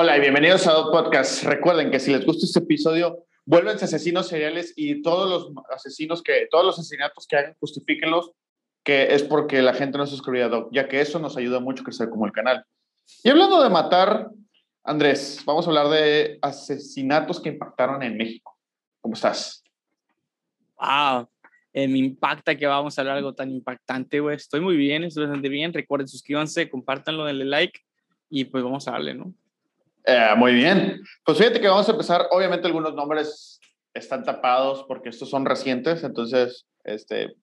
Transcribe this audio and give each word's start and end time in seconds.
Hola 0.00 0.16
y 0.16 0.20
bienvenidos 0.20 0.64
a 0.68 0.74
Dot 0.74 0.92
Podcast. 0.92 1.42
Recuerden 1.42 1.90
que 1.90 1.98
si 1.98 2.12
les 2.12 2.24
gusta 2.24 2.46
este 2.46 2.60
episodio, 2.60 3.24
vuélvense 3.44 3.86
asesinos 3.86 4.28
seriales 4.28 4.72
y 4.76 5.02
todos 5.02 5.28
los 5.28 5.64
asesinos 5.74 6.22
que, 6.22 6.46
todos 6.52 6.64
los 6.64 6.78
asesinatos 6.78 7.26
que 7.26 7.36
hagan, 7.36 7.56
justifíquenlos, 7.58 8.30
que 8.84 9.12
es 9.12 9.24
porque 9.24 9.60
la 9.60 9.74
gente 9.74 9.98
no 9.98 10.06
se 10.06 10.12
suscribió 10.12 10.44
a 10.44 10.48
Doc, 10.50 10.68
ya 10.72 10.86
que 10.86 11.00
eso 11.00 11.18
nos 11.18 11.36
ayuda 11.36 11.58
mucho 11.58 11.82
a 11.82 11.86
crecer 11.86 12.10
como 12.10 12.26
el 12.26 12.30
canal. 12.30 12.64
Y 13.24 13.28
hablando 13.28 13.60
de 13.60 13.70
matar, 13.70 14.30
Andrés, 14.84 15.42
vamos 15.44 15.66
a 15.66 15.70
hablar 15.70 15.88
de 15.88 16.38
asesinatos 16.42 17.40
que 17.40 17.48
impactaron 17.48 18.00
en 18.04 18.16
México. 18.16 18.56
¿Cómo 19.00 19.14
estás? 19.14 19.64
Eh, 21.72 21.88
me 21.88 21.98
impacta 21.98 22.54
que 22.54 22.68
vamos 22.68 22.96
a 22.96 23.00
hablar 23.00 23.16
algo 23.16 23.34
tan 23.34 23.50
impactante, 23.50 24.20
güey. 24.20 24.36
Estoy 24.36 24.60
muy 24.60 24.76
bien, 24.76 25.02
estoy 25.02 25.24
bastante 25.24 25.48
bien. 25.48 25.72
Recuerden, 25.72 26.06
suscríbanse, 26.06 26.70
compártanlo, 26.70 27.24
denle 27.24 27.46
like 27.46 27.80
y 28.30 28.44
pues 28.44 28.62
vamos 28.62 28.86
a 28.86 28.92
darle, 28.92 29.14
¿no? 29.14 29.34
Eh, 30.08 30.34
muy 30.38 30.54
bien. 30.54 31.02
Pues 31.22 31.36
fíjate 31.36 31.60
que 31.60 31.68
vamos 31.68 31.86
a 31.86 31.92
empezar. 31.92 32.26
Obviamente 32.30 32.66
algunos 32.66 32.94
nombres 32.94 33.60
están 33.92 34.24
tapados 34.24 34.84
porque 34.88 35.10
estos 35.10 35.28
son 35.28 35.44
recientes. 35.44 36.02
Entonces, 36.02 36.66
este... 36.84 37.36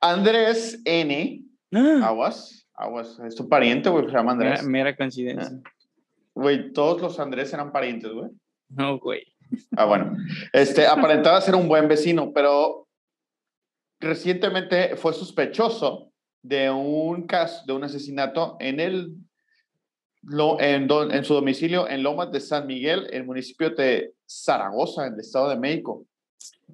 Andrés 0.00 0.80
N. 0.86 1.42
Ah, 1.74 2.00
Aguas. 2.04 2.66
Aguas. 2.74 3.18
Es 3.26 3.34
tu 3.34 3.46
pariente, 3.46 3.90
güey. 3.90 4.06
Se 4.06 4.12
llama 4.12 4.34
mera, 4.34 4.50
Andrés. 4.52 4.66
mera 4.66 4.96
coincidencia. 4.96 5.60
Güey, 6.34 6.72
todos 6.72 7.02
los 7.02 7.20
Andrés 7.20 7.52
eran 7.52 7.72
parientes, 7.72 8.10
güey. 8.10 8.30
No, 8.70 8.98
güey. 8.98 9.22
Ah, 9.76 9.84
bueno. 9.84 10.16
Este, 10.54 10.86
aparentaba 10.86 11.40
ser 11.42 11.54
un 11.54 11.68
buen 11.68 11.88
vecino, 11.88 12.32
pero 12.32 12.88
recientemente 14.00 14.96
fue 14.96 15.12
sospechoso 15.12 16.10
de 16.42 16.70
un 16.70 17.26
caso, 17.26 17.64
de 17.66 17.72
un 17.74 17.84
asesinato 17.84 18.56
en 18.60 18.80
el 18.80 19.14
lo, 20.26 20.60
en, 20.60 20.86
don- 20.86 21.12
en 21.12 21.24
su 21.24 21.34
domicilio 21.34 21.88
en 21.88 22.02
Lomas 22.02 22.30
de 22.32 22.40
San 22.40 22.66
Miguel, 22.66 23.08
el 23.12 23.24
municipio 23.24 23.70
de 23.70 24.14
Zaragoza, 24.28 25.06
en 25.06 25.14
el 25.14 25.20
Estado 25.20 25.50
de 25.50 25.56
México. 25.56 26.04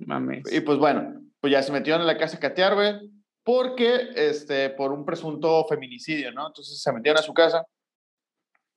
Mames. 0.06 0.50
Y 0.52 0.60
pues 0.60 0.78
bueno, 0.78 1.20
pues 1.40 1.52
ya 1.52 1.62
se 1.62 1.72
metieron 1.72 2.00
en 2.00 2.06
la 2.06 2.18
casa 2.18 2.36
a 2.36 2.40
catear, 2.40 2.74
güey, 2.74 3.10
porque, 3.44 4.08
este, 4.14 4.70
por 4.70 4.92
un 4.92 5.04
presunto 5.04 5.64
feminicidio, 5.68 6.32
¿no? 6.32 6.46
Entonces 6.46 6.80
se 6.80 6.92
metieron 6.92 7.18
a 7.18 7.22
su 7.22 7.34
casa 7.34 7.66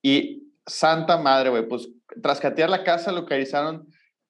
y 0.01 0.43
santa 0.65 1.17
madre, 1.17 1.49
güey, 1.49 1.67
pues 1.67 1.87
tras 2.21 2.39
catear 2.39 2.69
la 2.69 2.83
casa 2.83 3.11
localizaron 3.11 3.87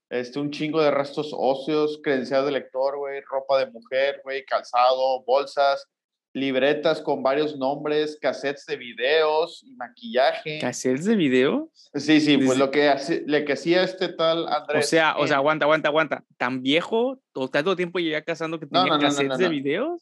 este, 0.09 0.39
un 0.39 0.51
chingo 0.51 0.81
de 0.81 0.91
restos 0.91 1.31
óseos, 1.33 1.99
credenciales 2.03 2.45
de 2.45 2.51
lector, 2.51 2.97
güey, 2.97 3.21
ropa 3.21 3.57
de 3.59 3.71
mujer, 3.71 4.21
güey, 4.23 4.45
calzado, 4.45 5.23
bolsas, 5.23 5.88
libretas 6.36 7.02
con 7.02 7.23
varios 7.23 7.58
nombres, 7.58 8.17
cassettes 8.22 8.66
de 8.66 8.75
videos 8.75 9.64
y 9.66 9.73
maquillaje. 9.75 10.59
¿Cassettes 10.59 11.05
de 11.05 11.16
video? 11.16 11.69
Sí, 11.94 12.19
sí, 12.19 12.36
pues 12.38 12.50
Desde- 12.50 12.59
lo 12.59 12.72
que, 12.72 12.89
hace- 12.89 13.23
le 13.25 13.45
que 13.45 13.53
hacía 13.53 13.83
este 13.83 14.09
tal 14.09 14.44
O 14.44 14.47
Andrés. 14.50 14.89
sea, 14.89 15.16
o 15.17 15.25
sea, 15.25 15.38
aguanta, 15.38 15.63
aguanta, 15.66 15.88
aguanta. 15.88 16.23
¿Tan 16.38 16.61
viejo? 16.61 17.19
¿O 17.33 17.47
tanto 17.50 17.75
tiempo 17.78 18.00
llevaba 18.00 18.22
casando 18.23 18.59
que 18.59 18.66
tenía 18.67 18.86
no, 18.86 18.95
no, 18.97 19.00
cassettes 19.02 19.30
no, 19.30 19.38
de 19.38 19.47
videos? 19.50 20.02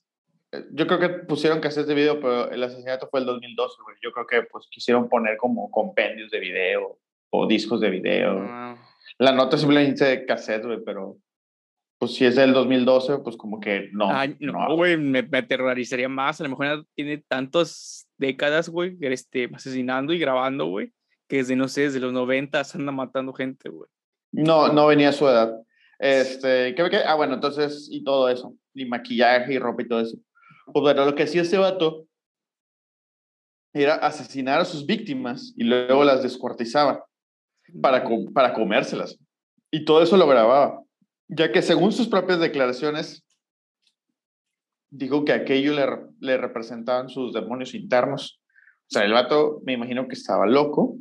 Yo 0.71 0.87
creo 0.87 0.99
que 0.99 1.09
pusieron 1.09 1.59
cassettes 1.59 1.87
de 1.87 1.93
video, 1.95 2.19
pero 2.19 2.49
el 2.49 2.63
asesinato 2.63 3.07
fue 3.09 3.19
el 3.19 3.27
2012, 3.27 3.75
güey. 3.83 3.95
Yo 4.01 4.11
creo 4.11 4.25
que 4.25 4.41
pues 4.51 4.65
quisieron 4.71 5.07
poner 5.09 5.37
como 5.37 5.69
compendios 5.69 6.31
de 6.31 6.39
video 6.39 6.97
o 7.29 7.45
discos 7.47 7.79
de 7.79 7.89
video. 7.91 8.39
Ah, 8.49 8.75
La 9.19 9.31
nota 9.33 9.55
simplemente 9.57 10.03
de 10.03 10.25
cassette, 10.25 10.65
güey, 10.65 10.79
pero 10.83 11.17
pues 11.99 12.15
si 12.15 12.25
es 12.25 12.35
del 12.35 12.53
2012, 12.53 13.19
pues 13.19 13.37
como 13.37 13.59
que 13.59 13.89
no. 13.93 14.09
Ay, 14.11 14.35
no, 14.39 14.75
güey, 14.75 14.97
me, 14.97 15.23
me 15.23 15.37
aterrorizaría 15.37 16.09
más. 16.09 16.39
A 16.39 16.43
lo 16.43 16.49
mejor 16.49 16.85
tiene 16.95 17.17
tantas 17.27 18.07
décadas, 18.17 18.69
güey, 18.69 18.97
este, 19.01 19.49
asesinando 19.53 20.11
y 20.13 20.19
grabando, 20.19 20.65
güey, 20.65 20.91
que 21.27 21.37
desde, 21.37 21.55
no 21.55 21.67
sé, 21.67 21.81
desde 21.81 21.99
los 21.99 22.11
90 22.13 22.61
anda 22.73 22.91
matando 22.91 23.33
gente, 23.33 23.69
güey. 23.69 23.89
No, 24.31 24.71
no 24.73 24.87
venía 24.87 25.09
a 25.09 25.13
su 25.13 25.27
edad. 25.27 25.55
Este, 25.99 26.75
¿qué, 26.75 26.89
qué? 26.89 26.97
Ah, 27.05 27.15
bueno, 27.15 27.35
entonces, 27.35 27.87
y 27.89 28.03
todo 28.03 28.27
eso, 28.27 28.55
y 28.73 28.85
maquillaje 28.85 29.53
y 29.53 29.59
ropa 29.59 29.83
y 29.83 29.87
todo 29.87 30.01
eso. 30.01 30.17
Pues 30.65 30.81
bueno, 30.81 31.05
lo 31.05 31.15
que 31.15 31.23
hacía 31.23 31.41
este 31.43 31.57
vato 31.57 32.07
era 33.73 33.95
asesinar 33.95 34.59
a 34.59 34.65
sus 34.65 34.85
víctimas 34.85 35.53
y 35.57 35.63
luego 35.63 36.03
las 36.03 36.21
descuartizaba 36.21 37.05
para, 37.81 38.03
com- 38.03 38.31
para 38.33 38.53
comérselas. 38.53 39.17
Y 39.71 39.85
todo 39.85 40.03
eso 40.03 40.17
lo 40.17 40.27
grababa, 40.27 40.82
ya 41.35 41.51
que 41.51 41.61
según 41.61 41.91
sus 41.91 42.07
propias 42.07 42.39
declaraciones, 42.39 43.23
dijo 44.89 45.25
que 45.25 45.33
aquello 45.33 45.73
le, 45.73 45.85
re- 45.85 46.05
le 46.19 46.37
representaban 46.37 47.09
sus 47.09 47.33
demonios 47.33 47.73
internos. 47.73 48.39
O 48.81 48.89
sea, 48.89 49.03
el 49.03 49.13
vato 49.13 49.61
me 49.65 49.73
imagino 49.73 50.07
que 50.07 50.13
estaba 50.13 50.45
loco. 50.45 50.97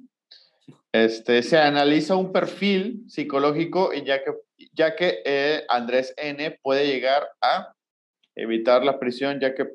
Este, 0.93 1.43
se 1.43 1.59
analiza 1.59 2.17
un 2.17 2.33
perfil 2.33 3.05
psicológico 3.09 3.93
y 3.95 4.05
ya 4.05 4.23
que, 4.23 4.33
ya 4.73 4.95
que 4.95 5.23
eh, 5.25 5.65
Andrés 5.69 6.15
N 6.17 6.59
puede 6.63 6.87
llegar 6.87 7.27
a 7.41 7.75
evitar 8.35 8.85
la 8.85 8.99
prisión, 8.99 9.41
ya 9.41 9.55
que 9.55 9.67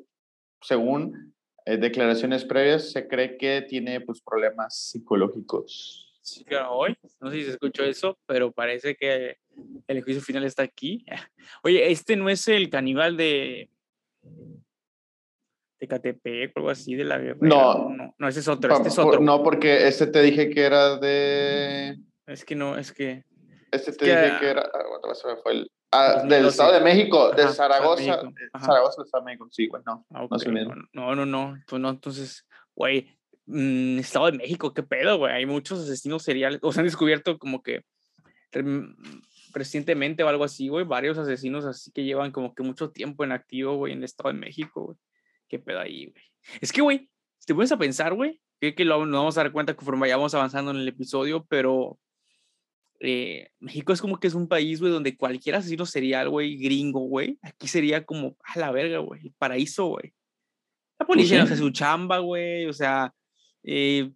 según 0.62 1.34
eh, 1.66 1.76
declaraciones 1.76 2.44
previas 2.44 2.90
se 2.90 3.06
cree 3.06 3.36
que 3.36 3.62
tiene 3.62 4.00
pues, 4.00 4.20
problemas 4.20 4.76
psicológicos. 4.90 6.20
Sí, 6.22 6.44
claro, 6.44 6.72
hoy. 6.72 6.96
No 7.20 7.30
sé 7.30 7.36
si 7.38 7.44
se 7.44 7.50
escuchó 7.52 7.84
eso, 7.84 8.18
pero 8.26 8.52
parece 8.52 8.96
que 8.96 9.38
el 9.86 10.02
juicio 10.02 10.22
final 10.22 10.44
está 10.44 10.62
aquí. 10.62 11.04
Oye, 11.62 11.90
este 11.90 12.16
no 12.16 12.28
es 12.28 12.46
el 12.48 12.70
caníbal 12.70 13.16
de. 13.16 13.70
de 15.80 15.88
Catepec 15.88 16.56
o 16.56 16.60
algo 16.60 16.70
así, 16.70 16.94
de 16.94 17.04
la 17.04 17.18
guerra. 17.18 17.38
No. 17.40 17.88
no, 17.90 18.14
no, 18.18 18.28
ese 18.28 18.40
es 18.40 18.48
otro. 18.48 18.74
Este 18.74 18.88
es 18.88 18.98
otro. 18.98 19.20
no, 19.20 19.42
porque 19.42 19.86
este 19.86 20.06
te 20.08 20.22
dije 20.22 20.50
que 20.50 20.62
era 20.64 20.96
de... 20.98 21.96
Es 22.26 22.44
que 22.44 22.54
no, 22.56 22.76
es 22.76 22.92
que. 22.92 23.24
Este 23.70 23.92
te 23.92 24.06
que, 24.06 24.16
dije 24.16 24.36
que 24.40 24.46
era... 24.48 24.62
ah, 24.62 25.14
se 25.14 25.28
me 25.28 25.36
fue 25.36 25.52
el... 25.52 25.70
ah, 25.92 26.22
del 26.28 26.42
2012. 26.42 26.48
Estado 26.48 26.72
de 26.72 26.80
México, 26.80 27.30
de 27.32 27.42
Ajá, 27.44 27.52
Zaragoza. 27.52 28.02
México, 28.02 28.28
eh. 28.28 28.58
Zaragoza, 28.60 29.02
Estado 29.04 29.22
de 29.22 29.26
México. 29.26 29.48
Sí, 29.50 29.68
güey, 29.68 29.82
no. 29.86 30.04
ah, 30.10 30.26
no. 30.28 30.74
No, 30.92 31.14
no, 31.14 31.26
no. 31.26 31.62
Pues 31.66 31.80
no, 31.80 31.90
entonces, 31.90 32.44
güey. 32.74 33.08
mm, 33.46 33.98
Estado 34.00 34.26
de 34.32 34.38
México, 34.38 34.74
qué 34.74 34.82
pedo, 34.82 35.18
güey. 35.18 35.32
Hay 35.32 35.46
muchos 35.46 35.80
asesinos 35.80 36.22
seriales. 36.24 36.58
O 36.62 36.72
se 36.72 36.80
han 36.80 36.86
descubierto 36.86 37.38
como 37.38 37.62
que 37.62 37.82
rem- 38.52 38.96
recientemente 39.52 40.22
o 40.22 40.28
algo 40.28 40.44
así, 40.44 40.68
güey. 40.68 40.84
Varios 40.84 41.18
asesinos 41.18 41.64
así 41.64 41.90
que 41.92 42.04
llevan 42.04 42.32
como 42.32 42.54
que 42.54 42.62
mucho 42.62 42.90
tiempo 42.90 43.24
en 43.24 43.32
activo, 43.32 43.76
güey, 43.76 43.92
en 43.92 43.98
el 43.98 44.04
Estado 44.04 44.32
de 44.32 44.38
México, 44.38 44.84
güey. 44.86 44.98
Qué 45.48 45.58
pedo 45.58 45.80
ahí, 45.80 46.06
güey. 46.06 46.24
Es 46.60 46.72
que, 46.72 46.80
güey, 46.80 47.10
si 47.38 47.46
te 47.46 47.54
pones 47.54 47.72
a 47.72 47.78
pensar, 47.78 48.14
güey, 48.14 48.40
creo 48.60 48.74
que 48.74 48.84
lo, 48.84 49.04
nos 49.06 49.18
vamos 49.18 49.38
a 49.38 49.42
dar 49.42 49.52
cuenta 49.52 49.74
conforme 49.74 50.02
vayamos 50.02 50.34
avanzando 50.34 50.70
en 50.70 50.78
el 50.78 50.88
episodio, 50.88 51.46
pero 51.48 51.98
eh, 53.00 53.50
México 53.60 53.92
es 53.92 54.00
como 54.00 54.18
que 54.18 54.26
es 54.26 54.34
un 54.34 54.48
país, 54.48 54.80
güey, 54.80 54.92
donde 54.92 55.16
cualquier 55.16 55.56
asesino 55.56 55.86
serial, 55.86 56.28
güey, 56.28 56.56
gringo, 56.56 57.00
güey, 57.00 57.38
aquí 57.42 57.68
sería 57.68 58.04
como, 58.04 58.36
a 58.42 58.58
la 58.58 58.70
verga, 58.72 58.98
güey, 58.98 59.20
el 59.26 59.34
paraíso, 59.38 59.86
güey. 59.86 60.12
La 60.98 61.06
policía 61.06 61.38
no 61.38 61.44
hace 61.44 61.56
su 61.56 61.70
chamba, 61.70 62.18
güey, 62.18 62.66
o 62.66 62.72
sea, 62.72 63.14
eh, 63.62 64.10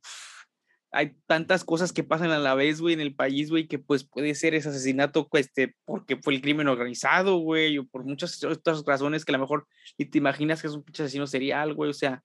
hay 0.92 1.14
tantas 1.26 1.64
cosas 1.64 1.92
que 1.92 2.04
pasan 2.04 2.30
a 2.30 2.38
la 2.38 2.54
vez, 2.54 2.80
güey, 2.80 2.92
en 2.92 3.00
el 3.00 3.14
país, 3.14 3.50
güey, 3.50 3.66
que 3.66 3.78
pues 3.78 4.04
puede 4.04 4.34
ser 4.34 4.54
ese 4.54 4.68
asesinato, 4.68 5.26
pues, 5.26 5.46
este, 5.46 5.74
porque 5.86 6.16
fue 6.16 6.34
el 6.34 6.42
crimen 6.42 6.68
organizado, 6.68 7.38
güey, 7.38 7.78
o 7.78 7.86
por 7.86 8.04
muchas 8.04 8.44
otras 8.44 8.84
razones 8.86 9.24
que 9.24 9.32
a 9.32 9.36
lo 9.38 9.40
mejor 9.40 9.66
ni 9.98 10.04
te 10.04 10.18
imaginas 10.18 10.60
que 10.60 10.68
es 10.68 10.74
un 10.74 10.84
pinche 10.84 11.02
asesino 11.02 11.26
serial, 11.26 11.74
güey, 11.74 11.90
o 11.90 11.94
sea. 11.94 12.22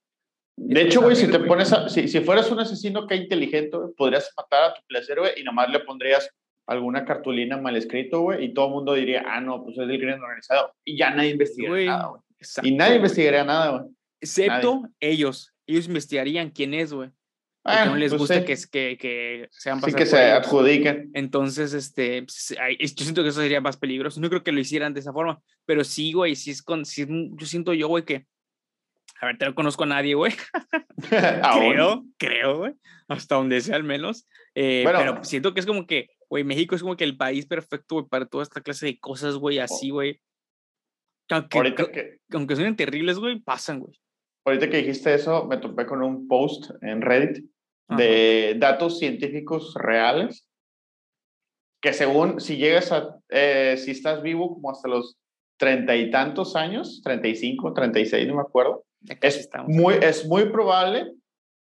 De 0.58 0.82
hecho, 0.82 1.02
güey, 1.02 1.16
si 1.16 1.28
te 1.28 1.40
pones 1.40 1.72
a, 1.72 1.88
si, 1.88 2.10
si 2.10 2.20
fueras 2.20 2.52
un 2.52 2.60
asesino 2.60 3.08
que 3.08 3.16
inteligente, 3.16 3.78
güey, 3.78 3.94
podrías 3.96 4.32
matar 4.36 4.72
a 4.72 4.74
tu 4.74 4.82
placer, 4.86 5.18
güey, 5.18 5.32
y 5.40 5.44
nomás 5.44 5.70
le 5.70 5.80
pondrías 5.80 6.30
alguna 6.68 7.06
cartulina 7.06 7.56
mal 7.56 7.78
escrito, 7.78 8.20
güey, 8.20 8.44
y 8.44 8.54
todo 8.54 8.68
el 8.68 8.74
mundo 8.74 8.94
diría, 8.96 9.24
ah, 9.28 9.40
no, 9.40 9.64
pues 9.64 9.78
es 9.78 9.88
del 9.88 9.98
crimen 9.98 10.22
organizado. 10.22 10.74
Y 10.84 10.98
ya 10.98 11.12
nadie 11.12 11.30
investigaría 11.30 11.70
Güey, 11.70 11.86
nada, 11.86 12.08
güey. 12.08 12.22
Y 12.64 12.76
nadie 12.76 12.96
investigaría 12.98 13.46
nada, 13.46 13.70
güey. 13.78 13.92
Excepto 14.20 14.84
ellos. 15.00 15.54
Ellos 15.66 15.88
investigarían 15.88 16.50
quién 16.50 16.74
es, 16.74 16.92
güey. 16.92 17.12
Porque 17.68 17.82
Ah, 17.82 17.86
no 17.86 17.96
les 17.98 18.12
pues 18.12 18.20
gusta 18.22 18.40
sí. 18.40 18.46
que, 18.46 18.56
que, 18.72 18.98
que 18.98 19.48
sean 19.52 19.82
Sí 19.82 19.92
que 19.94 20.06
se 20.06 20.18
adjudiquen. 20.32 21.12
Entonces, 21.14 21.74
este, 21.74 22.22
pues, 22.24 22.56
yo 22.96 23.04
siento 23.04 23.24
que 23.24 23.30
eso 23.30 23.42
sería 23.42 23.60
más 23.60 23.76
peligroso. 23.76 24.22
No 24.22 24.30
creo 24.30 24.42
que 24.44 24.54
lo 24.54 24.60
hicieran 24.62 24.94
de 24.94 25.02
esa 25.02 25.12
forma, 25.12 25.42
pero 25.66 25.84
sí, 25.84 26.14
güey, 26.14 26.36
sí 26.38 26.52
es 26.52 26.62
con, 26.62 26.86
sí 26.86 27.06
yo 27.10 27.46
siento 27.46 27.74
yo, 27.74 27.90
güey, 27.90 28.06
que, 28.06 28.26
a 29.20 29.26
ver, 29.26 29.38
te 29.38 29.46
no 29.46 29.54
conozco 29.54 29.84
a 29.84 29.88
nadie, 29.88 30.14
güey. 30.16 30.32
Creo, 30.98 32.06
creo, 32.18 32.58
güey, 32.60 32.74
hasta 33.10 33.36
donde 33.36 33.60
sea 33.62 33.76
al 33.76 33.84
menos. 33.84 34.28
Eh, 34.56 34.82
Bueno. 34.84 35.00
pero 35.00 35.24
siento 35.24 35.54
que 35.54 35.60
es 35.60 35.66
como 35.66 35.86
que, 35.86 36.08
güey, 36.30 36.44
México 36.44 36.74
es 36.76 36.82
como 36.82 36.96
que 36.96 37.04
el 37.04 37.18
país 37.18 37.46
perfecto, 37.46 37.96
güey, 37.96 38.08
para 38.08 38.26
toda 38.26 38.44
esta 38.44 38.62
clase 38.62 38.86
de 38.86 39.00
cosas, 39.00 39.36
güey, 39.36 39.60
así, 39.60 39.90
güey. 39.90 40.22
Que 41.28 41.36
Aunque, 41.36 41.58
Ahorita 41.58 41.76
creo- 41.76 41.92
que, 41.92 42.18
aunque 42.32 42.56
suenen 42.56 42.76
terribles, 42.78 43.20
güey, 43.20 43.40
pasan, 43.40 43.80
güey. 43.80 44.00
ahorita 44.46 44.70
que 44.70 44.78
dijiste 44.78 45.14
eso, 45.14 45.46
me 45.46 45.58
topé 45.58 45.86
con 45.86 46.02
un 46.02 46.26
post 46.30 46.72
en 46.82 47.02
Reddit 47.02 47.44
Ajá. 47.88 48.02
de 48.02 48.56
datos 48.60 49.00
científicos 49.00 49.74
reales 49.76 50.48
que 51.82 51.94
según, 51.94 52.42
si 52.42 52.58
llegas 52.58 52.92
a, 52.92 53.20
eh, 53.30 53.78
si 53.78 53.92
estás 53.92 54.22
vivo 54.22 54.54
como 54.56 54.72
hasta 54.72 54.88
los 54.88 55.18
treinta 55.58 55.96
y 55.96 56.12
tantos 56.12 56.56
años, 56.56 57.02
35, 57.04 57.74
36, 57.74 58.28
no 58.28 58.36
me 58.36 58.42
acuerdo, 58.42 58.86
es 59.22 59.50
muy, 59.68 59.96
es 59.96 60.28
muy 60.28 60.50
probable 60.50 61.14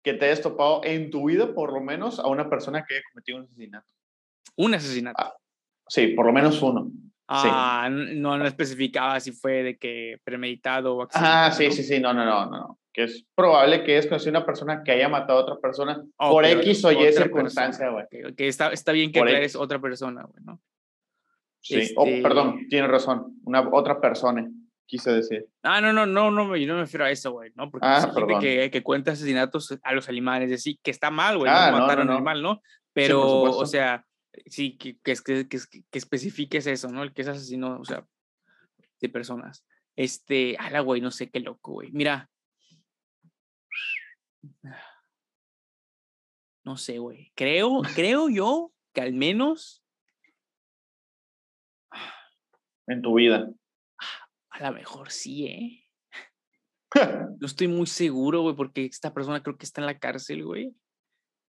que 0.03 0.15
te 0.15 0.27
hayas 0.27 0.41
topado 0.41 0.83
en 0.85 1.11
tu 1.11 1.29
vida, 1.29 1.53
por 1.55 1.73
lo 1.73 1.81
menos, 1.81 2.19
a 2.19 2.29
una 2.29 2.49
persona 2.49 2.85
que 2.87 2.95
haya 2.95 3.03
cometido 3.13 3.39
un 3.39 3.45
asesinato. 3.45 3.93
Un 4.57 4.75
asesinato. 4.75 5.23
Ah, 5.23 5.35
sí, 5.89 6.09
por 6.09 6.27
lo 6.27 6.33
menos 6.33 6.63
uno. 6.63 6.91
Ah, 7.29 7.89
no, 7.91 8.39
no 8.39 8.47
especificaba 8.47 9.19
si 9.19 9.33
fue 9.33 9.63
de 9.63 9.77
que 9.77 10.21
premeditado 10.23 10.97
o 10.97 11.09
Ah, 11.15 11.51
sí, 11.51 11.71
sí, 11.73 11.83
sí, 11.83 11.99
no, 11.99 12.15
no, 12.15 12.25
no, 12.25 12.47
no. 12.47 12.79
Que 12.93 13.05
es 13.05 13.27
probable 13.35 13.85
que 13.85 13.99
es 13.99 14.27
una 14.27 14.47
persona 14.47 14.83
que 14.85 14.93
haya 14.93 15.09
matado 15.09 15.41
a 15.41 15.43
otra 15.43 15.57
persona 15.57 16.03
por 16.17 16.45
X 16.45 16.85
o 16.85 16.93
Y 16.93 17.13
circunstancia, 17.13 17.91
güey. 17.91 18.07
Que, 18.37 18.49
está, 18.49 18.69
está 18.69 18.93
bien 18.93 19.13
que 19.13 19.21
eres 19.21 19.57
otra 19.57 19.81
persona, 19.81 20.23
güey, 20.25 20.45
¿no? 20.45 20.61
Sí, 21.61 21.93
oh, 21.97 22.07
este 22.07 22.23
perdón, 22.23 22.69
tienes 22.69 22.89
razón. 22.89 23.41
Una 23.45 23.69
otra 23.73 24.01
persona, 24.01 24.49
quise 24.87 25.11
decir. 25.11 25.47
Ah, 25.65 25.81
no, 25.81 25.93
no, 25.93 26.07
no, 26.07 26.31
no, 26.31 26.57
yo 26.57 26.67
no 26.69 26.75
me 26.75 26.81
refiero 26.83 27.05
a 27.05 27.11
eso, 27.11 27.33
güey, 27.33 27.51
¿no? 27.57 27.71
Porque 27.73 27.87
ah, 27.89 28.05
hay 28.05 28.15
gente 28.15 28.39
que, 28.39 28.71
que, 28.71 28.83
cuenta 28.85 29.13
asesinatos 29.13 29.77
a 29.83 29.93
los 29.93 30.09
animales, 30.09 30.49
decir, 30.49 30.79
que 30.81 30.93
está 30.93 31.11
mal, 31.11 31.39
güey, 31.39 31.51
ah, 31.53 31.73
no, 31.73 31.79
matar 31.81 31.99
a 31.99 32.03
un 32.03 32.11
animal, 32.11 32.41
¿no? 32.41 32.63
Pero, 32.93 33.43
o 33.43 33.67
sea, 33.67 34.06
sí, 34.47 34.77
que, 34.77 34.99
que, 35.01 35.15
que, 35.25 35.49
que, 35.49 35.99
especifiques 35.99 36.67
eso, 36.67 36.89
¿no? 36.89 37.03
El 37.03 37.13
que 37.13 37.23
es 37.23 37.29
asesino, 37.29 37.79
o 37.81 37.85
sea, 37.85 38.07
de 39.01 39.09
personas. 39.09 39.65
Este, 39.97 40.57
ala, 40.59 40.81
güey, 40.81 41.01
no 41.01 41.11
sé 41.11 41.31
qué 41.31 41.41
loco, 41.41 41.73
güey. 41.73 41.91
Mira. 41.93 42.31
No 46.65 46.77
sé, 46.77 46.99
güey. 46.99 47.33
Creo, 47.35 47.83
creo 47.95 48.29
yo 48.29 48.73
que 48.93 49.01
al 49.01 49.13
menos. 49.13 49.85
En 52.87 53.03
tu 53.03 53.15
vida. 53.15 53.51
A 54.51 54.71
lo 54.71 54.73
mejor 54.73 55.11
sí, 55.11 55.47
¿eh? 55.47 55.85
No 57.41 57.47
estoy 57.47 57.69
muy 57.69 57.87
seguro, 57.87 58.43
güey, 58.43 58.57
porque 58.57 58.85
esta 58.87 59.13
persona 59.13 59.43
creo 59.43 59.57
que 59.59 59.67
está 59.67 59.81
en 59.81 59.87
la 59.87 59.99
cárcel, 59.99 60.45
güey. 60.45 60.75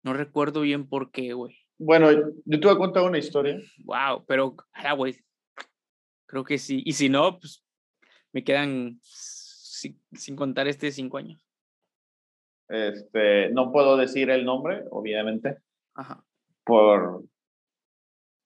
No 0.05 0.13
recuerdo 0.15 0.63
bien 0.63 0.89
por 0.89 1.11
qué, 1.11 1.33
güey. 1.33 1.62
Bueno, 1.85 2.13
yo 2.45 2.61
te 2.61 2.67
voy 2.67 2.77
a 2.77 2.79
contar 2.79 3.03
una 3.03 3.19
historia. 3.19 3.61
Wow, 3.85 4.25
pero, 4.25 4.55
ah, 4.73 4.93
güey, 4.95 5.17
creo 6.27 6.45
que 6.45 6.57
sí. 6.57 6.81
Y 6.85 6.93
si 6.93 7.09
no, 7.09 7.41
pues 7.41 7.65
me 8.33 8.45
quedan, 8.45 9.01
sin, 9.03 10.37
contar 10.37 10.69
este, 10.69 10.93
cinco 10.93 11.19
años. 11.19 11.45
Este, 12.69 13.51
no 13.51 13.73
puedo 13.73 13.97
decir 13.97 14.31
el 14.31 14.45
nombre, 14.45 14.85
obviamente. 14.91 15.59
Ajá. 15.95 16.25
Por, 16.63 17.25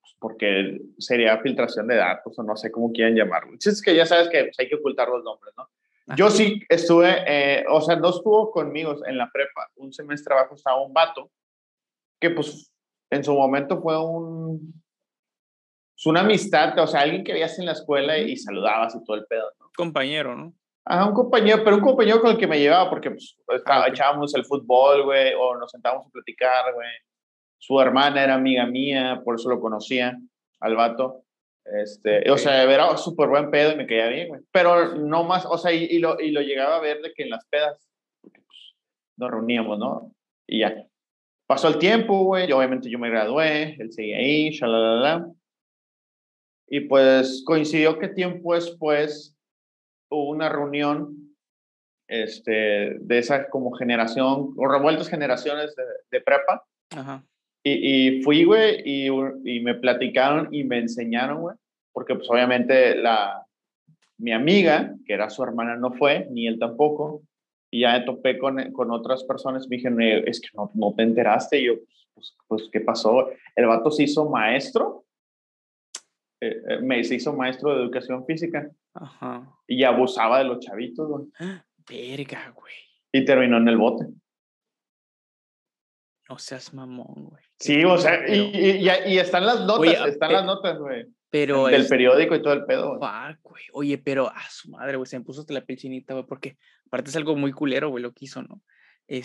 pues, 0.00 0.14
porque 0.18 0.80
sería 0.98 1.38
filtración 1.42 1.88
de 1.88 1.96
datos 1.96 2.38
o 2.38 2.42
no 2.42 2.56
sé 2.56 2.72
cómo 2.72 2.90
quieran 2.90 3.14
llamarlo. 3.14 3.52
Es 3.60 3.82
que 3.82 3.94
ya 3.94 4.06
sabes 4.06 4.30
que 4.30 4.44
pues, 4.44 4.58
hay 4.58 4.68
que 4.68 4.76
ocultar 4.76 5.10
los 5.10 5.22
nombres, 5.22 5.52
¿no? 5.58 5.68
Yo 6.16 6.30
sí 6.30 6.62
estuve, 6.70 7.24
eh, 7.26 7.64
o 7.68 7.82
sea, 7.82 7.96
no 7.96 8.10
estuvo 8.10 8.50
conmigo 8.50 9.04
en 9.04 9.18
la 9.18 9.30
prepa. 9.30 9.68
Un 9.74 9.92
semestre 9.92 10.34
abajo 10.34 10.54
estaba 10.54 10.80
un 10.80 10.94
vato 10.94 11.30
que 12.18 12.30
pues 12.30 12.72
en 13.16 13.24
su 13.24 13.34
momento 13.34 13.80
fue 13.80 14.02
un, 14.02 14.82
una 16.04 16.20
amistad, 16.20 16.78
o 16.78 16.86
sea, 16.86 17.00
alguien 17.00 17.24
que 17.24 17.32
veías 17.32 17.58
en 17.58 17.66
la 17.66 17.72
escuela 17.72 18.18
y 18.18 18.36
saludabas 18.36 18.94
y 18.94 19.04
todo 19.04 19.16
el 19.16 19.26
pedo, 19.26 19.50
¿no? 19.58 19.70
Compañero, 19.76 20.36
¿no? 20.36 20.52
Ajá, 20.84 21.06
un 21.06 21.14
compañero, 21.14 21.64
pero 21.64 21.76
un 21.76 21.82
compañero 21.82 22.20
con 22.20 22.30
el 22.30 22.38
que 22.38 22.46
me 22.46 22.60
llevaba 22.60 22.88
porque 22.88 23.10
pues, 23.10 23.36
ah, 23.66 23.86
echábamos 23.88 24.34
el 24.36 24.44
fútbol, 24.44 25.04
güey, 25.04 25.32
o 25.36 25.56
nos 25.56 25.70
sentábamos 25.70 26.06
a 26.06 26.10
platicar, 26.10 26.72
güey. 26.74 26.88
Su 27.58 27.80
hermana 27.80 28.22
era 28.22 28.34
amiga 28.34 28.66
mía, 28.66 29.20
por 29.24 29.34
eso 29.34 29.48
lo 29.48 29.60
conocía, 29.60 30.16
al 30.60 30.76
vato. 30.76 31.22
Este, 31.64 32.30
O 32.30 32.38
sea, 32.38 32.62
era 32.62 32.96
súper 32.96 33.28
buen 33.28 33.50
pedo 33.50 33.72
y 33.72 33.76
me 33.76 33.86
caía 33.86 34.06
bien, 34.08 34.28
güey. 34.28 34.40
Pero 34.52 34.94
no 34.94 35.24
más, 35.24 35.44
o 35.46 35.58
sea, 35.58 35.72
y, 35.72 35.98
lo, 35.98 36.20
y 36.20 36.30
lo 36.30 36.40
llegaba 36.40 36.76
a 36.76 36.80
ver 36.80 37.02
de 37.02 37.12
que 37.12 37.24
en 37.24 37.30
las 37.30 37.44
pedas, 37.46 37.88
porque 38.20 38.40
pues, 38.42 38.74
nos 39.16 39.30
reuníamos, 39.30 39.78
¿no? 39.78 40.12
Y 40.46 40.60
ya. 40.60 40.86
Pasó 41.46 41.68
el 41.68 41.78
tiempo, 41.78 42.24
güey, 42.24 42.50
obviamente 42.50 42.90
yo 42.90 42.98
me 42.98 43.10
gradué, 43.10 43.76
él 43.78 43.92
seguía 43.92 44.18
ahí, 44.18 44.50
shalalala. 44.50 45.30
Y 46.68 46.80
pues 46.80 47.44
coincidió 47.46 47.98
que 47.98 48.08
tiempo 48.08 48.54
después 48.54 49.36
hubo 50.10 50.30
una 50.30 50.48
reunión 50.48 51.36
este, 52.08 52.96
de 52.98 53.18
esa 53.18 53.48
como 53.48 53.72
generación, 53.72 54.54
o 54.56 54.68
revueltas 54.68 55.08
generaciones 55.08 55.74
de, 55.76 55.84
de 56.10 56.20
prepa. 56.20 56.64
Ajá. 56.90 57.24
Y, 57.62 58.18
y, 58.18 58.22
fui, 58.22 58.44
güey, 58.44 58.80
y, 58.84 59.08
y, 59.44 59.60
me 59.60 59.74
platicaron 59.74 60.48
y 60.52 60.62
me 60.62 60.78
enseñaron, 60.78 61.40
güey, 61.40 61.56
porque 61.92 62.14
pues 62.14 62.30
obviamente 62.30 62.94
la, 62.94 63.44
mi 64.18 64.32
amiga, 64.32 64.94
que 65.04 65.14
era 65.14 65.30
su 65.30 65.42
hermana, 65.42 65.76
no 65.76 65.92
fue, 65.92 66.28
ni 66.30 66.46
él 66.46 66.58
tampoco, 66.58 67.22
y 67.70 67.80
ya 67.80 67.98
me 67.98 68.04
topé 68.04 68.38
con, 68.38 68.72
con 68.72 68.90
otras 68.90 69.24
personas, 69.24 69.68
me 69.68 69.76
dijeron, 69.76 70.00
es 70.00 70.40
que 70.40 70.48
no, 70.54 70.70
no 70.74 70.94
te 70.94 71.02
enteraste, 71.02 71.60
y 71.60 71.66
yo, 71.66 71.74
pues, 72.14 72.36
pues, 72.46 72.68
¿qué 72.72 72.80
pasó? 72.80 73.28
El 73.54 73.66
vato 73.66 73.90
se 73.90 74.04
hizo 74.04 74.28
maestro, 74.28 75.04
eh, 76.40 76.56
eh, 76.68 76.78
me, 76.82 77.02
se 77.04 77.16
hizo 77.16 77.32
maestro 77.32 77.74
de 77.74 77.82
educación 77.82 78.24
física, 78.26 78.70
Ajá. 78.94 79.54
y 79.66 79.84
abusaba 79.84 80.38
de 80.38 80.44
los 80.44 80.60
chavitos, 80.60 81.08
güey. 81.08 81.26
Verga, 81.88 82.52
güey. 82.54 82.74
Y 83.12 83.24
terminó 83.24 83.58
en 83.58 83.68
el 83.68 83.76
bote. 83.76 84.06
No 86.28 86.38
seas 86.38 86.74
mamón, 86.74 87.28
güey. 87.28 87.44
Sí, 87.58 87.84
o 87.84 87.96
sea, 87.98 88.28
y, 88.28 88.50
y, 88.52 88.88
y, 89.06 89.18
están 89.18 89.46
las 89.46 89.60
notas, 89.60 90.08
están 90.08 90.32
las 90.32 90.44
notas, 90.44 90.78
güey. 90.78 91.06
Pero 91.30 91.66
del 91.66 91.86
periódico 91.86 92.34
y 92.34 92.42
todo 92.42 92.52
el 92.54 92.64
pedo. 92.64 92.98
güey. 93.42 93.64
Oye, 93.72 93.98
pero 93.98 94.28
a 94.28 94.42
su 94.50 94.70
madre, 94.70 94.96
güey, 94.96 95.06
se 95.06 95.18
me 95.18 95.24
puso 95.24 95.40
hasta 95.40 95.54
la 95.54 95.60
piel 95.60 95.78
chinita, 95.78 96.14
güey, 96.14 96.26
porque 96.26 96.56
aparte 96.86 97.10
es 97.10 97.16
algo 97.16 97.36
muy 97.36 97.52
culero, 97.52 97.90
güey, 97.90 98.02
lo 98.02 98.12
que 98.12 98.24
hizo, 98.24 98.42
¿no? 98.42 98.62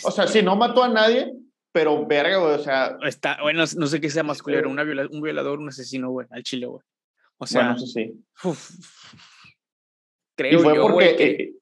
O 0.03 0.11
sea, 0.11 0.27
sí, 0.27 0.43
no 0.43 0.55
mató 0.55 0.83
a 0.83 0.89
nadie, 0.89 1.31
pero 1.71 2.05
verga, 2.05 2.37
güey, 2.37 2.55
o 2.55 2.59
sea. 2.59 2.97
Está, 3.03 3.41
bueno, 3.41 3.63
no 3.77 3.87
sé 3.87 4.01
qué 4.01 4.09
sea 4.09 4.23
más 4.23 4.41
culero, 4.41 4.69
una 4.69 4.83
un 4.83 5.21
violador, 5.21 5.59
un 5.59 5.69
asesino, 5.69 6.09
güey, 6.11 6.27
al 6.29 6.43
chile, 6.43 6.67
güey. 6.67 6.83
O 7.37 7.47
sea. 7.47 7.61
Bueno, 7.61 7.75
eso 7.77 7.87
sí. 7.87 8.13
creo 10.35 10.59
y 10.59 10.63
fue 10.63 10.75
yo, 10.75 10.81
porque, 10.83 11.15
que, 11.15 11.25
bueno, 11.35 11.60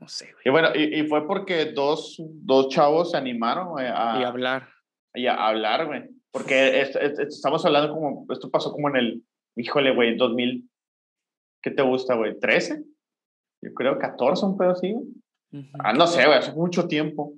no 0.00 0.08
sé, 0.08 0.32
güey. 0.32 0.42
Y 0.44 0.50
bueno, 0.50 0.68
y, 0.74 1.06
fue 1.06 1.26
porque 1.26 1.66
dos, 1.66 2.16
dos 2.18 2.68
chavos 2.68 3.12
se 3.12 3.16
animaron, 3.16 3.68
güey, 3.68 3.86
a. 3.86 4.18
Y 4.20 4.24
hablar. 4.24 4.68
Y 5.14 5.26
a 5.26 5.34
hablar, 5.46 5.86
güey. 5.86 6.04
Porque 6.30 6.82
estamos 6.82 7.64
hablando 7.64 7.94
como, 7.94 8.26
esto 8.30 8.50
pasó 8.50 8.70
como 8.70 8.90
en 8.90 8.96
el 8.96 9.24
híjole, 9.56 9.94
güey, 9.94 10.16
2000, 10.16 10.68
¿qué 11.62 11.70
te 11.70 11.82
gusta, 11.82 12.14
güey? 12.14 12.38
¿13? 12.38 12.84
Yo 13.62 13.74
creo 13.74 13.98
14, 13.98 14.46
un 14.46 14.58
pedo 14.58 14.70
así. 14.70 14.94
Ah, 15.78 15.92
no 15.94 16.06
sé, 16.06 16.26
güey, 16.26 16.38
hace 16.38 16.52
mucho 16.52 16.86
tiempo. 16.86 17.32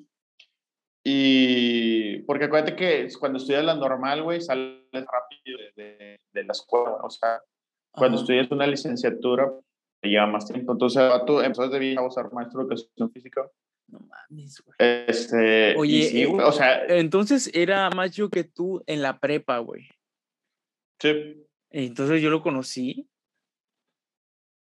Y 1.05 2.23
porque 2.23 2.47
acuérdate 2.47 2.77
que 2.77 3.09
cuando 3.19 3.39
estudias 3.39 3.65
la 3.65 3.75
normal, 3.75 4.23
güey, 4.23 4.41
sales 4.41 4.83
rápido 4.93 5.59
de, 5.77 6.19
de, 6.33 6.45
la 6.45 6.53
escuela. 6.53 6.97
O 7.03 7.09
sea, 7.09 7.41
cuando 7.93 8.19
estudias 8.19 8.51
una 8.51 8.67
licenciatura, 8.67 9.51
lleva 10.03 10.27
más 10.27 10.47
tiempo. 10.47 10.73
Entonces, 10.73 11.03
tú 11.27 11.41
empezaste 11.41 11.79
de 11.79 11.97
a 11.99 12.11
ser 12.11 12.33
maestro 12.33 12.65
de 12.65 12.75
educación 12.75 13.11
física. 13.11 13.51
No 13.89 14.01
mames, 14.01 14.63
güey. 14.65 14.77
Este, 14.79 15.75
Oye, 15.77 16.03
sí, 16.05 16.25
güey, 16.27 16.47
o 16.47 16.53
sea. 16.53 16.85
Entonces 16.87 17.51
era 17.55 17.89
más 17.91 18.15
yo 18.15 18.29
que 18.29 18.45
tú 18.45 18.83
en 18.87 19.03
la 19.03 19.19
prepa, 19.19 19.59
güey. 19.59 19.89
Sí. 21.01 21.45
Entonces 21.71 22.21
yo 22.21 22.31
lo 22.31 22.43
conocí. 22.43 23.09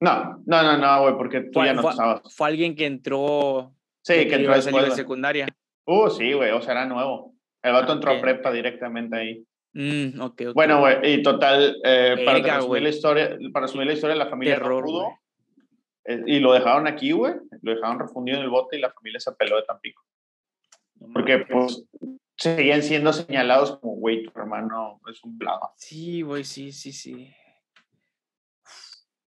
No, 0.01 0.43
no, 0.47 0.63
no, 0.63 0.79
no, 0.79 1.03
güey, 1.03 1.17
porque 1.17 1.43
tú 1.43 1.63
ya 1.63 1.75
no 1.75 1.83
fue, 1.83 1.91
estabas. 1.91 2.35
Fue 2.35 2.49
alguien 2.49 2.75
que 2.75 2.87
entró. 2.87 3.75
Sí, 4.03 4.15
que, 4.27 4.37
entró 4.37 4.55
a 4.55 4.59
nivel 4.59 4.93
secundaria. 4.93 5.47
Uh, 5.85 6.09
sí, 6.09 6.33
güey, 6.33 6.51
o 6.53 6.63
sea, 6.63 6.73
era 6.73 6.87
nuevo. 6.87 7.35
El 7.63 7.73
vato 7.73 7.93
entró 7.93 8.13
a 8.13 8.21
prepa 8.21 8.51
directamente 8.51 9.17
ahí. 9.17 9.47
Mm, 9.73 10.21
okay, 10.21 10.47
okay. 10.47 10.53
Bueno, 10.55 10.81
güey, 10.81 11.15
y 11.15 11.23
total, 11.23 11.77
eh, 11.85 12.23
para, 12.25 12.57
resumir 12.57 12.83
la 12.83 12.89
historia, 12.89 13.39
para 13.53 13.67
resumir 13.67 13.87
la 13.87 13.93
historia, 13.93 14.17
la 14.17 14.27
familia 14.27 14.57
Terror, 14.57 14.83
no 14.83 14.87
pudo. 14.87 15.09
Eh, 16.05 16.23
y 16.27 16.41
lo 16.41 16.53
dejaron 16.53 16.87
aquí, 16.87 17.13
güey. 17.13 17.35
Lo 17.63 17.75
dejaron 17.75 18.01
refundido 18.01 18.39
en 18.39 18.45
el 18.45 18.51
bote 18.51 18.77
y 18.77 18.81
la 18.81 18.91
familia 18.91 19.21
se 19.21 19.33
peló 19.33 19.57
de 19.57 19.63
Tampico. 19.63 20.03
Porque, 21.13 21.39
pues, 21.39 21.87
seguían 22.37 22.83
siendo 22.83 23.13
señalados 23.13 23.79
como, 23.79 23.95
güey, 23.95 24.25
tu 24.25 24.39
hermano 24.39 25.01
es 25.11 25.23
un 25.23 25.39
blado. 25.39 25.71
Sí, 25.77 26.23
güey, 26.23 26.45
sí, 26.45 26.73
sí, 26.73 26.93
sí. 26.93 27.33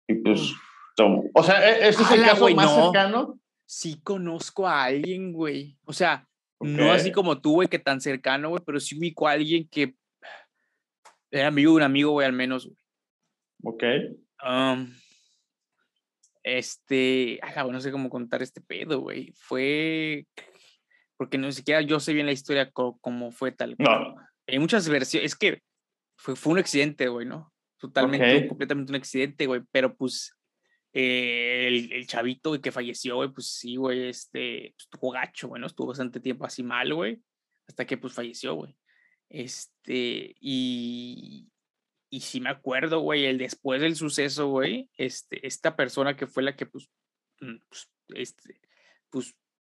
Y 0.08 0.16
pues, 0.16 0.54
o 1.34 1.44
sea, 1.44 1.70
e, 1.70 1.90
ese 1.90 2.04
es 2.04 2.12
el 2.12 2.24
caso 2.24 2.50
más 2.50 2.74
cercano. 2.74 3.40
Sí 3.66 4.02
conozco 4.02 4.68
a 4.68 4.84
alguien, 4.84 5.32
güey. 5.32 5.78
O 5.86 5.94
sea, 5.94 6.28
no 6.60 6.92
así 6.92 7.12
como 7.12 7.40
tú, 7.40 7.54
güey, 7.54 7.68
que 7.68 7.80
tan 7.80 8.02
cercano, 8.02 8.50
güey, 8.50 8.62
pero 8.66 8.80
sí 8.80 8.98
ubico 8.98 9.28
a 9.28 9.32
alguien 9.32 9.68
que 9.70 9.96
era 11.32 11.48
amigo 11.48 11.72
de 11.72 11.78
un 11.78 11.84
amigo, 11.84 12.12
güey, 12.12 12.28
al 12.28 12.34
menos, 12.34 12.66
güey. 12.66 12.78
Ok. 13.64 13.84
Um, 14.46 14.94
este, 16.44 17.40
ah, 17.42 17.64
no 17.64 17.80
sé 17.80 17.92
cómo 17.92 18.10
contar 18.10 18.42
este 18.42 18.62
pedo, 18.62 19.00
güey. 19.00 19.34
Fue, 19.36 20.26
porque 21.18 21.38
ni 21.38 21.52
siquiera 21.52 21.82
yo 21.82 22.00
sé 22.00 22.14
bien 22.14 22.26
la 22.26 22.32
historia 22.32 22.72
cómo 22.72 23.32
fue 23.32 23.52
tal. 23.52 23.76
No. 23.78 24.16
Hay 24.48 24.60
muchas 24.60 24.90
versiones, 24.90 25.32
es 25.32 25.38
que 25.38 25.62
fue, 26.18 26.36
fue 26.36 26.54
un 26.54 26.60
accidente, 26.60 27.08
güey, 27.08 27.26
¿no? 27.26 27.54
Totalmente, 27.78 28.48
completamente 28.48 28.92
un 28.92 28.98
accidente, 28.98 29.48
güey, 29.48 29.62
pero 29.72 29.96
pues 29.96 30.36
eh, 30.94 31.68
el, 31.68 31.92
el, 31.94 32.08
chavito, 32.08 32.50
güey, 32.50 32.62
que 32.62 32.72
falleció, 32.72 33.16
güey, 33.16 33.30
pues 33.30 33.48
sí, 33.48 33.76
güey, 33.76 34.10
este, 34.10 34.74
pues, 34.76 34.88
estuvo 34.92 35.12
gacho, 35.12 35.48
bueno, 35.48 35.68
estuvo 35.68 35.88
bastante 35.88 36.20
tiempo 36.20 36.46
así 36.46 36.64
mal, 36.64 36.94
güey, 36.94 37.22
hasta 37.68 37.86
que 37.86 37.98
pues 37.98 38.14
falleció, 38.14 38.56
güey. 38.56 38.76
Este, 39.32 40.36
y, 40.42 41.48
y 42.10 42.20
sí 42.20 42.42
me 42.42 42.50
acuerdo, 42.50 43.00
güey, 43.00 43.26
el 43.26 43.38
después 43.38 43.80
del 43.82 43.96
suceso, 43.96 44.50
güey, 44.50 44.90
este, 44.98 45.46
esta 45.48 45.78
persona 45.78 46.18
que 46.18 46.28
fue 46.28 46.44
la 46.44 46.58
que, 46.58 46.66
pues, 46.66 46.90
mm, 47.40 47.56
pues, 47.70 47.90
este, 48.10 48.60
pues, 49.10 49.34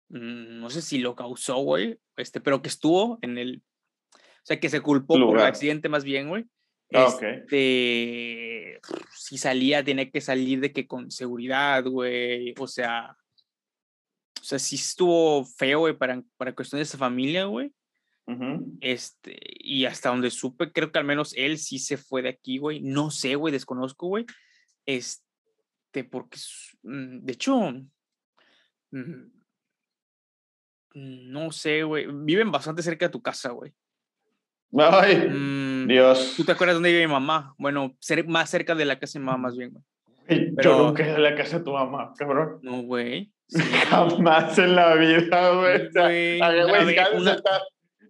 mm, 0.08 0.60
no 0.60 0.70
sé 0.70 0.82
si 0.82 1.00
lo 1.00 1.16
causó, 1.16 1.58
güey, 1.58 2.00
este, 2.16 2.40
pero 2.40 2.62
que 2.62 2.70
estuvo 2.70 3.20
en 3.22 3.38
el, 3.38 3.62
o 4.16 4.46
sea, 4.46 4.58
que 4.58 4.70
se 4.70 4.80
culpó 4.80 5.20
por 5.20 5.38
el 5.38 5.46
accidente 5.46 5.90
más 5.90 6.06
bien, 6.06 6.30
güey. 6.30 6.46
Ah, 6.94 7.14
este, 7.22 8.80
si 9.14 9.38
salía, 9.38 9.84
tenía 9.84 10.10
que 10.10 10.22
salir 10.22 10.62
de 10.62 10.72
que 10.72 10.88
con 10.88 11.12
seguridad, 11.12 11.84
güey, 11.84 12.54
o 12.58 12.68
sea, 12.68 13.18
o 14.40 14.44
sea, 14.44 14.60
sí 14.60 14.76
estuvo 14.76 15.44
feo, 15.44 15.80
güey, 15.80 15.98
para, 15.98 16.24
para 16.38 16.56
cuestiones 16.56 16.90
de 16.92 16.98
familia, 16.98 17.46
güey. 17.46 17.74
Este, 18.80 19.38
y 19.60 19.86
hasta 19.86 20.10
donde 20.10 20.32
supe, 20.32 20.72
creo 20.72 20.92
que 20.92 21.00
al 21.00 21.06
menos 21.06 21.34
él 21.36 21.58
sí 21.58 21.80
se 21.80 21.98
fue 21.98 22.22
de 22.22 22.30
aquí, 22.30 22.58
güey. 22.58 22.82
No 22.82 23.12
sé, 23.12 23.36
güey, 23.36 23.52
desconozco, 23.52 24.08
güey. 24.08 24.26
Este, 24.86 26.04
porque, 26.10 26.40
mm, 26.84 27.20
de 27.26 27.34
hecho, 27.34 27.74
mm, 28.92 29.32
no 30.94 31.52
sé, 31.52 31.84
güey. 31.84 32.08
Viven 32.10 32.52
bastante 32.52 32.82
cerca 32.82 33.06
de 33.06 33.12
tu 33.12 33.22
casa, 33.22 33.50
güey. 33.50 33.74
Ay, 34.78 35.28
mm, 35.30 35.88
Dios. 35.88 36.34
¿Tú 36.38 36.46
te 36.46 36.54
acuerdas 36.54 36.76
dónde 36.76 36.92
vive 36.92 37.08
mi 37.08 37.12
mamá? 37.12 37.54
Bueno, 37.58 37.98
más 38.28 38.50
cerca 38.50 38.76
de 38.76 38.86
la 38.86 38.98
casa 39.00 39.20
de 39.20 39.20
mi 39.20 39.26
mamá, 39.26 39.38
más 39.38 39.58
bien, 39.58 39.72
güey. 39.72 39.84
Pero, 40.56 40.78
Yo 40.78 40.88
nunca 40.88 41.06
he 41.06 41.18
la 41.18 41.36
casa 41.36 41.58
de 41.58 41.66
tu 41.66 41.74
mamá, 41.74 42.14
cabrón. 42.18 42.60
No, 42.62 42.84
güey. 42.84 43.34
Jamás 43.90 44.58
en 44.58 44.76
la 44.76 44.96
vida, 44.96 45.50
güey. 45.56 45.88
O 45.88 47.20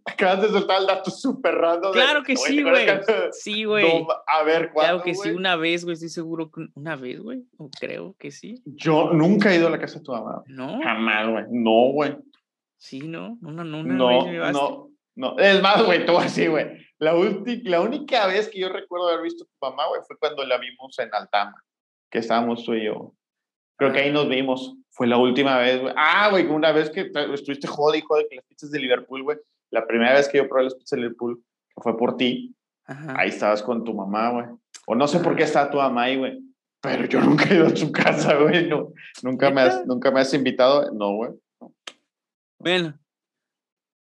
Acabas 0.04 0.42
de 0.42 0.50
soltar 0.50 0.82
el 0.82 0.88
dato 0.88 1.12
súper 1.12 1.56
raro. 1.56 1.92
Claro 1.92 2.24
que 2.24 2.36
sí, 2.36 2.64
güey. 2.64 2.88
Sí, 3.32 3.64
güey. 3.66 4.06
a 4.28 4.44
ver, 4.44 4.72
¿cuándo, 4.72 5.04
Claro 5.04 5.04
que 5.04 5.14
sí, 5.14 5.30
una 5.30 5.56
vez, 5.56 5.84
güey. 5.84 5.94
Estoy 5.94 6.10
seguro 6.10 6.50
que 6.50 6.68
una 6.74 6.96
vez, 6.96 7.20
güey. 7.20 7.44
Creo 7.80 8.16
que 8.18 8.32
sí. 8.32 8.62
Yo 8.66 9.12
nunca 9.14 9.52
he 9.52 9.58
ido 9.58 9.68
a 9.68 9.72
la 9.72 9.80
casa 9.80 10.00
de 10.00 10.06
tu 10.06 10.12
mamá. 10.12 10.44
No. 10.48 10.82
Jamás, 10.82 11.30
güey. 11.30 11.46
No, 11.50 11.92
güey. 11.94 12.18
Sí, 12.78 13.02
no. 13.02 13.38
Una, 13.44 13.64
no, 13.64 13.84
no, 13.84 13.94
no, 13.94 14.90
no. 15.16 15.38
Es 15.38 15.62
más, 15.62 15.86
güey, 15.86 16.06
tú 16.06 16.18
así, 16.18 16.48
güey. 16.48 16.66
La, 16.98 17.14
la 17.64 17.82
única 17.82 18.26
vez 18.26 18.50
que 18.50 18.60
yo 18.60 18.70
recuerdo 18.70 19.10
haber 19.10 19.24
visto 19.24 19.44
a 19.44 19.48
tu 19.48 19.70
mamá, 19.70 19.88
güey, 19.88 20.02
fue 20.08 20.18
cuando 20.18 20.44
la 20.46 20.58
vimos 20.58 20.98
en 20.98 21.10
Altama, 21.14 21.64
que 22.10 22.20
estábamos 22.20 22.64
tú 22.64 22.74
y 22.74 22.86
yo. 22.86 23.14
Creo 23.78 23.92
que 23.92 24.00
ahí 24.00 24.12
nos 24.12 24.28
vimos. 24.28 24.76
Fue 24.90 25.08
la 25.08 25.18
última 25.18 25.58
vez, 25.60 25.80
güey. 25.80 25.94
Ah, 25.96 26.30
güey, 26.32 26.46
una 26.48 26.72
vez 26.72 26.90
que 26.90 27.12
estuviste 27.34 27.68
jodido, 27.68 28.08
de 28.18 28.28
que 28.28 28.36
las 28.36 28.46
pizzas 28.46 28.72
de 28.72 28.80
Liverpool, 28.80 29.24
güey 29.24 29.38
la 29.72 29.88
primera 29.88 30.14
vez 30.14 30.28
que 30.28 30.38
yo 30.38 30.48
probé 30.48 30.66
los 30.66 30.76
pizzas 30.76 30.98
de 30.98 30.98
Liverpool, 30.98 31.44
que 31.76 31.82
fue 31.82 31.98
por 31.98 32.18
ti, 32.18 32.56
ahí 32.86 33.30
estabas 33.30 33.64
con 33.64 33.84
tu 33.84 33.94
mamá, 33.94 34.32
güey. 34.32 34.46
O 34.88 34.96
no 34.96 35.08
sé 35.08 35.20
por 35.20 35.36
qué 35.36 35.44
estaba 35.44 35.72
tu 35.72 35.78
mamá 35.78 36.04
ahí, 36.04 36.18
güey. 36.18 36.40
Pero 36.82 37.06
yo 37.06 37.22
nunca 37.22 37.46
he 37.46 37.56
ido 37.56 37.68
a 37.68 37.74
tu 37.74 37.92
casa, 37.92 38.36
güey. 38.36 38.68
No, 38.68 38.94
nunca, 39.24 39.50
me 39.52 39.62
has, 39.62 39.86
nunca 39.86 40.12
me 40.12 40.22
has 40.22 40.34
invitado. 40.34 40.92
No, 40.92 41.16
güey. 41.16 41.32
Bueno. 42.60 42.98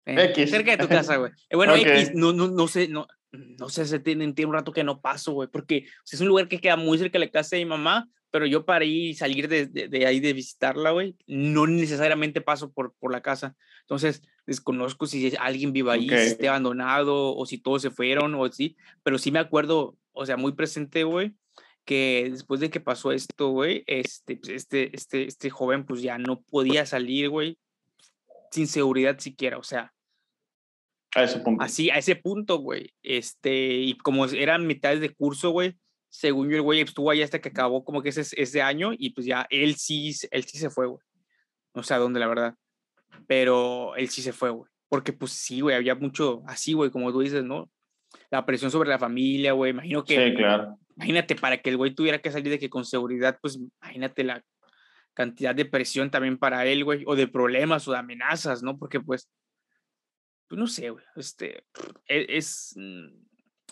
X. 0.06 0.50
Cerca 0.50 0.72
de 0.72 0.78
tu 0.78 0.88
casa, 0.88 1.18
güey. 1.18 1.32
Eh, 1.50 1.56
bueno, 1.56 1.76
X, 1.76 2.12
no, 2.16 2.34
no, 2.34 2.48
no 2.48 2.68
sé, 2.68 2.88
no, 2.88 3.08
no 3.32 3.70
sé, 3.70 3.86
se 3.86 4.00
tiene, 4.00 4.34
tiene 4.34 4.50
un 4.50 4.56
rato 4.56 4.74
que 4.74 4.84
no 4.84 5.00
paso, 5.00 5.34
güey, 5.34 5.48
porque 5.48 5.86
es 6.12 6.22
un 6.22 6.28
lugar 6.28 6.48
que 6.48 6.60
queda 6.60 6.76
muy 6.76 6.98
cerca 6.98 7.20
de 7.20 7.26
la 7.26 7.32
casa 7.32 7.56
de 7.56 7.64
mi 7.64 7.70
mamá, 7.70 8.10
pero 8.32 8.46
yo 8.46 8.66
para 8.66 8.84
ir 8.84 9.12
y 9.12 9.14
salir 9.14 9.48
de, 9.48 9.68
de, 9.68 10.06
ahí 10.08 10.20
de 10.20 10.34
visitarla, 10.34 10.92
güey, 10.92 11.16
no 11.28 11.68
necesariamente 11.68 12.42
paso 12.42 12.72
por, 12.72 12.94
por 12.96 13.12
la 13.12 13.22
casa. 13.22 13.56
Entonces, 13.82 14.24
desconozco 14.52 15.08
si 15.08 15.34
alguien 15.40 15.74
vive 15.74 15.92
ahí, 15.92 16.08
si 16.08 16.16
esté 16.16 16.50
abandonado 16.50 17.36
o 17.36 17.46
si 17.46 17.58
todos 17.58 17.82
se 17.82 17.90
fueron 17.90 18.36
o 18.36 18.52
sí, 18.52 18.76
pero 19.04 19.18
sí 19.18 19.32
me 19.32 19.40
acuerdo, 19.40 19.98
o 20.12 20.26
sea, 20.26 20.38
muy 20.38 20.52
presente, 20.54 21.04
güey, 21.04 21.34
que 21.86 22.28
después 22.32 22.60
de 22.60 22.70
que 22.70 22.80
pasó 22.80 23.12
esto, 23.12 23.50
güey, 23.50 23.84
este, 23.88 24.38
pues, 24.38 24.50
este, 24.50 24.96
este, 24.96 25.28
este 25.28 25.50
joven 25.50 25.86
pues 25.86 26.02
ya 26.02 26.18
no 26.18 26.42
podía 26.42 26.86
salir, 26.86 27.30
güey, 27.30 27.58
sin 28.52 28.68
seguridad 28.68 29.18
siquiera, 29.20 29.58
o 29.58 29.64
sea. 29.64 29.94
A 31.16 31.24
ese 31.24 31.40
punto. 31.40 31.64
Así, 31.64 31.90
a 31.90 31.98
ese 31.98 32.16
punto, 32.16 32.60
güey. 32.60 32.94
Este, 33.02 33.74
y 33.74 33.98
como 33.98 34.26
eran 34.26 34.68
mitades 34.68 35.02
de 35.02 35.14
curso, 35.14 35.50
güey, 35.50 35.78
según 36.10 36.50
yo, 36.50 36.58
el 36.58 36.62
güey 36.62 36.82
estuvo 36.82 37.10
ahí 37.10 37.22
hasta 37.22 37.40
que 37.40 37.50
acabó 37.50 37.84
como 37.84 38.02
que 38.02 38.10
ese, 38.10 38.24
ese 38.42 38.62
año 38.62 38.92
y 38.98 39.12
pues 39.12 39.26
ya 39.26 39.48
él 39.50 39.76
sí, 39.76 40.14
él 40.30 40.44
sí 40.44 40.58
se 40.58 40.70
fue, 40.70 40.88
güey. 40.88 41.04
No 41.74 41.84
sé 41.84 41.94
a 41.94 41.98
dónde, 41.98 42.20
la 42.20 42.28
verdad. 42.28 42.56
Pero 43.28 43.96
él 43.96 44.10
sí 44.10 44.22
se 44.22 44.34
fue, 44.34 44.50
güey. 44.50 44.70
Porque 44.90 45.14
pues 45.14 45.32
sí, 45.32 45.62
güey, 45.62 45.76
había 45.76 45.96
mucho 45.96 46.44
así, 46.48 46.74
güey, 46.74 46.92
como 46.92 47.12
tú 47.12 47.22
dices, 47.22 47.44
¿no? 47.44 47.70
La 48.30 48.46
presión 48.46 48.72
sobre 48.72 48.90
la 48.90 49.00
familia, 49.00 49.54
güey. 49.54 49.72
Imagino 49.72 50.04
que... 50.04 50.32
Sí, 50.32 50.36
claro. 50.36 50.78
Imagínate, 50.98 51.36
para 51.36 51.58
que 51.62 51.70
el 51.70 51.78
güey 51.78 51.96
tuviera 51.96 52.20
que 52.20 52.32
salir 52.32 52.52
de 52.52 52.60
que 52.60 52.70
con 52.70 52.86
seguridad, 52.86 53.40
pues 53.42 53.58
imagínate 53.82 54.24
la 54.24 54.44
cantidad 55.14 55.56
de 55.56 55.66
presión 55.66 56.12
también 56.12 56.38
para 56.38 56.66
él, 56.66 56.84
güey, 56.84 57.04
o 57.08 57.16
de 57.16 57.28
problemas 57.28 57.88
o 57.88 57.92
de 57.92 57.98
amenazas, 57.98 58.62
¿no? 58.62 58.78
Porque 58.78 59.00
pues, 59.00 59.30
pues 60.48 60.60
no 60.60 60.68
sé, 60.68 60.90
güey, 60.90 61.04
este, 61.16 61.64
e, 62.08 62.26
es, 62.30 62.74
mm, 62.76 63.08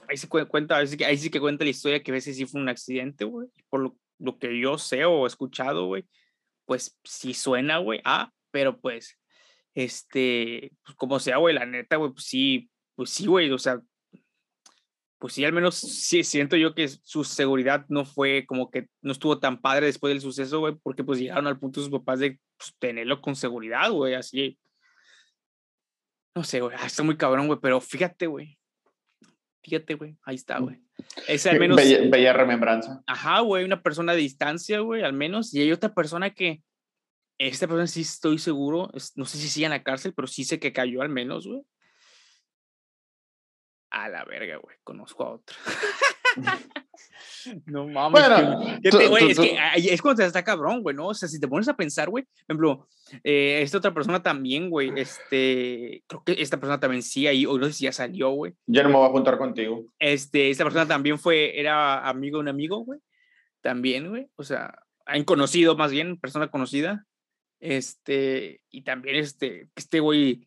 ahí 0.08 0.18
se 0.18 0.28
cuenta, 0.28 0.78
ahí 0.78 0.88
sí, 0.88 0.98
que, 0.98 1.06
ahí 1.06 1.18
sí 1.18 1.30
que 1.30 1.40
cuenta 1.40 1.64
la 1.64 1.70
historia 1.70 2.02
que 2.02 2.12
a 2.12 2.14
veces 2.14 2.38
sí 2.38 2.46
fue 2.46 2.62
un 2.62 2.70
accidente, 2.70 3.26
güey. 3.26 3.50
Por 3.70 3.82
lo, 3.82 3.98
lo, 4.18 4.38
que 4.38 4.60
yo 4.60 4.78
sé 4.78 5.06
o 5.06 5.26
he 5.26 5.28
escuchado, 5.28 5.86
güey, 5.86 6.06
pues 6.66 6.98
sí 7.04 7.34
suena, 7.34 7.78
güey, 7.78 8.02
ah, 8.06 8.32
pero 8.52 8.80
pues, 8.80 9.19
este, 9.84 10.72
pues 10.84 10.96
como 10.96 11.20
sea, 11.20 11.38
güey, 11.38 11.56
la 11.56 11.66
neta, 11.66 11.96
güey, 11.96 12.12
pues 12.12 12.26
sí, 12.26 12.70
pues 12.96 13.10
sí, 13.10 13.26
güey, 13.26 13.52
o 13.52 13.58
sea, 13.58 13.82
pues 15.20 15.34
sí, 15.34 15.44
al 15.44 15.54
menos 15.54 15.76
sí 15.76 16.24
siento 16.24 16.56
yo 16.56 16.74
que 16.74 16.88
su 16.88 17.24
seguridad 17.24 17.86
no 17.90 18.06
fue 18.06 18.46
como 18.46 18.70
que 18.72 18.88
no 19.02 19.12
estuvo 19.12 19.40
tan 19.40 19.62
padre 19.62 19.88
después 19.88 20.12
del 20.12 20.22
suceso, 20.22 20.60
güey, 20.60 20.76
porque 20.82 21.04
pues 21.04 21.20
llegaron 21.20 21.48
al 21.48 21.60
punto 21.60 21.82
sus 21.82 21.90
papás 21.90 22.20
de 22.20 22.40
pues, 22.58 22.74
tenerlo 22.80 23.22
con 23.22 23.36
seguridad, 23.36 23.92
güey, 23.92 24.16
así. 24.16 24.58
No 26.36 26.44
sé, 26.44 26.62
güey, 26.62 26.76
ah, 26.80 26.86
está 26.86 27.04
muy 27.04 27.18
cabrón, 27.18 27.48
güey, 27.48 27.60
pero 27.62 27.82
fíjate, 27.82 28.28
güey, 28.28 28.60
Fíjate, 29.64 29.96
güey, 29.96 30.16
ahí 30.24 30.36
está, 30.36 30.60
mm. 30.60 30.64
güey. 30.64 30.82
Es 31.28 31.46
al 31.46 31.60
menos. 31.60 31.78
Bella, 31.78 32.34
remembranza. 32.34 33.04
Ajá, 33.06 33.42
güey, 33.42 33.66
una 33.66 33.82
persona 33.82 34.14
de 34.14 34.20
distancia, 34.20 34.80
güey, 34.80 35.04
al 35.04 35.14
menos. 35.14 35.54
Y 35.54 35.62
hay 35.62 35.72
otra 35.72 35.94
persona 35.94 36.30
que. 36.32 36.62
Esta 37.40 37.68
persona 37.68 37.88
sí 37.88 38.02
estoy 38.02 38.38
seguro, 38.38 38.92
no 39.16 39.26
sé 39.26 39.38
si 39.38 39.50
sigue 39.50 39.66
en 39.66 39.72
la 39.72 39.84
cárcel, 39.84 40.14
pero 40.14 40.28
sí 40.28 40.44
sé 40.44 40.60
que 40.60 40.74
cayó 40.74 41.02
al 41.02 41.10
menos, 41.10 41.48
güey. 41.48 41.62
A 43.90 44.08
la 44.10 44.24
verga, 44.26 44.58
güey, 44.58 44.78
conozco 44.84 45.24
a 45.24 45.32
otro. 45.32 45.56
No 47.66 47.88
mames. 47.88 48.22
es, 48.84 49.40
que, 49.40 49.94
es 49.94 50.02
cuando 50.02 50.22
te 50.22 50.28
está 50.28 50.44
cabrón, 50.44 50.82
güey, 50.82 50.96
¿no? 50.96 51.08
O 51.08 51.14
sea, 51.14 51.28
si 51.28 51.40
te 51.40 51.48
pones 51.48 51.68
a 51.68 51.76
pensar, 51.76 52.10
güey, 52.10 52.24
por 52.24 52.44
ejemplo, 52.48 52.88
eh, 53.24 53.60
esta 53.62 53.78
otra 53.78 53.94
persona 53.94 54.22
también, 54.22 54.70
güey, 54.70 54.92
este, 54.96 56.04
creo 56.08 56.24
que 56.24 56.42
esta 56.42 56.60
persona 56.60 56.80
también 56.80 57.02
sí 57.04 57.28
ahí, 57.28 57.46
o 57.46 57.58
no 57.58 57.66
sé 57.68 57.74
si 57.74 57.84
ya 57.86 57.92
salió, 57.92 58.32
güey. 58.32 58.54
Ya 58.68 58.84
no 58.84 58.90
me 58.90 58.96
voy 58.96 59.08
a 59.08 59.12
juntar 59.12 59.38
contigo. 59.38 59.86
Este, 60.00 60.50
esta 60.50 60.64
persona 60.64 60.88
también 60.88 61.18
fue, 61.20 61.60
era 61.60 62.08
amigo 62.08 62.38
de 62.38 62.42
un 62.42 62.48
amigo, 62.50 62.84
güey. 62.84 63.00
También, 63.62 64.10
güey, 64.10 64.28
o 64.36 64.44
sea, 64.44 64.74
han 65.06 65.24
conocido 65.24 65.76
más 65.76 65.92
bien, 65.92 66.20
persona 66.20 66.50
conocida. 66.50 67.06
Este, 67.60 68.62
y 68.70 68.84
también 68.84 69.18
este, 69.18 69.70
este 69.76 70.00
güey, 70.00 70.46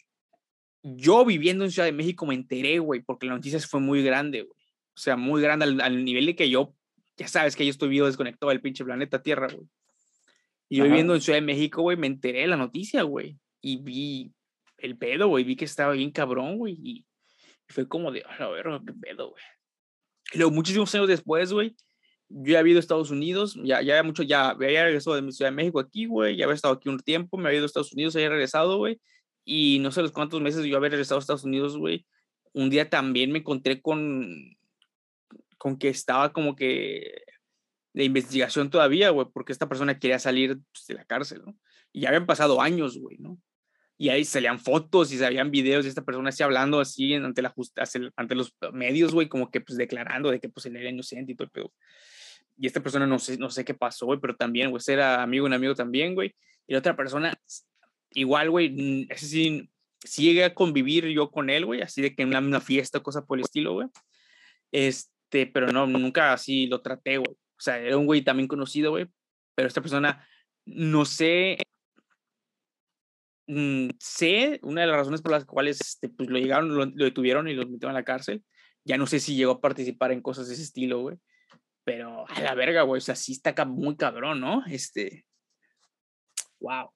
yo 0.83 1.25
viviendo 1.25 1.64
en 1.64 1.71
Ciudad 1.71 1.87
de 1.87 1.92
México 1.92 2.26
me 2.26 2.35
enteré, 2.35 2.78
güey, 2.78 3.00
porque 3.00 3.26
la 3.26 3.35
noticia 3.35 3.61
fue 3.61 3.81
muy 3.81 4.02
grande, 4.02 4.42
güey. 4.42 4.62
O 4.95 5.00
sea, 5.00 5.16
muy 5.16 5.40
grande 5.40 5.64
al, 5.64 6.04
nivel 6.04 6.26
de 6.26 6.37
que 6.37 6.50
yo, 6.50 6.75
ya 7.16 7.28
sabes 7.28 7.57
que 7.57 7.64
yo 7.64 7.71
estoy 7.71 7.88
vivo 7.88 8.07
desconectado 8.07 8.50
del 8.50 8.61
pinche 8.61 8.85
planeta 8.85 9.23
Tierra, 9.23 9.49
güey. 9.49 9.66
Y 10.69 10.76
yo 10.76 10.85
viviendo 10.85 11.14
en 11.14 11.21
Ciudad 11.21 11.38
de 11.38 11.47
México, 11.47 11.83
güey, 11.83 11.99
me 11.99 12.07
enteré 12.07 12.40
de 12.40 12.47
la 12.47 12.57
noticia, 12.57 13.02
güey. 13.02 13.38
Y 13.61 13.76
vi 13.83 14.33
el 14.78 14.97
pedo, 14.97 15.28
güey. 15.28 15.45
Vi 15.45 15.54
que 15.54 15.66
estaba 15.66 15.92
bien 15.92 16.11
cabrón, 16.11 16.57
güey. 16.57 16.78
Y 16.83 17.07
fue 17.69 17.87
como 17.87 18.11
de, 18.11 18.25
a 18.26 18.49
ver, 18.49 18.64
qué 18.87 18.92
pedo, 18.95 19.31
güey. 19.31 19.42
Y 20.33 20.38
luego, 20.38 20.50
muchísimos 20.50 20.95
años 20.95 21.09
después, 21.09 21.52
güey, 21.52 21.76
yo 22.34 22.52
ya 22.54 22.60
había 22.60 22.72
ido 22.72 22.78
a 22.78 22.80
Estados 22.80 23.10
Unidos, 23.10 23.58
ya, 23.62 23.82
ya 23.82 24.02
mucho, 24.02 24.22
ya 24.22 24.50
había 24.50 24.84
regresado 24.84 25.16
de 25.16 25.22
mi 25.22 25.32
Ciudad 25.32 25.50
de 25.50 25.56
México 25.56 25.80
aquí, 25.80 26.06
güey, 26.06 26.36
ya 26.36 26.44
había 26.44 26.54
estado 26.54 26.74
aquí 26.74 26.88
un 26.88 26.98
tiempo, 26.98 27.36
me 27.36 27.48
había 27.48 27.58
ido 27.58 27.64
a 27.64 27.66
Estados 27.66 27.92
Unidos, 27.92 28.16
había 28.16 28.30
regresado, 28.30 28.78
güey, 28.78 29.00
y 29.44 29.78
no 29.80 29.92
sé 29.92 30.00
los 30.02 30.12
cuántos 30.12 30.40
meses 30.40 30.64
yo 30.64 30.76
había 30.76 30.90
regresado 30.90 31.18
a 31.18 31.20
Estados 31.20 31.44
Unidos, 31.44 31.76
güey, 31.76 32.06
un 32.54 32.70
día 32.70 32.88
también 32.88 33.32
me 33.32 33.40
encontré 33.40 33.82
con, 33.82 34.56
con 35.58 35.76
que 35.78 35.88
estaba 35.88 36.32
como 36.32 36.56
que 36.56 37.22
de 37.94 38.04
investigación 38.04 38.70
todavía, 38.70 39.10
güey, 39.10 39.26
porque 39.32 39.52
esta 39.52 39.68
persona 39.68 39.98
quería 39.98 40.18
salir 40.18 40.58
pues, 40.72 40.86
de 40.86 40.94
la 40.94 41.04
cárcel, 41.04 41.42
¿no? 41.44 41.56
Y 41.92 42.02
ya 42.02 42.08
habían 42.08 42.26
pasado 42.26 42.60
años, 42.60 42.98
güey, 42.98 43.18
¿no? 43.18 43.38
Y 43.98 44.08
ahí 44.08 44.24
salían 44.24 44.58
fotos 44.58 45.12
y 45.12 45.18
salían 45.18 45.50
videos 45.50 45.84
de 45.84 45.90
esta 45.90 46.02
persona 46.02 46.30
así 46.30 46.42
hablando 46.42 46.80
así 46.80 47.14
ante, 47.14 47.42
la 47.42 47.54
ante 48.16 48.34
los 48.34 48.56
medios, 48.72 49.12
güey, 49.12 49.28
como 49.28 49.50
que 49.50 49.60
pues 49.60 49.76
declarando 49.76 50.30
de 50.30 50.40
que 50.40 50.48
pues 50.48 50.66
él 50.66 50.76
era 50.76 50.88
inocente 50.88 51.32
y 51.32 51.34
todo 51.36 51.44
el 51.44 51.50
pedo. 51.50 51.72
Y 52.56 52.66
esta 52.66 52.82
persona 52.82 53.06
no 53.06 53.18
sé, 53.18 53.38
no 53.38 53.50
sé 53.50 53.64
qué 53.64 53.75
pasó, 53.75 54.06
güey, 54.06 54.21
pero 54.21 54.37
también, 54.37 54.71
güey, 54.71 54.82
era 54.87 55.23
amigo 55.23 55.47
un 55.47 55.52
amigo 55.52 55.75
también, 55.75 56.14
güey. 56.14 56.35
Y 56.66 56.73
la 56.73 56.78
otra 56.78 56.97
persona, 56.97 57.35
igual, 58.11 58.50
güey, 58.50 59.06
ese 59.11 59.26
sí, 59.26 59.71
sí 60.04 60.23
llegué 60.23 60.44
a 60.44 60.54
convivir 60.54 61.06
yo 61.09 61.30
con 61.30 61.50
él, 61.50 61.64
güey, 61.66 61.82
así 61.82 62.02
de 62.02 62.14
que 62.14 62.23
en 62.23 62.35
una, 62.35 62.61
fiesta, 62.61 63.00
cosa 63.00 63.25
por 63.25 63.38
el 63.38 63.44
estilo, 63.44 63.75
güey. 63.75 63.88
Este, 64.71 65.47
pero 65.47 65.68
no, 65.68 65.87
nunca 65.87 66.32
así 66.32 66.66
lo 66.66 66.82
traté, 66.82 67.18
güey. 67.18 67.32
O 67.32 67.61
sea, 67.61 67.78
era 67.78 67.97
un 67.97 68.06
güey 68.06 68.23
también 68.23 68.49
conocido, 68.49 68.90
güey, 68.90 69.06
pero 69.54 69.68
esta 69.68 69.80
persona, 69.80 70.26
no 70.66 71.04
sé, 71.04 71.59
mm, 73.47 73.88
sé 73.99 74.61
una 74.62 74.82
de 74.82 74.87
las 74.88 74.97
razones 74.97 75.23
por 75.23 75.32
las 75.32 75.44
cuales 75.44 75.80
este, 75.80 76.09
pues, 76.09 76.28
lo 76.28 76.38
llegaron, 76.38 76.75
lo, 76.75 76.87
lo, 76.87 77.04
detuvieron 77.04 77.49
y 77.49 77.54
lo 77.54 77.66
metieron 77.66 77.97
a 77.97 78.00
la 78.00 78.04
cárcel. 78.04 78.42
Ya 78.85 78.99
no 78.99 79.06
sé 79.06 79.21
si 79.21 79.37
llegó 79.37 79.52
a 79.52 79.61
participar 79.61 80.12
en 80.12 80.23
cosas 80.23 80.49
de 80.49 80.54
ese 80.54 80.64
estilo, 80.64 81.00
güey. 81.00 81.18
Pero 81.84 82.24
a 82.28 82.40
la 82.40 82.54
verga, 82.54 82.82
güey, 82.82 82.98
o 82.98 83.02
sea, 83.02 83.16
sí 83.16 83.32
está 83.32 83.64
muy 83.64 83.96
cabrón, 83.96 84.40
¿no? 84.40 84.62
Este. 84.66 85.26
Wow. 86.60 86.90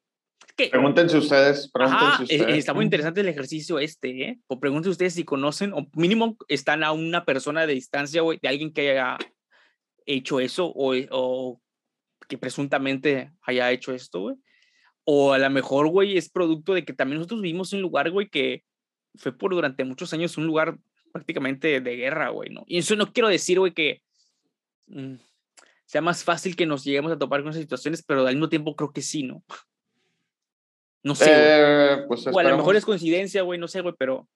Pregúntense 0.57 1.19
ustedes, 1.19 1.71
pregúntense 1.71 2.35
e, 2.35 2.37
ustedes. 2.37 2.59
Está 2.59 2.73
muy 2.73 2.85
interesante 2.85 3.21
el 3.21 3.28
ejercicio 3.28 3.78
este, 3.78 4.23
¿eh? 4.23 4.38
O 4.47 4.59
pregúntense 4.61 4.90
ustedes 4.90 5.14
si 5.14 5.25
conocen, 5.25 5.73
o 5.73 5.87
mínimo 5.95 6.37
están 6.49 6.85
a 6.85 6.93
una 6.93 7.25
persona 7.25 7.66
de 7.66 7.75
distancia, 7.75 8.23
güey, 8.23 8.38
de 8.40 8.49
alguien 8.49 8.73
que 8.73 8.90
haya 8.90 9.19
hecho 10.07 10.40
eso, 10.40 10.66
o, 10.66 10.95
o 11.11 11.61
que 12.28 12.38
presuntamente 12.38 13.33
haya 13.43 13.71
hecho 13.73 13.93
esto, 13.93 14.21
güey. 14.21 14.37
O 15.05 15.33
a 15.33 15.38
lo 15.38 15.50
mejor, 15.50 15.88
güey, 15.88 16.16
es 16.16 16.31
producto 16.31 16.75
de 16.75 16.85
que 16.85 16.93
también 16.93 17.19
nosotros 17.19 17.43
vivimos 17.43 17.73
en 17.73 17.78
un 17.78 17.83
lugar, 17.83 18.11
güey, 18.11 18.28
que 18.28 18.64
fue 19.16 19.37
por 19.37 19.52
durante 19.52 19.85
muchos 19.85 20.12
años 20.12 20.38
un 20.38 20.47
lugar 20.47 20.78
prácticamente 21.12 21.81
de 21.81 21.97
guerra, 21.97 22.31
güey, 22.31 22.50
¿no? 22.50 22.64
Y 22.66 22.78
eso 22.78 22.97
no 22.97 23.12
quiero 23.12 23.28
decir, 23.28 23.59
güey, 23.59 23.73
que 23.73 24.02
sea 25.87 26.00
más 26.00 26.25
fácil 26.25 26.57
que 26.57 26.66
nos 26.66 26.85
lleguemos 26.85 27.12
a 27.12 27.19
topar 27.19 27.43
con 27.43 27.50
esas 27.50 27.62
situaciones, 27.62 28.02
pero 28.02 28.26
al 28.26 28.35
mismo 28.35 28.49
tiempo 28.49 28.75
creo 28.75 28.93
que 28.93 29.02
sí, 29.02 29.23
¿no? 29.23 29.43
No 31.02 31.14
sé. 31.14 31.31
Eh, 31.31 32.05
pues 32.09 32.26
o 32.26 32.38
a 32.38 32.43
lo 32.43 32.57
mejor 32.57 32.75
es 32.75 32.85
coincidencia, 32.85 33.43
güey, 33.43 33.61
no 33.61 33.69
sé, 33.69 33.81
güey, 33.81 33.95
pero. 33.97 34.28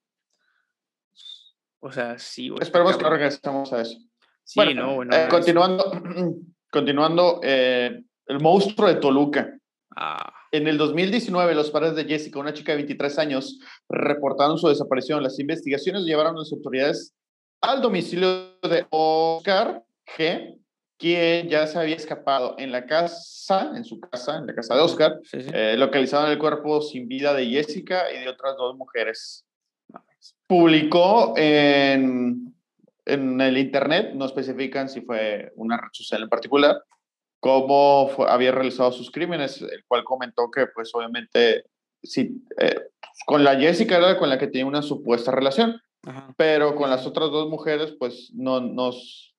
O 1.80 1.90
sea, 1.90 2.18
sí, 2.18 2.48
güey. 2.48 2.62
Esperemos 2.62 2.96
que 2.96 3.08
regresemos 3.08 3.72
a 3.72 3.82
eso. 3.82 3.98
Sí, 4.44 4.60
no, 4.74 4.94
bueno. 4.94 5.16
Eh, 5.16 5.26
continuando, 5.28 5.92
continuando 6.70 7.40
eh, 7.42 8.02
el 8.26 8.40
monstruo 8.40 8.88
de 8.88 8.96
Toluca. 8.96 9.56
Ah. 9.96 10.32
En 10.52 10.68
el 10.68 10.78
2019, 10.78 11.54
los 11.54 11.70
padres 11.70 11.94
de 11.94 12.04
Jessica, 12.04 12.38
una 12.38 12.52
chica 12.52 12.72
de 12.72 12.78
23 12.78 13.18
años, 13.18 13.58
reportaron 13.88 14.58
su 14.58 14.68
desaparición. 14.68 15.22
Las 15.22 15.38
investigaciones 15.38 16.02
llevaron 16.02 16.36
a 16.36 16.40
las 16.40 16.52
autoridades 16.52 17.14
al 17.60 17.82
domicilio 17.82 18.58
de 18.62 18.86
Oscar 18.90 19.82
G, 20.16 20.58
quien 20.98 21.48
ya 21.48 21.66
se 21.66 21.78
había 21.78 21.96
escapado 21.96 22.56
en 22.58 22.72
la 22.72 22.86
casa, 22.86 23.72
en 23.74 23.84
su 23.84 23.98
casa, 24.00 24.36
en 24.36 24.46
la 24.46 24.54
casa 24.54 24.74
de 24.74 24.80
Oscar, 24.80 25.18
eh, 25.32 25.74
localizaron 25.78 26.30
el 26.30 26.38
cuerpo 26.38 26.82
sin 26.82 27.08
vida 27.08 27.32
de 27.32 27.46
Jessica 27.46 28.12
y 28.12 28.20
de 28.20 28.28
otras 28.28 28.56
dos 28.56 28.76
mujeres. 28.76 29.46
Publicó 30.46 31.34
en, 31.36 32.54
en 33.06 33.40
el 33.40 33.56
internet, 33.56 34.12
no 34.14 34.26
especifican 34.26 34.88
si 34.88 35.00
fue 35.00 35.52
una 35.56 35.78
red 35.78 35.88
social 35.92 36.22
en 36.22 36.28
particular, 36.28 36.82
cómo 37.40 38.10
había 38.28 38.52
realizado 38.52 38.92
sus 38.92 39.10
crímenes, 39.10 39.62
el 39.62 39.84
cual 39.88 40.04
comentó 40.04 40.50
que 40.50 40.66
pues 40.66 40.90
obviamente 40.94 41.64
sí, 42.02 42.44
eh, 42.58 42.76
con 43.26 43.44
la 43.44 43.56
Jessica 43.56 43.96
era 43.96 44.18
con 44.18 44.28
la 44.28 44.38
que 44.38 44.46
tenía 44.46 44.66
una 44.66 44.82
supuesta 44.82 45.30
relación, 45.30 45.80
pero 46.36 46.74
con 46.74 46.90
las 46.90 47.06
otras 47.06 47.30
dos 47.30 47.48
mujeres 47.48 47.94
pues 47.98 48.30
no 48.34 48.60
nos 48.60 49.29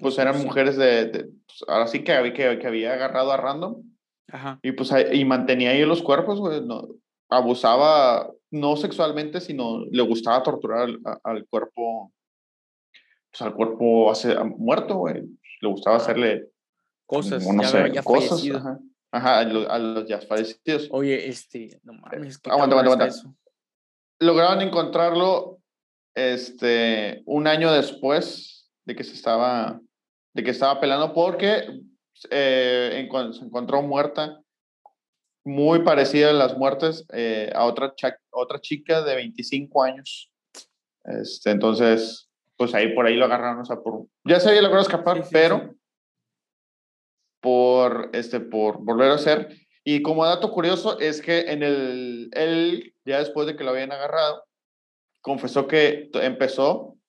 pues 0.00 0.18
eran 0.18 0.42
mujeres 0.42 0.76
de, 0.76 1.30
pues, 1.46 1.64
ahora 1.68 1.86
sí 1.86 2.02
que, 2.02 2.32
que, 2.32 2.58
que, 2.58 2.66
había 2.66 2.94
agarrado 2.94 3.32
a 3.32 3.36
random. 3.36 3.82
Ajá. 4.28 4.58
Y 4.62 4.72
pues 4.72 4.92
y 5.12 5.24
mantenía 5.24 5.70
ahí 5.70 5.84
los 5.84 6.02
cuerpos, 6.02 6.38
güey, 6.38 6.64
no, 6.64 6.88
abusaba 7.28 8.30
no 8.50 8.76
sexualmente, 8.76 9.40
sino 9.40 9.84
le 9.86 10.02
gustaba 10.02 10.42
torturar 10.42 10.88
al, 11.22 11.46
cuerpo, 11.46 12.12
pues 13.30 13.42
al 13.42 13.54
cuerpo 13.54 14.10
hace, 14.10 14.36
muerto, 14.44 14.96
güey. 14.96 15.22
Le 15.60 15.68
gustaba 15.68 15.96
hacerle 15.96 16.48
cosas, 17.06 17.46
no 17.46 17.62
sé, 17.62 17.92
cosas, 18.02 18.44
ajá, 18.54 18.80
ajá 19.12 19.38
a, 19.38 19.78
los, 19.78 20.08
ya 20.08 20.20
fallecidos. 20.20 20.88
Oye, 20.90 21.28
este, 21.28 21.80
no 21.82 21.92
mames, 21.94 22.40
aguanta, 22.44 22.80
aguanta, 22.80 23.04
aguanta. 23.04 23.36
Lograron 24.18 24.60
encontrarlo 24.62 25.58
este, 26.14 27.22
un 27.26 27.46
año 27.46 27.72
después 27.72 28.70
de 28.84 28.96
que 28.96 29.04
se 29.04 29.14
estaba 29.14 29.80
de 30.34 30.42
que 30.42 30.50
estaba 30.50 30.80
pelando 30.80 31.12
porque 31.12 31.82
eh, 32.30 33.08
se 33.32 33.44
encontró 33.44 33.82
muerta, 33.82 34.40
muy 35.44 35.82
parecida 35.82 36.30
a 36.30 36.34
las 36.34 36.56
muertes, 36.56 37.06
eh, 37.12 37.50
a 37.54 37.64
otra, 37.64 37.94
otra 38.30 38.60
chica 38.60 39.02
de 39.02 39.16
25 39.16 39.82
años. 39.82 40.30
Este, 41.04 41.50
entonces, 41.50 42.28
pues 42.56 42.74
ahí 42.74 42.94
por 42.94 43.06
ahí 43.06 43.16
lo 43.16 43.24
agarraron, 43.24 43.60
o 43.60 43.64
sea, 43.64 43.76
por, 43.76 44.06
ya 44.24 44.38
se 44.38 44.50
había 44.50 44.62
logrado 44.62 44.82
escapar, 44.82 45.24
pero 45.30 45.74
por, 47.40 48.10
este, 48.12 48.40
por 48.40 48.84
volver 48.84 49.10
a 49.10 49.18
ser. 49.18 49.56
Y 49.82 50.02
como 50.02 50.26
dato 50.26 50.52
curioso 50.52 51.00
es 51.00 51.22
que 51.22 51.52
en 51.52 51.62
el, 51.62 52.30
él, 52.32 52.94
ya 53.06 53.18
después 53.18 53.46
de 53.46 53.56
que 53.56 53.64
lo 53.64 53.70
habían 53.70 53.92
agarrado, 53.92 54.44
confesó 55.22 55.66
que 55.66 56.10
empezó 56.14 56.99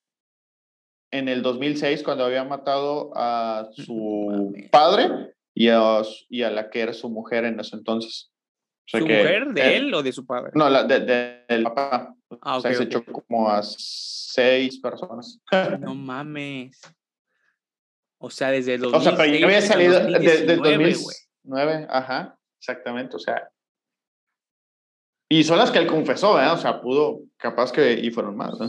en 1.12 1.28
el 1.28 1.42
2006 1.42 2.02
cuando 2.02 2.24
había 2.24 2.42
matado 2.42 3.12
a 3.14 3.68
su 3.76 4.52
padre 4.72 5.34
y 5.54 5.68
a, 5.68 6.02
y 6.28 6.42
a 6.42 6.50
la 6.50 6.70
que 6.70 6.80
era 6.80 6.92
su 6.92 7.08
mujer 7.08 7.44
en 7.44 7.60
ese 7.60 7.76
entonces. 7.76 8.30
¿Su 8.84 8.98
mujer 8.98 9.52
de 9.52 9.76
él, 9.76 9.94
o 9.94 10.02
de 10.02 10.12
su 10.12 10.26
padre? 10.26 10.50
No, 10.54 10.68
la 10.68 10.82
de, 10.82 11.44
del 11.48 11.62
papá. 11.62 12.14
Ah, 12.40 12.56
o 12.56 12.60
sea, 12.60 12.74
se 12.74 12.82
echó 12.82 13.04
como 13.04 13.48
a 13.48 13.62
seis 13.62 14.80
personas. 14.80 15.38
No 15.78 15.94
mames. 15.94 16.80
O 18.18 18.30
sea, 18.30 18.50
desde 18.50 18.74
el 18.74 18.80
2006 18.82 19.06
O 19.06 19.10
sea, 19.10 19.24
pero 19.24 19.38
yo 19.38 19.46
había 19.46 19.60
salido 19.60 20.00
desde 20.04 20.52
el 20.52 20.58
2009, 20.58 21.86
ajá, 21.90 22.38
exactamente, 22.58 23.16
o 23.16 23.18
sea. 23.18 23.50
Y 25.28 25.44
son 25.44 25.58
las 25.58 25.70
que 25.70 25.78
él 25.78 25.86
confesó, 25.86 26.40
¿eh? 26.40 26.48
O 26.48 26.56
sea, 26.56 26.80
pudo, 26.80 27.20
capaz 27.36 27.72
que, 27.72 27.94
y 27.94 28.10
fueron 28.10 28.36
más, 28.36 28.60
¿eh? 28.60 28.68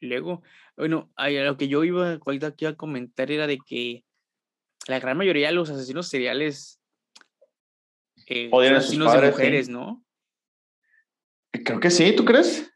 Luego, 0.00 0.42
bueno, 0.76 1.10
lo 1.16 1.56
que 1.56 1.68
yo 1.68 1.84
iba 1.84 2.18
aquí 2.42 2.66
a 2.66 2.76
comentar 2.76 3.30
era 3.30 3.46
de 3.46 3.58
que 3.58 4.04
la 4.88 5.00
gran 5.00 5.16
mayoría 5.16 5.48
de 5.48 5.54
los 5.54 5.70
asesinos 5.70 6.08
seriales 6.08 6.80
eh, 8.26 8.50
son 8.50 8.74
asesinos 8.74 9.12
de 9.12 9.30
mujeres, 9.30 9.68
¿no? 9.68 10.04
Creo 11.52 11.80
que 11.80 11.90
sí, 11.90 12.14
¿tú 12.14 12.24
crees? 12.24 12.70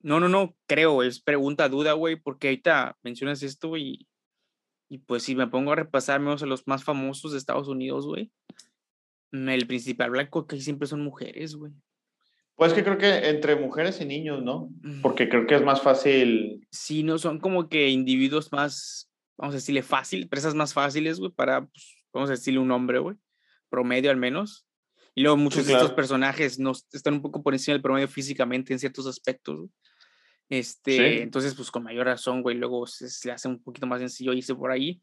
No, 0.00 0.20
no, 0.20 0.28
no, 0.28 0.56
creo, 0.66 1.02
es 1.02 1.20
pregunta, 1.20 1.68
duda, 1.68 1.92
güey, 1.92 2.16
porque 2.16 2.48
ahorita 2.48 2.96
mencionas 3.02 3.42
esto 3.42 3.76
y, 3.76 4.06
y 4.88 4.98
pues 4.98 5.22
si 5.22 5.34
me 5.34 5.46
pongo 5.46 5.72
a 5.72 5.76
repasar 5.76 6.20
menos 6.20 6.42
a 6.42 6.46
los 6.46 6.66
más 6.66 6.84
famosos 6.84 7.32
de 7.32 7.38
Estados 7.38 7.68
Unidos, 7.68 8.06
güey, 8.06 8.30
el 9.32 9.66
principal 9.66 10.10
blanco 10.10 10.46
que 10.46 10.60
siempre 10.60 10.86
son 10.86 11.02
mujeres, 11.02 11.56
güey. 11.56 11.72
Pues 12.54 12.72
que 12.72 12.82
creo 12.82 12.96
que 12.96 13.28
entre 13.28 13.56
mujeres 13.56 14.00
y 14.00 14.06
niños, 14.06 14.42
¿no? 14.42 14.70
Porque 15.02 15.28
creo 15.28 15.46
que 15.46 15.56
es 15.56 15.62
más 15.62 15.82
fácil. 15.82 16.45
Sí, 16.76 17.02
no, 17.02 17.18
son 17.18 17.38
como 17.40 17.68
que 17.68 17.88
individuos 17.88 18.52
más, 18.52 19.10
vamos 19.36 19.54
a 19.54 19.56
decirle 19.56 19.82
fácil, 19.82 20.28
presas 20.28 20.54
más 20.54 20.74
fáciles, 20.74 21.18
güey, 21.18 21.32
para, 21.32 21.66
pues, 21.66 21.96
vamos 22.12 22.30
a 22.30 22.34
decirle 22.34 22.60
un 22.60 22.70
hombre, 22.70 22.98
güey, 22.98 23.16
promedio 23.68 24.10
al 24.10 24.16
menos. 24.16 24.66
Y 25.14 25.22
luego 25.22 25.36
muchos 25.36 25.66
de 25.66 25.72
estos 25.72 25.92
personajes 25.92 26.58
no, 26.58 26.72
están 26.92 27.14
un 27.14 27.22
poco 27.22 27.42
por 27.42 27.54
encima 27.54 27.72
del 27.72 27.82
promedio 27.82 28.06
físicamente 28.06 28.72
en 28.72 28.78
ciertos 28.78 29.06
aspectos. 29.06 29.70
Este, 30.48 31.22
entonces, 31.22 31.54
pues 31.54 31.70
con 31.70 31.82
mayor 31.82 32.06
razón, 32.06 32.42
güey, 32.42 32.56
luego 32.56 32.86
se, 32.86 33.08
le 33.26 33.32
hace 33.32 33.48
un 33.48 33.62
poquito 33.62 33.86
más 33.86 34.00
sencillo 34.00 34.34
irse 34.34 34.54
por 34.54 34.70
ahí. 34.70 35.00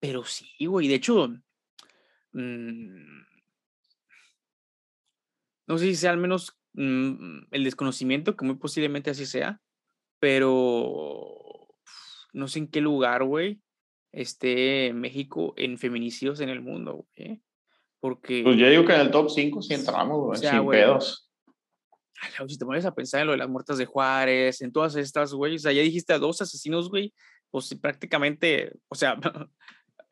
Pero 0.00 0.24
sí, 0.24 0.66
güey, 0.66 0.88
de 0.88 0.96
hecho, 0.96 1.28
mmm, 2.32 3.22
no 5.68 5.78
sé 5.78 5.86
si 5.86 5.94
sea 5.94 6.10
al 6.10 6.18
menos 6.18 6.56
Mm, 6.76 7.46
el 7.52 7.64
desconocimiento, 7.64 8.36
que 8.36 8.44
muy 8.44 8.56
posiblemente 8.56 9.10
así 9.10 9.24
sea, 9.24 9.62
pero 10.18 11.68
no 12.32 12.48
sé 12.48 12.60
en 12.60 12.68
qué 12.68 12.80
lugar, 12.80 13.24
güey, 13.24 13.60
esté 14.12 14.92
México 14.94 15.54
en 15.56 15.78
feminicidios 15.78 16.40
en 16.40 16.48
el 16.48 16.60
mundo, 16.60 17.06
güey. 17.16 17.42
Porque. 18.00 18.42
Pues 18.42 18.56
yo 18.56 18.68
digo 18.68 18.84
que 18.84 18.94
en 18.94 19.00
el 19.00 19.10
top 19.10 19.30
5 19.30 19.62
sí 19.62 19.74
entramos, 19.74 20.18
güey, 20.18 20.38
sin 20.38 20.68
pedos. 20.68 21.30
Si 22.48 22.58
te 22.58 22.64
pones 22.64 22.84
a 22.84 22.94
pensar 22.94 23.20
en 23.20 23.26
lo 23.26 23.32
de 23.32 23.38
las 23.38 23.48
muertas 23.48 23.78
de 23.78 23.84
Juárez, 23.84 24.62
en 24.62 24.72
todas 24.72 24.96
estas, 24.96 25.34
güey, 25.34 25.56
o 25.56 25.58
sea, 25.58 25.72
ya 25.72 25.82
dijiste 25.82 26.12
a 26.12 26.18
dos 26.18 26.40
asesinos, 26.40 26.88
güey, 26.88 27.12
pues 27.50 27.74
prácticamente, 27.80 28.72
o 28.88 28.94
sea, 28.94 29.18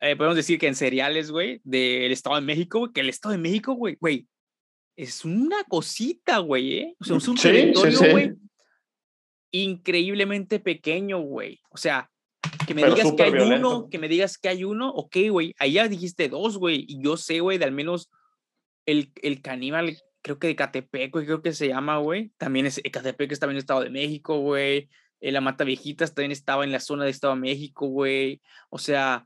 eh, 0.01 0.15
podemos 0.15 0.35
decir 0.35 0.59
que 0.59 0.67
en 0.67 0.75
seriales, 0.75 1.31
güey, 1.31 1.61
del 1.63 2.11
Estado 2.11 2.35
de 2.35 2.41
México, 2.41 2.91
que 2.93 3.01
el 3.01 3.09
Estado 3.09 3.31
de 3.31 3.39
México, 3.39 3.73
güey, 3.73 3.97
güey, 3.99 4.27
es 4.95 5.25
una 5.25 5.63
cosita, 5.63 6.37
güey, 6.39 6.77
¿eh? 6.77 6.95
O 6.99 7.03
sea, 7.03 7.17
es 7.17 7.27
un 7.27 7.37
territorio, 7.37 7.99
güey, 8.11 8.33
increíblemente 9.63 10.59
pequeño, 10.59 11.19
güey. 11.19 11.61
O 11.69 11.77
sea, 11.77 12.09
que 12.67 12.73
me 12.73 12.83
digas 12.83 13.13
que 13.15 13.23
hay 13.23 13.33
uno, 13.33 13.89
que 13.89 13.99
me 13.99 14.07
digas 14.07 14.37
que 14.37 14.49
hay 14.49 14.63
uno, 14.63 14.89
ok, 14.89 15.17
güey, 15.29 15.53
ahí 15.59 15.73
ya 15.73 15.87
dijiste 15.87 16.29
dos, 16.29 16.57
güey, 16.57 16.85
y 16.87 17.01
yo 17.01 17.17
sé, 17.17 17.39
güey, 17.39 17.57
de 17.57 17.65
al 17.65 17.71
menos 17.71 18.09
el, 18.85 19.11
el 19.21 19.41
caníbal, 19.41 19.97
creo 20.21 20.39
que 20.39 20.47
de 20.47 20.55
Catepec, 20.55 21.11
güey, 21.11 21.25
creo 21.25 21.41
que 21.41 21.53
se 21.53 21.67
llama, 21.67 21.97
güey, 21.97 22.31
también 22.37 22.65
es, 22.65 22.81
Catepec 22.91 23.31
está 23.31 23.45
en 23.45 23.53
el 23.53 23.57
Estado 23.57 23.81
de 23.81 23.89
México, 23.89 24.39
güey, 24.39 24.89
eh, 25.21 25.31
la 25.31 25.41
Mata 25.41 25.63
Viejitas 25.63 26.13
también 26.13 26.31
estaba 26.31 26.63
en 26.63 26.71
la 26.71 26.79
zona 26.79 27.05
de 27.05 27.11
Estado 27.11 27.35
de 27.35 27.41
México, 27.41 27.87
güey, 27.87 28.41
o 28.69 28.77
sea, 28.77 29.25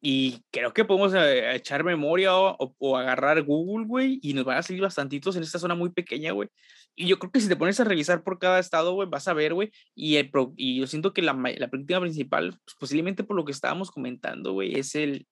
y 0.00 0.42
creo 0.50 0.72
que 0.72 0.84
podemos 0.84 1.12
eh, 1.14 1.54
echar 1.54 1.84
memoria 1.84 2.34
o, 2.34 2.74
o, 2.78 2.96
agarrar 2.96 3.42
Google, 3.42 3.86
güey, 3.86 4.18
y 4.22 4.32
nos 4.32 4.44
van 4.44 4.58
a 4.58 4.62
salir 4.62 4.82
bastantitos 4.82 5.36
en 5.36 5.42
esta 5.42 5.58
zona 5.58 5.74
muy 5.74 5.90
pequeña, 5.90 6.32
güey. 6.32 6.48
Y 6.94 7.06
yo 7.06 7.18
creo 7.18 7.32
que 7.32 7.40
si 7.40 7.48
te 7.48 7.56
pones 7.56 7.80
a 7.80 7.84
revisar 7.84 8.22
por 8.22 8.38
cada 8.38 8.58
estado, 8.58 8.92
güey, 8.92 9.08
vas 9.08 9.28
a 9.28 9.32
ver, 9.32 9.54
güey. 9.54 9.70
Y, 9.94 10.16
el 10.16 10.30
y 10.56 10.78
yo 10.78 10.86
siento 10.86 11.12
que 11.12 11.22
la, 11.22 11.32
la 11.32 11.68
práctica 11.68 12.00
principal, 12.00 12.58
pues, 12.64 12.76
posiblemente 12.78 13.24
por 13.24 13.36
lo 13.36 13.44
que 13.44 13.52
estábamos 13.52 13.90
comentando, 13.90 14.52
güey, 14.52 14.78
es 14.78 14.94
el 14.94 15.26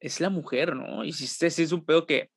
es 0.00 0.20
la 0.20 0.30
mujer, 0.30 0.74
¿no? 0.74 1.04
Y 1.04 1.12
si 1.12 1.24
este 1.24 1.46
es 1.46 1.72
un 1.72 1.84
pedo 1.84 2.06
que 2.06 2.30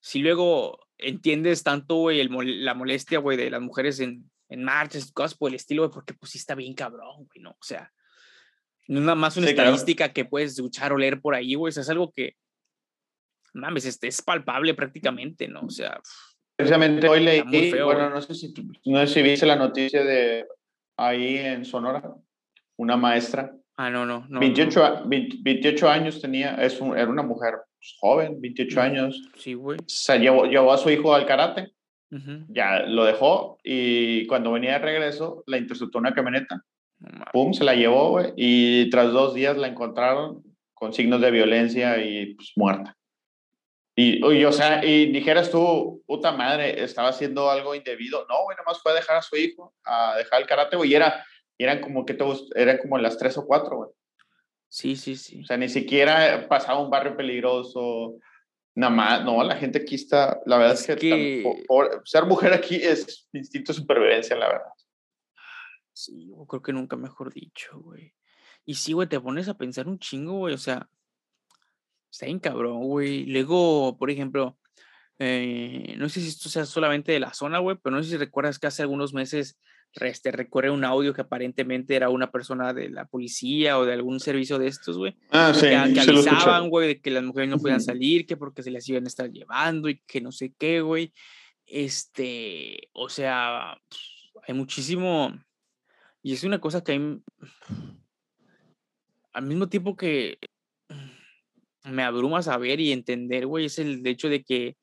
si 0.00 0.20
luego 0.20 0.78
entiendes 0.96 1.62
tanto, 1.62 1.96
güey, 1.96 2.20
el, 2.20 2.30
la 2.64 2.74
molestia, 2.74 3.18
güey, 3.18 3.36
de 3.36 3.50
las 3.50 3.60
mujeres 3.60 3.98
en, 4.00 4.30
en 4.48 4.62
marchas, 4.62 5.10
cosas 5.12 5.36
por 5.36 5.50
el 5.50 5.56
estilo, 5.56 5.82
güey, 5.82 5.92
porque 5.92 6.14
pues 6.14 6.32
sí 6.32 6.38
está 6.38 6.54
bien 6.54 6.74
cabrón, 6.74 7.26
güey, 7.26 7.42
¿no? 7.42 7.50
O 7.50 7.64
sea, 7.64 7.92
no 8.86 9.00
es 9.00 9.04
nada 9.04 9.16
más 9.16 9.36
una 9.36 9.50
estadística 9.50 10.12
que 10.12 10.24
puedes 10.24 10.52
escuchar 10.52 10.92
o 10.92 10.98
leer 10.98 11.20
por 11.20 11.34
ahí, 11.34 11.54
güey. 11.54 11.70
es 11.70 11.88
algo 11.88 12.12
que, 12.12 12.36
mames, 13.54 13.86
este, 13.86 14.08
es 14.08 14.22
palpable 14.22 14.74
prácticamente, 14.74 15.48
¿no? 15.48 15.62
O 15.62 15.70
sea. 15.70 16.00
Precisamente 16.56 17.08
hoy 17.08 17.20
leí, 17.20 17.42
bueno, 17.82 18.10
no 18.10 18.22
sé, 18.22 18.34
si, 18.34 18.54
no 18.86 19.00
sé 19.00 19.06
si 19.06 19.22
viste 19.22 19.46
la 19.46 19.56
noticia 19.56 20.04
de 20.04 20.46
ahí 20.96 21.36
en 21.36 21.64
Sonora, 21.64 22.14
una 22.76 22.96
maestra. 22.96 23.52
Ah, 23.76 23.90
no, 23.90 24.06
no. 24.06 24.24
no 24.28 24.38
28, 24.38 25.02
28 25.06 25.88
años 25.88 26.20
tenía, 26.20 26.54
es 26.56 26.80
era 26.80 27.08
una 27.08 27.24
mujer 27.24 27.54
pues, 27.76 27.96
joven, 27.98 28.40
28 28.40 28.80
años. 28.80 29.30
Sí, 29.36 29.54
güey. 29.54 29.78
Se 29.86 30.18
llevó, 30.18 30.46
llevó 30.46 30.72
a 30.72 30.78
su 30.78 30.90
hijo 30.90 31.14
al 31.14 31.26
karate, 31.26 31.72
ya 32.48 32.84
lo 32.86 33.04
dejó 33.04 33.58
y 33.64 34.24
cuando 34.28 34.52
venía 34.52 34.74
de 34.74 34.78
regreso 34.78 35.42
la 35.48 35.58
interceptó 35.58 35.98
una 35.98 36.14
camioneta 36.14 36.64
Pum, 37.32 37.52
se 37.52 37.64
la 37.64 37.74
llevó, 37.74 38.10
güey, 38.10 38.32
y 38.36 38.88
tras 38.90 39.12
dos 39.12 39.34
días 39.34 39.56
la 39.56 39.68
encontraron 39.68 40.42
con 40.72 40.92
signos 40.92 41.20
de 41.20 41.30
violencia 41.30 42.02
y 42.04 42.34
pues 42.34 42.52
muerta. 42.56 42.96
Y, 43.96 44.44
o 44.44 44.52
sea, 44.52 44.84
y 44.84 45.12
dijeras 45.12 45.50
tú, 45.52 46.02
puta 46.06 46.32
madre, 46.32 46.82
estaba 46.82 47.10
haciendo 47.10 47.48
algo 47.48 47.76
indebido. 47.76 48.26
No, 48.28 48.42
güey, 48.42 48.56
nomás 48.56 48.82
fue 48.82 48.90
a 48.90 48.96
dejar 48.96 49.16
a 49.16 49.22
su 49.22 49.36
hijo, 49.36 49.72
a 49.84 50.16
dejar 50.16 50.40
el 50.40 50.48
karate, 50.48 50.76
güey, 50.76 50.90
y 50.90 50.94
era, 50.96 51.24
eran 51.58 51.80
como 51.80 52.04
que 52.04 52.14
todos, 52.14 52.50
eran 52.56 52.78
como 52.78 52.98
las 52.98 53.16
tres 53.18 53.38
o 53.38 53.46
cuatro, 53.46 53.76
güey. 53.76 53.90
Sí, 54.68 54.96
sí, 54.96 55.14
sí. 55.14 55.42
O 55.42 55.46
sea, 55.46 55.56
ni 55.56 55.68
siquiera 55.68 56.48
pasaba 56.48 56.80
un 56.80 56.90
barrio 56.90 57.16
peligroso, 57.16 58.16
nada 58.74 58.92
más, 58.92 59.24
no, 59.24 59.42
la 59.44 59.56
gente 59.56 59.78
aquí 59.78 59.94
está, 59.94 60.40
la 60.46 60.58
verdad 60.58 60.74
es, 60.74 60.86
que, 60.98 61.44
ser 62.04 62.26
mujer 62.26 62.52
aquí 62.52 62.76
es 62.76 63.28
instinto 63.32 63.72
de 63.72 63.78
supervivencia, 63.78 64.36
la 64.36 64.48
verdad. 64.48 64.72
Sí, 65.92 66.26
yo 66.26 66.44
creo 66.46 66.62
que 66.62 66.72
nunca 66.72 66.96
mejor 66.96 67.32
dicho, 67.32 67.78
güey. 67.78 68.12
Y 68.64 68.74
sí, 68.74 68.92
güey, 68.92 69.08
te 69.08 69.20
pones 69.20 69.48
a 69.48 69.56
pensar 69.56 69.86
un 69.86 70.00
chingo, 70.00 70.38
güey, 70.38 70.54
o 70.54 70.58
sea, 70.58 70.88
está 72.14 72.26
bien 72.26 72.38
cabrón, 72.38 72.84
güey. 72.84 73.26
Luego, 73.26 73.98
por 73.98 74.08
ejemplo, 74.08 74.56
eh, 75.18 75.96
no 75.98 76.08
sé 76.08 76.20
si 76.20 76.28
esto 76.28 76.48
sea 76.48 76.64
solamente 76.64 77.10
de 77.10 77.18
la 77.18 77.34
zona, 77.34 77.58
güey, 77.58 77.76
pero 77.82 77.96
no 77.96 78.02
sé 78.02 78.10
si 78.10 78.16
recuerdas 78.16 78.60
que 78.60 78.68
hace 78.68 78.82
algunos 78.82 79.12
meses 79.12 79.58
este, 79.94 80.30
recorre 80.30 80.70
un 80.70 80.84
audio 80.84 81.12
que 81.12 81.22
aparentemente 81.22 81.96
era 81.96 82.10
una 82.10 82.30
persona 82.30 82.72
de 82.72 82.88
la 82.88 83.06
policía 83.06 83.78
o 83.78 83.84
de 83.84 83.94
algún 83.94 84.20
servicio 84.20 84.58
de 84.58 84.68
estos, 84.68 84.96
güey. 84.96 85.16
Ah, 85.30 85.52
sí, 85.52 85.66
que, 85.66 85.76
avisaban, 85.76 86.68
güey, 86.68 86.86
de 86.88 87.00
que 87.00 87.10
las 87.10 87.24
mujeres 87.24 87.50
no 87.50 87.58
podían 87.58 87.80
salir, 87.80 88.26
que 88.26 88.36
porque 88.36 88.62
se 88.62 88.70
las 88.70 88.88
iban 88.88 89.04
a 89.04 89.08
estar 89.08 89.30
llevando 89.30 89.88
y 89.88 90.00
que 90.06 90.20
no 90.20 90.30
sé 90.30 90.54
qué, 90.56 90.82
güey. 90.82 91.12
Este, 91.66 92.90
o 92.92 93.08
sea, 93.08 93.76
hay 94.46 94.54
muchísimo 94.54 95.32
y 96.22 96.32
es 96.32 96.44
una 96.44 96.60
cosa 96.60 96.84
que 96.84 96.92
hay, 96.92 97.18
al 99.32 99.46
mismo 99.46 99.68
tiempo 99.68 99.96
que 99.96 100.38
me 101.84 102.02
abruma 102.02 102.42
saber 102.42 102.80
y 102.80 102.92
entender, 102.92 103.46
güey, 103.46 103.66
es 103.66 103.78
el 103.78 104.06
hecho 104.06 104.28
de 104.28 104.42
que 104.42 104.76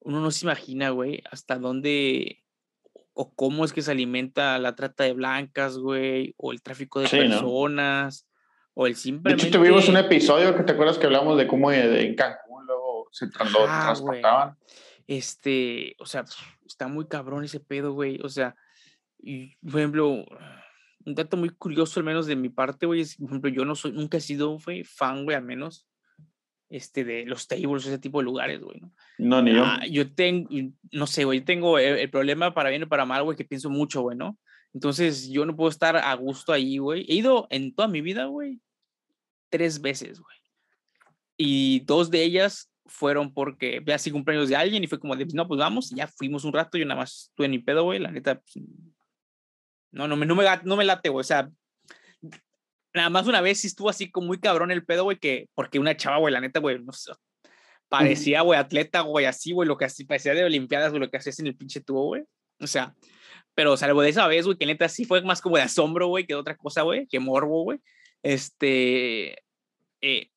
uno 0.00 0.20
no 0.20 0.30
se 0.30 0.44
imagina, 0.44 0.90
güey, 0.90 1.22
hasta 1.30 1.58
dónde 1.58 2.42
o 3.14 3.34
cómo 3.34 3.64
es 3.64 3.72
que 3.72 3.82
se 3.82 3.90
alimenta 3.90 4.58
la 4.58 4.74
trata 4.74 5.04
de 5.04 5.12
blancas, 5.12 5.78
güey, 5.78 6.34
o 6.38 6.52
el 6.52 6.62
tráfico 6.62 7.00
de 7.00 7.08
personas, 7.08 8.26
o 8.74 8.86
el 8.86 8.96
simplemente... 8.96 9.44
De 9.44 9.48
hecho, 9.48 9.58
tuvimos 9.58 9.88
un 9.88 9.98
episodio 9.98 10.56
que 10.56 10.62
te 10.62 10.72
acuerdas 10.72 10.98
que 10.98 11.06
hablamos 11.06 11.36
de 11.36 11.46
cómo 11.46 11.70
en 11.70 12.14
Cancún 12.14 12.66
luego 12.66 13.08
se 13.12 13.28
transportaban. 13.28 14.56
Este, 15.06 15.94
o 15.98 16.06
sea, 16.06 16.24
está 16.66 16.88
muy 16.88 17.06
cabrón 17.06 17.44
ese 17.44 17.60
pedo, 17.60 17.92
güey, 17.92 18.18
o 18.22 18.28
sea, 18.28 18.56
y, 19.18 19.54
por 19.56 19.80
ejemplo, 19.80 20.24
un 21.04 21.14
dato 21.14 21.36
muy 21.36 21.50
curioso, 21.50 22.00
al 22.00 22.04
menos 22.04 22.26
de 22.26 22.34
mi 22.34 22.48
parte, 22.48 22.86
güey, 22.86 23.02
es, 23.02 23.16
por 23.16 23.28
ejemplo, 23.28 23.50
yo 23.50 23.64
no 23.64 23.74
soy, 23.74 23.92
nunca 23.92 24.16
he 24.16 24.20
sido, 24.20 24.58
güey, 24.58 24.84
fan, 24.84 25.24
güey, 25.24 25.36
al 25.36 25.44
menos, 25.44 25.86
este, 26.72 27.04
de 27.04 27.26
los 27.26 27.46
tables, 27.46 27.84
ese 27.84 27.98
tipo 27.98 28.18
de 28.18 28.24
lugares, 28.24 28.60
güey, 28.60 28.80
¿no? 28.80 28.92
No, 29.18 29.42
ni 29.42 29.52
yo. 29.52 29.62
Ah, 29.62 29.86
yo 29.86 30.10
tengo, 30.10 30.48
no 30.90 31.06
sé, 31.06 31.24
güey, 31.24 31.42
tengo 31.42 31.78
el, 31.78 32.08
problema 32.08 32.54
para 32.54 32.70
bien 32.70 32.84
o 32.84 32.88
para 32.88 33.04
mal, 33.04 33.22
güey, 33.22 33.36
que 33.36 33.44
pienso 33.44 33.68
mucho, 33.68 34.00
güey, 34.00 34.16
¿no? 34.16 34.38
Entonces, 34.72 35.28
yo 35.28 35.44
no 35.44 35.54
puedo 35.54 35.68
estar 35.68 35.98
a 35.98 36.14
gusto 36.14 36.50
ahí, 36.50 36.78
güey. 36.78 37.04
He 37.08 37.16
ido 37.16 37.46
en 37.50 37.74
toda 37.74 37.88
mi 37.88 38.00
vida, 38.00 38.24
güey, 38.24 38.58
tres 39.50 39.82
veces, 39.82 40.18
güey. 40.18 40.36
Y 41.36 41.80
dos 41.80 42.10
de 42.10 42.22
ellas 42.22 42.70
fueron 42.86 43.34
porque 43.34 43.80
ve 43.80 43.92
así 43.92 44.10
cumpleaños 44.10 44.48
de 44.48 44.56
alguien 44.56 44.82
y 44.82 44.86
fue 44.86 44.98
como 44.98 45.14
de, 45.14 45.26
no, 45.26 45.46
pues 45.46 45.58
vamos, 45.58 45.92
y 45.92 45.96
ya 45.96 46.06
fuimos 46.06 46.44
un 46.44 46.54
rato, 46.54 46.78
yo 46.78 46.86
nada 46.86 47.00
más 47.00 47.28
estuve 47.28 47.46
en 47.46 47.52
mi 47.52 47.58
pedo, 47.58 47.84
güey, 47.84 47.98
la 47.98 48.10
neta, 48.10 48.40
pues, 48.40 48.64
no, 49.90 50.08
no 50.08 50.16
me, 50.16 50.24
no 50.24 50.34
me, 50.34 50.44
no 50.64 50.76
me 50.76 50.84
late, 50.86 51.10
güey. 51.10 51.20
O 51.20 51.24
sea, 51.24 51.50
nada 52.94 53.10
más 53.10 53.26
una 53.26 53.40
vez 53.40 53.60
sí 53.60 53.66
estuvo 53.66 53.88
así 53.88 54.10
como 54.10 54.28
muy 54.28 54.38
cabrón 54.38 54.70
el 54.70 54.84
pedo, 54.84 55.04
güey, 55.04 55.18
que, 55.18 55.48
porque 55.54 55.78
una 55.78 55.96
chava, 55.96 56.18
güey, 56.18 56.32
la 56.32 56.40
neta, 56.40 56.60
güey, 56.60 56.78
no 56.82 56.92
sé, 56.92 57.12
parecía, 57.88 58.40
güey, 58.40 58.58
atleta, 58.58 59.02
güey, 59.02 59.26
así, 59.26 59.52
güey, 59.52 59.68
lo 59.68 59.76
que 59.76 59.84
así, 59.84 60.04
parecía 60.04 60.34
de 60.34 60.44
Olimpiadas, 60.44 60.90
güey, 60.90 61.00
lo 61.00 61.10
que 61.10 61.18
hacías 61.18 61.38
en 61.40 61.48
el 61.48 61.56
pinche 61.56 61.80
tubo, 61.80 62.06
güey. 62.06 62.22
O 62.60 62.66
sea, 62.66 62.94
pero 63.54 63.76
salvo 63.76 64.02
de 64.02 64.10
esa 64.10 64.26
vez, 64.26 64.46
güey, 64.46 64.56
que 64.56 64.66
neta 64.66 64.88
sí 64.88 65.04
fue 65.04 65.20
más 65.22 65.40
como 65.40 65.56
de 65.56 65.62
asombro, 65.62 66.06
güey, 66.06 66.26
que 66.26 66.34
de 66.34 66.40
otra 66.40 66.56
cosa, 66.56 66.82
güey, 66.82 67.06
que 67.06 67.20
morbo, 67.20 67.64
güey. 67.64 67.78
Este, 68.22 69.36
eh, 70.00 70.30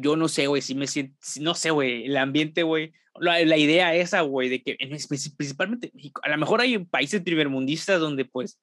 yo 0.00 0.16
no 0.16 0.28
sé, 0.28 0.46
güey, 0.46 0.62
si 0.62 0.74
me 0.74 0.86
siento, 0.86 1.16
no 1.40 1.54
sé, 1.54 1.70
güey, 1.70 2.06
el 2.06 2.16
ambiente, 2.16 2.62
güey, 2.62 2.92
la, 3.20 3.44
la, 3.44 3.56
idea 3.56 3.94
esa, 3.94 4.22
güey, 4.22 4.48
de 4.48 4.62
que 4.62 4.76
principalmente 5.08 5.90
México, 5.94 6.20
a 6.24 6.28
lo 6.30 6.38
mejor 6.38 6.60
hay 6.60 6.78
países 6.78 7.20
primermundistas 7.22 8.00
donde 8.00 8.24
pues 8.24 8.58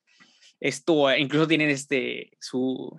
esto, 0.60 1.15
incluso 1.15 1.48
tienen 1.48 1.70
este, 1.70 2.32
su, 2.39 2.98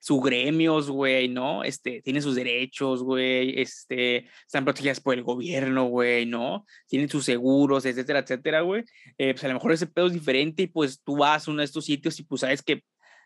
su 0.00 0.20
gremios, 0.20 0.90
güey, 0.90 1.28
¿no? 1.28 1.64
Este, 1.64 2.02
tienen 2.02 2.22
sus 2.22 2.34
derechos, 2.34 3.02
güey, 3.02 3.60
este, 3.60 4.28
están 4.46 4.64
protegidas 4.64 5.00
por 5.00 5.14
el 5.14 5.22
gobierno, 5.22 5.84
güey, 5.84 6.26
¿no? 6.26 6.66
Tienen 6.86 7.08
sus 7.08 7.24
seguros, 7.24 7.84
etcétera, 7.84 8.20
etcétera, 8.20 8.60
güey. 8.62 8.84
Eh, 9.18 9.32
pues 9.32 9.44
a 9.44 9.48
lo 9.48 9.54
mejor 9.54 9.72
ese 9.72 9.86
pedo 9.86 10.06
es 10.06 10.12
diferente 10.12 10.62
y 10.62 10.66
pues 10.66 11.02
tú 11.02 11.16
vas 11.18 11.46
a 11.46 11.50
uno 11.50 11.60
de 11.60 11.66
estos 11.66 11.84
sitios 11.84 12.18
y 12.20 12.24
pues 12.24 12.40
sabes 12.40 12.62
que 12.62 12.82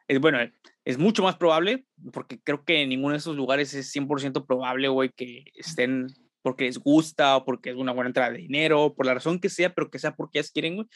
es 0.08 0.20
bueno, 0.20 0.38
es 0.84 0.98
mucho 0.98 1.22
más 1.22 1.36
probable, 1.36 1.84
porque 2.12 2.40
creo 2.42 2.64
que 2.64 2.82
en 2.82 2.88
ninguno 2.88 3.12
de 3.12 3.18
esos 3.18 3.36
lugares 3.36 3.72
es 3.74 3.94
100% 3.94 4.46
probable, 4.46 4.88
güey, 4.88 5.10
que 5.10 5.44
estén 5.54 6.08
porque 6.42 6.64
les 6.64 6.78
gusta 6.78 7.36
o 7.36 7.44
porque 7.44 7.70
es 7.70 7.76
una 7.76 7.92
buena 7.92 8.08
entrada 8.08 8.32
de 8.32 8.38
dinero, 8.38 8.94
por 8.94 9.06
la 9.06 9.14
razón 9.14 9.38
que 9.38 9.48
sea, 9.48 9.72
pero 9.72 9.90
que 9.90 9.98
sea 9.98 10.16
porque 10.16 10.38
ellas 10.38 10.50
quieren, 10.50 10.74
güey. 10.74 10.88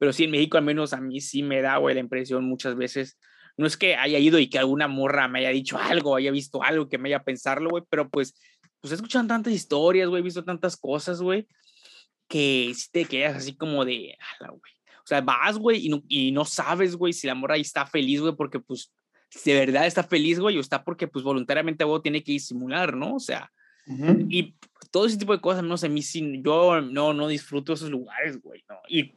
Pero 0.00 0.14
sí, 0.14 0.24
en 0.24 0.30
México 0.30 0.56
al 0.56 0.64
menos 0.64 0.94
a 0.94 1.00
mí 1.00 1.20
sí 1.20 1.42
me 1.42 1.60
da, 1.60 1.76
güey, 1.76 1.94
la 1.94 2.00
impresión 2.00 2.46
muchas 2.46 2.74
veces. 2.74 3.18
No 3.58 3.66
es 3.66 3.76
que 3.76 3.96
haya 3.96 4.18
ido 4.18 4.38
y 4.38 4.48
que 4.48 4.58
alguna 4.58 4.88
morra 4.88 5.28
me 5.28 5.40
haya 5.40 5.50
dicho 5.50 5.76
algo, 5.78 6.16
haya 6.16 6.30
visto 6.30 6.62
algo 6.62 6.88
que 6.88 6.96
me 6.96 7.10
haya 7.10 7.22
pensarlo, 7.22 7.68
güey, 7.68 7.84
pero 7.90 8.08
pues, 8.08 8.34
pues 8.80 8.94
escuchan 8.94 9.28
tantas 9.28 9.52
historias, 9.52 10.08
güey, 10.08 10.20
he 10.20 10.24
visto 10.24 10.42
tantas 10.42 10.78
cosas, 10.78 11.20
güey, 11.20 11.46
que 12.28 12.72
si 12.74 12.90
te 12.90 13.04
quedas 13.04 13.36
así 13.36 13.54
como 13.54 13.84
de, 13.84 14.16
ala, 14.40 14.52
güey. 14.52 14.72
O 15.04 15.06
sea, 15.06 15.20
vas, 15.20 15.58
güey, 15.58 15.84
y 15.84 15.90
no, 15.90 16.02
y 16.08 16.32
no 16.32 16.46
sabes, 16.46 16.96
güey, 16.96 17.12
si 17.12 17.26
la 17.26 17.34
morra 17.34 17.56
ahí 17.56 17.60
está 17.60 17.84
feliz, 17.84 18.22
güey, 18.22 18.34
porque 18.34 18.58
pues 18.58 18.94
de 19.44 19.52
verdad 19.52 19.86
está 19.86 20.02
feliz, 20.02 20.40
güey, 20.40 20.56
o 20.56 20.60
está 20.60 20.82
porque 20.82 21.08
pues 21.08 21.22
voluntariamente, 21.22 21.84
güey, 21.84 22.00
tiene 22.00 22.24
que 22.24 22.32
disimular, 22.32 22.96
¿no? 22.96 23.16
O 23.16 23.20
sea, 23.20 23.52
y 24.30 24.54
todo 24.90 25.04
ese 25.04 25.18
tipo 25.18 25.32
de 25.34 25.42
cosas, 25.42 25.62
no 25.62 25.76
sé, 25.76 25.88
a 25.88 25.90
mí 25.90 26.00
sí, 26.00 26.40
yo 26.42 26.80
no, 26.80 27.12
no 27.12 27.28
disfruto 27.28 27.74
esos 27.74 27.90
lugares, 27.90 28.40
güey, 28.40 28.64
¿no? 28.66 28.76
Y 28.88 29.12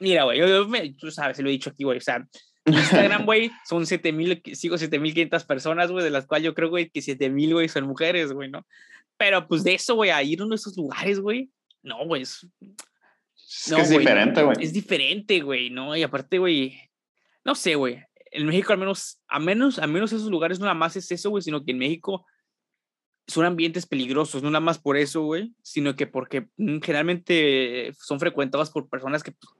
mira, 0.00 0.24
güey, 0.24 0.38
yo, 0.38 0.66
tú 0.96 1.10
sabes, 1.10 1.36
se 1.36 1.42
lo 1.42 1.48
he 1.48 1.52
dicho 1.52 1.70
aquí, 1.70 1.84
güey, 1.84 1.98
o 1.98 2.00
sea, 2.00 2.26
Instagram, 2.64 3.24
güey, 3.24 3.50
son 3.68 3.86
7000, 3.86 4.42
sigo 4.52 4.78
7500 4.78 5.44
personas, 5.44 5.90
güey, 5.90 6.04
de 6.04 6.10
las 6.10 6.26
cuales 6.26 6.44
yo 6.44 6.54
creo, 6.54 6.70
güey, 6.70 6.90
que 6.90 7.02
7000, 7.02 7.54
güey, 7.54 7.68
son 7.68 7.86
mujeres, 7.86 8.32
güey, 8.32 8.50
¿no? 8.50 8.66
Pero 9.16 9.46
pues 9.48 9.64
de 9.64 9.74
eso, 9.74 9.94
güey, 9.94 10.10
a 10.10 10.22
ir 10.22 10.40
a 10.40 10.44
uno 10.44 10.50
de 10.50 10.56
esos 10.56 10.76
lugares, 10.76 11.20
güey, 11.20 11.50
no, 11.82 12.04
güey, 12.06 12.22
es, 12.22 12.46
no, 13.70 13.78
es, 13.78 13.90
diferente, 13.90 14.42
güey. 14.42 14.56
Es 14.60 14.72
diferente, 14.72 15.40
güey, 15.40 15.70
¿no? 15.70 15.96
Y 15.96 16.02
aparte, 16.02 16.38
güey, 16.38 16.78
no 17.44 17.54
sé, 17.54 17.74
güey, 17.74 18.02
en 18.30 18.46
México 18.46 18.72
al 18.72 18.78
menos, 18.78 19.20
a 19.28 19.38
menos, 19.38 19.78
a 19.78 19.86
menos 19.86 20.12
esos 20.12 20.30
lugares 20.30 20.58
no 20.58 20.66
nada 20.66 20.74
más 20.74 20.96
es 20.96 21.10
eso, 21.10 21.30
güey, 21.30 21.42
sino 21.42 21.64
que 21.64 21.72
en 21.72 21.78
México 21.78 22.26
son 23.26 23.44
ambientes 23.44 23.86
peligrosos, 23.86 24.42
no 24.42 24.50
nada 24.50 24.60
más 24.60 24.78
por 24.78 24.96
eso, 24.96 25.22
güey, 25.22 25.54
sino 25.62 25.94
que 25.94 26.06
porque 26.06 26.48
mm, 26.56 26.78
generalmente 26.80 27.92
son 27.98 28.18
frecuentados 28.18 28.70
por 28.70 28.88
personas 28.88 29.22
que, 29.22 29.32
pues, 29.32 29.52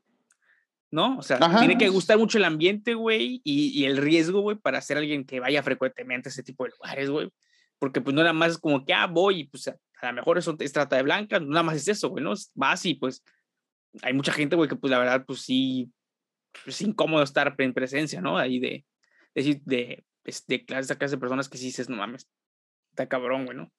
¿no? 0.90 1.18
O 1.18 1.22
sea, 1.22 1.38
tiene 1.58 1.76
que 1.76 1.88
gustar 1.88 2.18
mucho 2.18 2.38
el 2.38 2.44
ambiente, 2.44 2.94
güey, 2.94 3.40
y, 3.44 3.78
y, 3.78 3.84
el 3.84 3.96
riesgo, 3.96 4.40
güey, 4.40 4.56
para 4.56 4.80
ser 4.80 4.96
alguien 4.96 5.24
que 5.24 5.40
vaya 5.40 5.62
frecuentemente 5.62 6.28
a 6.28 6.30
ese 6.30 6.42
tipo 6.42 6.64
de 6.64 6.70
lugares, 6.70 7.10
güey. 7.10 7.30
Porque 7.78 8.00
pues 8.00 8.14
no 8.14 8.22
nada 8.22 8.32
más 8.32 8.52
es 8.52 8.58
como 8.58 8.84
que, 8.84 8.92
ah, 8.92 9.06
voy 9.06 9.40
y 9.40 9.44
pues 9.44 9.68
a, 9.68 9.76
lo 10.02 10.12
mejor 10.12 10.38
eso 10.38 10.56
es 10.58 10.72
trata 10.72 10.96
de 10.96 11.02
blanca, 11.02 11.38
no 11.38 11.46
nada 11.46 11.62
más 11.62 11.76
es 11.76 11.88
eso, 11.88 12.08
güey, 12.08 12.24
¿no? 12.24 12.32
Vas 12.54 12.84
y 12.86 12.94
pues 12.94 13.22
hay 14.02 14.12
mucha 14.12 14.32
gente, 14.32 14.56
güey, 14.56 14.68
que 14.68 14.76
pues 14.76 14.90
la 14.90 14.98
verdad, 14.98 15.24
pues 15.26 15.42
sí, 15.42 15.92
es 16.66 16.80
incómodo 16.82 17.22
estar 17.22 17.54
en 17.58 17.74
presencia, 17.74 18.20
¿no? 18.20 18.38
Ahí 18.38 18.58
de, 18.58 18.84
de, 19.34 19.60
de, 19.64 20.04
pues, 20.22 20.46
de, 20.46 20.64
de 20.66 20.78
esa 20.78 20.96
clase 20.96 21.16
de 21.16 21.20
personas 21.20 21.48
que 21.48 21.58
sí 21.58 21.66
dices, 21.66 21.88
no 21.88 21.96
mames, 21.96 22.28
está 22.90 23.08
cabrón, 23.08 23.44
güey, 23.44 23.56
¿no? 23.56 23.72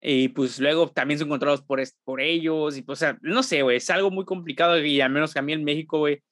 Y 0.00 0.28
pues 0.28 0.60
luego 0.60 0.88
también 0.88 1.18
son 1.18 1.28
encontrados 1.28 1.62
por, 1.62 1.80
por 2.04 2.20
ellos, 2.20 2.76
y 2.76 2.82
pues, 2.82 2.98
o 2.98 3.00
sea, 3.00 3.18
no 3.20 3.42
sé, 3.42 3.62
güey, 3.62 3.78
es 3.78 3.90
algo 3.90 4.10
muy 4.10 4.24
complicado 4.24 4.78
y 4.78 5.00
al 5.00 5.10
menos 5.10 5.32
que 5.32 5.40
a 5.40 5.42
mí 5.42 5.52
en 5.52 5.64
México, 5.64 5.98
güey, 5.98 6.22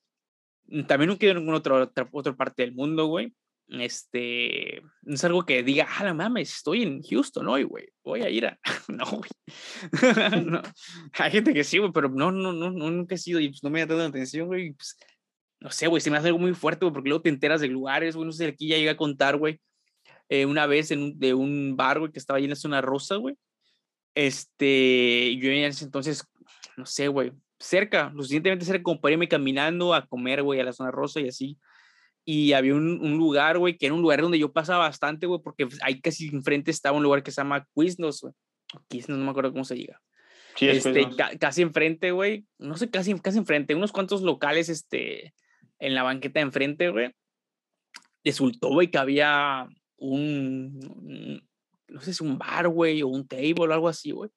también 0.86 1.08
no 1.08 1.18
quiero 1.18 1.32
en 1.32 1.38
ninguna 1.38 1.58
otra, 1.58 1.82
otra, 1.82 2.08
otra 2.12 2.36
parte 2.36 2.62
del 2.62 2.74
mundo, 2.74 3.06
güey. 3.06 3.32
Este, 3.68 4.80
es 5.06 5.24
algo 5.24 5.44
que 5.44 5.64
diga, 5.64 5.88
ah, 5.98 6.04
la 6.04 6.14
mames, 6.14 6.54
estoy 6.54 6.82
en 6.82 7.02
Houston 7.02 7.48
hoy, 7.48 7.64
güey, 7.64 7.88
voy 8.04 8.22
a 8.22 8.30
ir 8.30 8.46
a. 8.46 8.58
no, 8.88 9.04
güey. 9.06 9.30
no. 10.46 10.62
Hay 11.14 11.30
gente 11.32 11.52
que 11.52 11.64
sí, 11.64 11.78
güey, 11.78 11.90
pero 11.92 12.08
no, 12.08 12.30
no, 12.30 12.52
no, 12.52 12.70
nunca 12.70 13.16
he 13.16 13.18
sido 13.18 13.40
y 13.40 13.48
pues 13.48 13.64
no 13.64 13.70
me 13.70 13.82
ha 13.82 13.86
dado 13.86 14.04
atención, 14.04 14.46
güey. 14.46 14.72
Pues, 14.72 14.96
no 15.58 15.70
sé, 15.70 15.88
güey, 15.88 16.00
se 16.00 16.10
me 16.10 16.18
hace 16.18 16.28
algo 16.28 16.38
muy 16.38 16.54
fuerte, 16.54 16.84
güey, 16.84 16.92
porque 16.92 17.08
luego 17.08 17.22
te 17.22 17.30
enteras 17.30 17.60
de 17.60 17.68
lugares, 17.68 18.14
güey, 18.14 18.26
no 18.26 18.32
sé, 18.32 18.46
aquí 18.46 18.68
ya 18.68 18.76
llega 18.76 18.92
a 18.92 18.96
contar, 18.96 19.36
güey, 19.36 19.58
eh, 20.28 20.46
una 20.46 20.66
vez 20.66 20.90
en 20.92 21.18
de 21.18 21.34
un 21.34 21.76
bar, 21.76 21.98
güey, 21.98 22.12
que 22.12 22.18
estaba 22.18 22.38
ahí 22.38 22.44
en 22.44 22.50
la 22.50 22.56
zona 22.56 22.80
rosa, 22.80 23.16
güey. 23.16 23.36
Este, 24.16 25.36
yo 25.36 25.50
en 25.50 25.64
ese 25.64 25.84
entonces, 25.84 26.26
no 26.78 26.86
sé, 26.86 27.08
güey, 27.08 27.32
cerca, 27.58 28.10
lo 28.14 28.22
suficientemente 28.22 28.64
cerca 28.64 28.82
como 28.82 28.98
para 28.98 29.12
irme 29.12 29.28
caminando 29.28 29.92
a 29.92 30.06
comer, 30.06 30.42
güey, 30.42 30.58
a 30.58 30.64
la 30.64 30.72
zona 30.72 30.90
rosa 30.90 31.20
y 31.20 31.28
así. 31.28 31.58
Y 32.24 32.54
había 32.54 32.74
un, 32.74 32.98
un 33.00 33.18
lugar, 33.18 33.58
güey, 33.58 33.76
que 33.76 33.86
era 33.86 33.94
un 33.94 34.00
lugar 34.00 34.22
donde 34.22 34.38
yo 34.38 34.52
pasaba 34.54 34.86
bastante, 34.86 35.26
güey, 35.26 35.42
porque 35.42 35.68
ahí 35.82 36.00
casi 36.00 36.28
enfrente 36.28 36.70
estaba 36.70 36.96
un 36.96 37.02
lugar 37.02 37.22
que 37.22 37.30
se 37.30 37.42
llama 37.42 37.68
Quiznos, 37.74 38.22
güey. 38.22 38.32
Quiznos, 38.88 39.18
no 39.18 39.24
me 39.24 39.30
acuerdo 39.30 39.52
cómo 39.52 39.64
se 39.64 39.74
diga. 39.74 40.00
Sí, 40.56 40.66
este, 40.66 41.06
casi 41.38 41.60
enfrente, 41.60 42.12
güey, 42.12 42.46
no 42.56 42.78
sé, 42.78 42.88
casi, 42.88 43.14
casi 43.20 43.36
enfrente, 43.36 43.74
unos 43.74 43.92
cuantos 43.92 44.22
locales, 44.22 44.70
este, 44.70 45.34
en 45.78 45.94
la 45.94 46.02
banqueta 46.02 46.40
de 46.40 46.46
enfrente, 46.46 46.88
güey. 46.88 47.12
Resultó, 48.24 48.70
güey, 48.70 48.90
que 48.90 48.96
había 48.96 49.68
un, 49.98 51.46
no 51.96 52.02
sé 52.02 52.12
si 52.12 52.22
un 52.22 52.36
bar, 52.36 52.68
güey, 52.68 53.02
o 53.02 53.08
un 53.08 53.26
table 53.26 53.54
o 53.56 53.72
algo 53.72 53.88
así, 53.88 54.10
güey, 54.10 54.30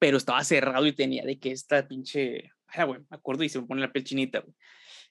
pero 0.00 0.16
estaba 0.16 0.42
cerrado 0.42 0.84
y 0.86 0.92
tenía 0.92 1.24
de 1.24 1.38
que 1.38 1.52
esta 1.52 1.86
pinche, 1.86 2.50
ah, 2.68 2.84
güey, 2.84 3.00
me 3.08 3.16
acuerdo 3.16 3.44
y 3.44 3.48
se 3.48 3.60
me 3.60 3.66
pone 3.66 3.80
la 3.80 3.92
piel 3.92 4.04
chinita, 4.04 4.40
güey. 4.40 4.54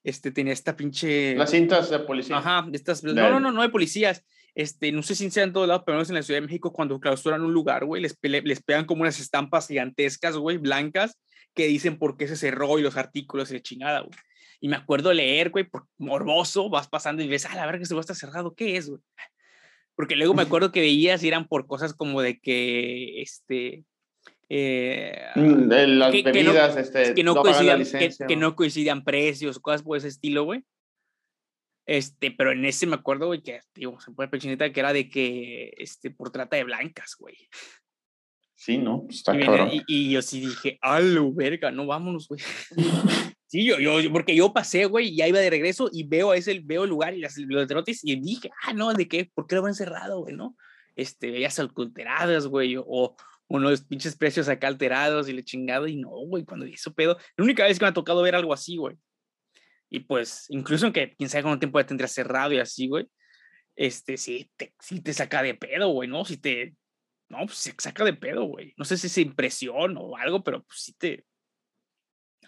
Este, 0.04 0.32
tenía 0.32 0.52
esta 0.52 0.76
pinche... 0.76 1.34
Las 1.36 1.52
cintas 1.52 1.90
de 1.90 2.00
policía. 2.00 2.38
Ajá, 2.38 2.68
estas, 2.74 3.06
no, 3.06 3.14
no, 3.14 3.40
no, 3.40 3.52
no 3.54 3.62
de 3.62 3.70
policías. 3.70 4.26
Este, 4.54 4.92
no 4.92 5.02
sé 5.02 5.16
si 5.16 5.32
sea 5.32 5.46
en 5.46 5.54
todos 5.54 5.66
lados, 5.66 5.84
pero 5.86 5.96
no 5.96 6.04
es 6.04 6.10
en 6.10 6.16
la 6.16 6.24
Ciudad 6.24 6.42
de 6.42 6.46
México, 6.46 6.74
cuando 6.74 7.00
clausuran 7.00 7.42
un 7.42 7.54
lugar, 7.54 7.86
güey, 7.86 8.02
les, 8.02 8.18
les 8.22 8.62
pegan 8.62 8.84
como 8.84 9.04
unas 9.04 9.20
estampas 9.22 9.70
gigantescas, 9.70 10.36
güey, 10.36 10.58
blancas, 10.58 11.18
que 11.56 11.68
dicen 11.68 11.98
por 11.98 12.18
qué 12.18 12.28
se 12.28 12.36
cerró 12.36 12.78
y 12.80 12.82
los 12.82 12.98
artículos 12.98 13.50
y 13.50 13.54
la 13.54 13.62
chingada, 13.62 14.02
güey. 14.02 14.20
Y 14.60 14.68
me 14.68 14.76
acuerdo 14.76 15.14
leer, 15.14 15.52
güey, 15.52 15.64
por 15.64 15.88
morboso, 15.98 16.70
vas 16.70 16.90
pasando 16.90 17.24
y 17.24 17.30
ves, 17.30 17.46
ah, 17.46 17.56
la 17.56 17.66
verdad 17.66 17.80
que 17.80 17.86
se 17.86 17.94
va 17.94 18.02
a 18.02 18.02
estar 18.02 18.16
cerrado, 18.16 18.54
¿qué 18.54 18.76
es, 18.76 18.90
güey? 18.90 19.02
Porque 19.96 20.16
luego 20.16 20.34
me 20.34 20.44
acuerdo 20.44 20.72
que 20.72 20.82
veías 20.82 21.24
y 21.24 21.28
eran 21.28 21.48
por 21.48 21.68
cosas 21.68 21.94
como 21.94 22.22
de 22.22 22.40
que, 22.40 23.22
este, 23.22 23.86
eh, 24.50 25.28
mm, 25.36 25.68
de 25.68 25.88
las 25.88 26.12
que, 26.12 26.24
bebidas, 26.24 26.72
que 26.72 26.76
no, 26.76 26.80
este, 26.80 27.14
que 27.14 27.24
no, 27.24 27.36
coincidían, 27.36 27.84
que, 28.28 28.36
no 28.36 28.56
coincidían 28.56 29.04
precios, 29.04 29.60
cosas 29.60 29.84
por 29.84 29.98
ese 29.98 30.08
estilo, 30.08 30.44
güey. 30.44 30.64
Este, 31.86 32.32
pero 32.32 32.52
en 32.52 32.66
ese 32.66 32.88
me 32.88 32.96
acuerdo, 32.96 33.28
güey, 33.28 33.42
que, 33.42 33.60
digo, 33.76 34.00
se 34.00 34.12
pone 34.12 34.30
pechinita, 34.30 34.72
que 34.72 34.80
era 34.80 34.94
de 34.94 35.10
que, 35.10 35.74
este, 35.78 36.12
por 36.12 36.32
trata 36.32 36.56
de 36.56 36.64
blancas, 36.64 37.16
güey. 37.20 37.36
Sí, 38.56 38.78
¿no? 38.78 39.06
Está 39.10 39.36
y, 39.36 39.82
y, 39.88 40.12
yo 40.12 40.22
sí 40.22 40.40
dije, 40.40 40.80
¡alo, 40.82 41.34
verga! 41.34 41.70
No, 41.70 41.86
vámonos, 41.86 42.28
güey. 42.30 42.42
Sí, 43.54 43.64
yo, 43.66 43.78
yo, 43.78 44.12
porque 44.12 44.36
yo 44.36 44.52
pasé, 44.52 44.86
güey, 44.86 45.10
y 45.10 45.18
ya 45.18 45.28
iba 45.28 45.38
de 45.38 45.52
regreso 45.52 45.88
y 45.94 46.08
veo 46.08 46.34
ese, 46.34 46.60
veo 46.64 46.86
el 46.86 46.90
lugar 46.90 47.14
y 47.14 47.20
las, 47.20 47.36
trotes 47.68 48.04
y 48.04 48.20
dije, 48.20 48.50
ah, 48.64 48.74
no, 48.74 48.92
¿de 48.96 49.08
qué? 49.08 49.30
¿Por 49.32 49.46
qué 49.46 49.58
lo 49.58 49.66
han 49.68 49.76
cerrado, 49.76 50.22
güey, 50.22 50.36
no? 50.36 50.58
Este, 50.96 51.40
ya 51.40 51.50
adulteradas, 51.50 52.48
güey, 52.48 52.78
o 52.78 53.16
unos 53.48 53.84
pinches 53.84 54.16
precios 54.16 54.50
acá 54.50 54.66
alterados 54.66 55.30
y 55.30 55.34
le 55.34 55.44
chingado, 55.44 55.88
y 55.88 55.98
no, 55.98 56.10
güey, 56.10 56.46
cuando 56.46 56.66
hizo 56.66 56.96
pedo, 56.96 57.16
la 57.38 57.44
única 57.44 57.64
vez 57.64 57.78
que 57.78 57.86
me 57.86 57.90
ha 57.90 57.94
tocado 57.94 58.24
ver 58.24 58.34
algo 58.34 58.54
así, 58.54 58.76
güey. 58.76 58.96
Y 59.88 60.00
pues, 60.00 60.48
incluso 60.50 60.88
aunque 60.88 61.14
quién 61.16 61.30
sabe 61.30 61.44
cuánto 61.44 61.60
tiempo 61.60 61.80
ya 61.80 61.86
tendría 61.86 62.08
cerrado 62.08 62.54
y 62.54 62.58
así, 62.58 62.88
güey, 62.88 63.06
este, 63.76 64.18
sí 64.18 64.50
te, 64.56 64.74
sí 64.80 65.00
te 65.00 65.14
saca 65.14 65.44
de 65.44 65.54
pedo, 65.54 65.90
güey, 65.90 66.10
¿no? 66.10 66.26
Si 66.26 66.38
te, 66.38 66.74
no, 67.30 67.46
pues 67.46 67.60
se 67.60 67.76
saca 67.78 68.04
de 68.04 68.14
pedo, 68.14 68.46
güey. 68.46 68.74
No 68.78 68.84
sé 68.84 68.98
si 68.98 69.06
es 69.06 69.18
impresión 69.20 69.96
o 70.00 70.18
algo, 70.18 70.44
pero 70.44 70.64
pues 70.64 70.80
sí 70.86 70.94
te, 70.98 71.24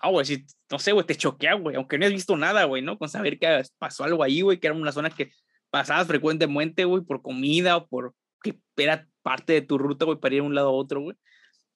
Ah, 0.02 0.10
güey, 0.10 0.26
si, 0.26 0.46
no 0.72 0.80
sé, 0.80 0.92
güey, 0.92 1.06
te 1.06 1.16
choquea, 1.16 1.56
güey, 1.56 1.76
aunque 1.76 1.98
no 1.98 2.06
has 2.06 2.12
visto 2.12 2.36
nada, 2.38 2.64
güey, 2.66 2.82
¿no? 2.82 2.98
Con 2.98 3.10
saber 3.10 3.40
que 3.40 3.64
pasó 3.78 4.04
algo 4.04 4.24
ahí, 4.24 4.42
güey, 4.42 4.60
que 4.60 4.68
era 4.68 4.76
una 4.76 4.92
zona 4.92 5.10
que 5.10 5.32
pasabas 5.70 6.08
frecuentemente, 6.08 6.86
güey, 6.86 7.04
por 7.04 7.22
comida 7.22 7.78
o 7.78 7.88
por 7.88 8.14
que 8.42 8.60
era 8.78 9.08
parte 9.24 9.54
de 9.54 9.62
tu 9.62 9.78
ruta, 9.78 10.06
güey, 10.06 10.20
para 10.20 10.36
ir 10.36 10.42
de 10.42 10.48
un 10.48 10.56
lado 10.56 10.70
a 10.70 10.74
otro, 10.74 11.02
güey. 11.02 11.18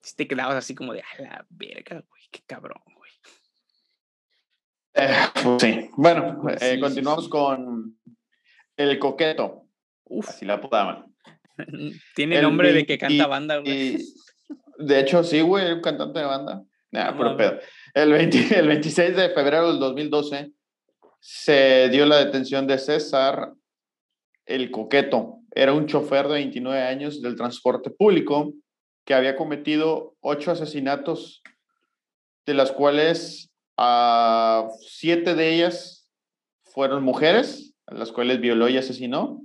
Si 0.02 0.14
te 0.16 0.26
quedabas 0.28 0.56
así 0.56 0.74
como 0.74 0.92
de, 0.92 1.00
a 1.00 1.22
la 1.22 1.46
verga, 1.50 2.02
güey, 2.08 2.22
qué 2.30 2.40
cabrón, 2.46 2.80
güey. 2.96 3.10
Eh, 4.94 5.16
pues 5.42 5.62
sí. 5.62 5.90
Bueno, 5.96 6.42
eh, 6.60 6.78
continuamos 6.80 7.28
con 7.28 7.98
El 8.76 8.98
Coqueto. 8.98 9.66
Uf. 10.04 10.28
Así 10.28 10.44
la 10.44 10.60
pudaban. 10.60 11.14
Tiene 12.14 12.40
nombre 12.40 12.72
de 12.72 12.86
que 12.86 12.98
canta 12.98 13.26
banda, 13.26 13.58
güey. 13.58 13.98
de 14.78 15.00
hecho, 15.00 15.22
sí, 15.22 15.40
güey, 15.40 15.72
un 15.72 15.80
cantante 15.80 16.20
de 16.20 16.24
banda. 16.24 16.62
Nah, 16.92 17.16
pero 17.16 17.36
pedo. 17.36 17.58
El, 17.94 18.12
26 18.12 19.16
de 19.16 19.30
febrero 19.30 19.68
del 19.68 19.80
2012 19.80 20.52
se 21.20 21.88
dio 21.90 22.06
la 22.06 22.24
detención 22.24 22.66
de 22.66 22.78
César 22.78 23.52
el 24.46 24.70
Coqueto. 24.70 25.38
Era 25.52 25.72
un 25.72 25.86
chofer 25.86 26.28
de 26.28 26.34
29 26.34 26.82
años 26.82 27.20
del 27.22 27.36
transporte 27.36 27.90
público 27.90 28.54
que 29.04 29.14
había 29.14 29.36
cometido 29.36 30.14
ocho 30.20 30.50
asesinatos, 30.50 31.42
de 32.46 32.54
las 32.54 32.72
cuales 32.72 33.50
a 33.76 34.68
siete 34.86 35.34
de 35.34 35.54
ellas 35.54 36.08
fueron 36.62 37.02
mujeres, 37.02 37.74
a 37.86 37.94
las 37.94 38.12
cuales 38.12 38.40
violó 38.40 38.68
y 38.68 38.76
asesinó, 38.76 39.42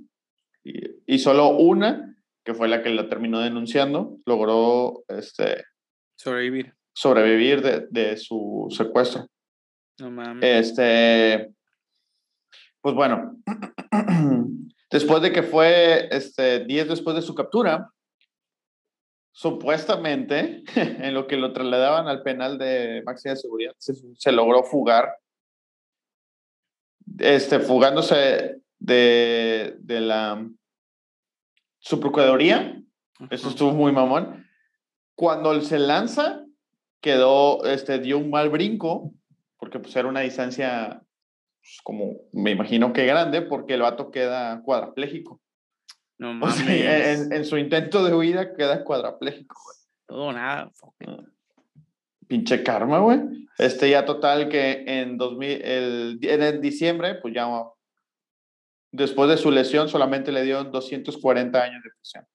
y, 0.62 0.72
y, 1.06 1.18
solo 1.18 1.48
una, 1.48 2.16
que 2.44 2.54
fue 2.54 2.68
la 2.68 2.82
que 2.82 2.90
la 2.90 3.08
terminó 3.08 3.40
denunciando, 3.40 4.18
logró 4.24 5.04
este, 5.08 5.64
sobrevivir 6.16 6.75
sobrevivir 6.96 7.60
de, 7.60 7.86
de 7.90 8.16
su 8.16 8.68
secuestro. 8.70 9.26
No 10.00 10.10
mames. 10.10 10.42
Este, 10.42 11.52
pues 12.80 12.94
bueno, 12.94 13.36
después 14.90 15.20
de 15.20 15.30
que 15.30 15.42
fue 15.42 16.08
este, 16.10 16.64
días 16.64 16.88
después 16.88 17.14
de 17.14 17.20
su 17.20 17.34
captura, 17.34 17.90
supuestamente, 19.30 20.64
en 20.74 21.12
lo 21.12 21.26
que 21.26 21.36
lo 21.36 21.52
trasladaban 21.52 22.08
al 22.08 22.22
penal 22.22 22.56
de 22.56 23.02
máxima 23.04 23.34
de 23.34 23.40
seguridad, 23.40 23.74
se, 23.78 24.32
logró 24.32 24.62
fugar, 24.64 25.18
este, 27.18 27.60
fugándose 27.60 28.62
de, 28.78 29.76
de 29.80 30.00
la 30.00 30.48
su 31.78 32.00
procuraduría. 32.00 32.82
Eso 33.28 33.50
estuvo 33.50 33.72
muy 33.72 33.92
mamón. 33.92 34.46
Cuando 35.14 35.60
se 35.60 35.78
lanza, 35.78 36.45
quedó, 37.06 37.64
este, 37.64 38.00
dio 38.00 38.18
un 38.18 38.30
mal 38.30 38.50
brinco, 38.50 39.12
porque 39.58 39.78
pues 39.78 39.94
era 39.94 40.08
una 40.08 40.22
distancia, 40.22 41.00
pues, 41.60 41.78
como 41.84 42.16
me 42.32 42.50
imagino 42.50 42.92
que 42.92 43.06
grande, 43.06 43.42
porque 43.42 43.74
el 43.74 43.82
vato 43.82 44.10
queda 44.10 44.60
cuadrapléjico. 44.64 45.40
No 46.18 46.34
mames. 46.34 47.30
en, 47.30 47.44
su 47.44 47.58
intento 47.58 48.02
de 48.04 48.12
huida 48.12 48.56
queda 48.56 48.82
cuadrapléjico, 48.82 49.54
güey. 49.64 49.76
Todo 50.08 50.32
nada. 50.32 50.72
Ah. 51.06 51.22
Pinche 52.26 52.64
karma, 52.64 52.98
güey. 52.98 53.20
Este 53.56 53.88
ya 53.88 54.04
total 54.04 54.48
que 54.48 54.82
en 54.88 55.16
2000, 55.16 55.62
el, 55.62 56.18
en 56.22 56.60
diciembre, 56.60 57.14
pues 57.22 57.34
ya 57.34 57.46
después 58.90 59.30
de 59.30 59.36
su 59.36 59.52
lesión 59.52 59.88
solamente 59.88 60.32
le 60.32 60.42
dio 60.42 60.64
240 60.64 61.62
años 61.62 61.84
de 61.84 61.90
prisión. 62.00 62.26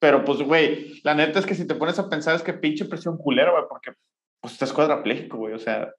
Pero 0.00 0.24
pues, 0.24 0.40
güey, 0.40 1.00
la 1.02 1.14
neta 1.14 1.38
es 1.40 1.46
que 1.46 1.54
si 1.54 1.66
te 1.66 1.74
pones 1.74 1.98
a 1.98 2.08
pensar 2.08 2.34
es 2.36 2.42
que 2.42 2.52
pinche 2.52 2.84
presión 2.84 3.16
culera, 3.18 3.50
güey, 3.50 3.64
porque 3.68 3.92
pues 4.40 4.52
estás 4.52 4.72
cuadrapléjico, 4.72 5.36
güey, 5.38 5.54
o 5.54 5.58
sea. 5.58 5.92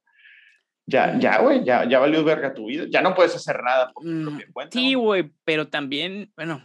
ya, 0.86 1.20
ya, 1.20 1.42
güey, 1.42 1.64
ya, 1.66 1.88
ya 1.88 2.00
valió 2.00 2.24
verga 2.24 2.54
tu 2.54 2.68
vida. 2.68 2.86
Ya 2.90 3.02
no 3.02 3.14
puedes 3.14 3.36
hacer 3.36 3.62
nada 3.62 3.92
por 3.92 4.04
tu 4.04 4.10
Mm, 4.10 4.24
propia 4.26 4.48
cuenta. 4.54 4.80
Sí, 4.80 4.94
güey. 4.94 5.32
pero 5.44 5.68
también, 5.68 6.32
bueno, 6.36 6.64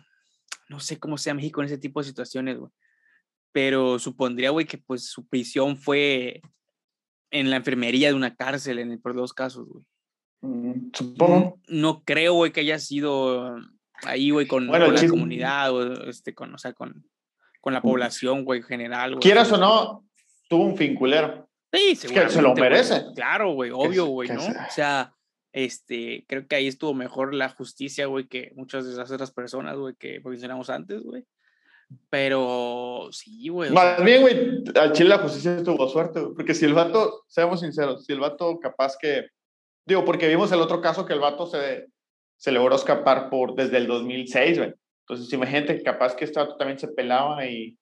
no 0.68 0.80
sé 0.80 0.98
cómo 0.98 1.18
sea 1.18 1.34
México 1.34 1.60
en 1.60 1.66
ese 1.66 1.78
tipo 1.78 2.00
de 2.00 2.06
situaciones, 2.06 2.56
güey. 2.58 2.70
Pero 3.52 3.98
supondría, 3.98 4.50
güey, 4.50 4.66
que 4.66 4.78
pues 4.78 5.06
su 5.10 5.26
prisión 5.28 5.76
fue 5.76 6.40
en 7.30 7.50
la 7.50 7.56
enfermería 7.56 8.08
de 8.08 8.14
una 8.14 8.34
cárcel 8.34 8.78
en 8.78 8.92
el 8.92 9.00
por 9.00 9.14
dos 9.14 9.32
casos, 9.32 9.68
güey. 9.68 9.84
Mm, 10.42 10.90
Supongo. 10.92 11.60
No 11.68 12.02
creo, 12.04 12.34
güey, 12.34 12.52
que 12.52 12.60
haya 12.60 12.78
sido 12.78 13.56
ahí, 14.04 14.30
güey, 14.30 14.46
con, 14.46 14.66
Bueno, 14.68 14.86
con 14.86 14.94
el 14.96 15.02
la 15.02 15.08
comunidad, 15.08 15.72
o 15.74 16.08
este, 16.08 16.34
con, 16.34 16.54
o 16.54 16.58
sea, 16.58 16.72
con, 16.72 17.04
con 17.64 17.72
la 17.72 17.80
población, 17.80 18.44
güey, 18.44 18.60
en 18.60 18.66
general, 18.66 19.12
güey. 19.12 19.22
Quieras 19.22 19.50
o 19.50 19.56
no, 19.56 20.04
tuvo 20.50 20.64
un 20.66 20.76
fin 20.76 20.94
culero. 20.94 21.48
Sí, 21.72 21.96
que 22.12 22.28
se 22.28 22.42
lo 22.42 22.50
güey. 22.50 22.60
merece. 22.60 23.06
Claro, 23.14 23.54
güey, 23.54 23.70
obvio, 23.70 24.04
güey, 24.04 24.28
¿no? 24.28 24.44
O 24.44 24.70
sea, 24.70 25.14
este, 25.50 26.26
creo 26.28 26.46
que 26.46 26.56
ahí 26.56 26.66
estuvo 26.66 26.92
mejor 26.92 27.32
la 27.32 27.48
justicia, 27.48 28.04
güey, 28.04 28.28
que 28.28 28.52
muchas 28.54 28.84
de 28.84 28.94
las 28.94 29.10
otras 29.10 29.30
personas, 29.30 29.78
güey, 29.78 29.94
que 29.94 30.20
mencionamos 30.22 30.68
antes, 30.68 31.02
güey. 31.04 31.24
Pero 32.10 33.08
sí, 33.12 33.48
güey. 33.48 33.70
Más 33.70 34.04
bien, 34.04 34.20
güey, 34.20 34.62
al 34.74 34.92
Chile 34.92 35.08
la 35.08 35.18
justicia 35.20 35.62
tuvo 35.64 35.88
suerte, 35.88 36.20
güey, 36.20 36.34
porque 36.34 36.52
si 36.52 36.66
el 36.66 36.74
vato, 36.74 37.24
seamos 37.28 37.60
sinceros, 37.60 38.04
si 38.04 38.12
el 38.12 38.20
vato 38.20 38.60
capaz 38.60 38.98
que, 39.00 39.28
digo, 39.86 40.04
porque 40.04 40.28
vimos 40.28 40.52
el 40.52 40.60
otro 40.60 40.82
caso 40.82 41.06
que 41.06 41.14
el 41.14 41.20
vato 41.20 41.46
se, 41.46 41.86
se 42.36 42.52
logró 42.52 42.76
escapar 42.76 43.30
por, 43.30 43.54
desde 43.54 43.78
el 43.78 43.86
2006, 43.86 44.58
güey. 44.58 44.74
Entonces, 45.06 45.32
imagínate 45.32 45.76
que 45.76 45.82
capaz 45.82 46.16
que 46.16 46.24
este 46.24 46.40
vato 46.40 46.56
también 46.56 46.78
se 46.78 46.88
pelaba 46.88 47.46
y, 47.46 47.76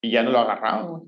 y 0.00 0.10
ya 0.10 0.22
no 0.22 0.30
lo 0.30 0.38
agarraban. 0.38 1.02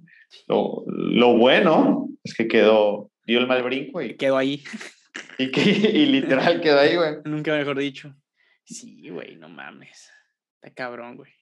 Lo, 0.47 0.85
lo 0.87 1.37
bueno 1.37 2.09
es 2.23 2.35
que 2.35 2.49
quedó, 2.49 3.11
dio 3.25 3.39
el 3.39 3.47
mal 3.47 3.63
brinco 3.63 4.03
y, 4.03 4.17
quedó 4.17 4.37
ahí, 4.37 4.63
y, 5.39 5.51
que, 5.51 5.61
y 5.63 6.07
literal 6.07 6.61
quedó 6.61 6.81
ahí, 6.81 6.97
güey. 6.97 7.15
nunca 7.25 7.57
mejor 7.57 7.79
dicho. 7.79 8.15
Sí, 8.65 9.09
güey, 9.09 9.37
no 9.37 9.49
mames. 9.49 10.11
Está 10.55 10.75
cabrón, 10.75 11.17
güey. 11.17 11.33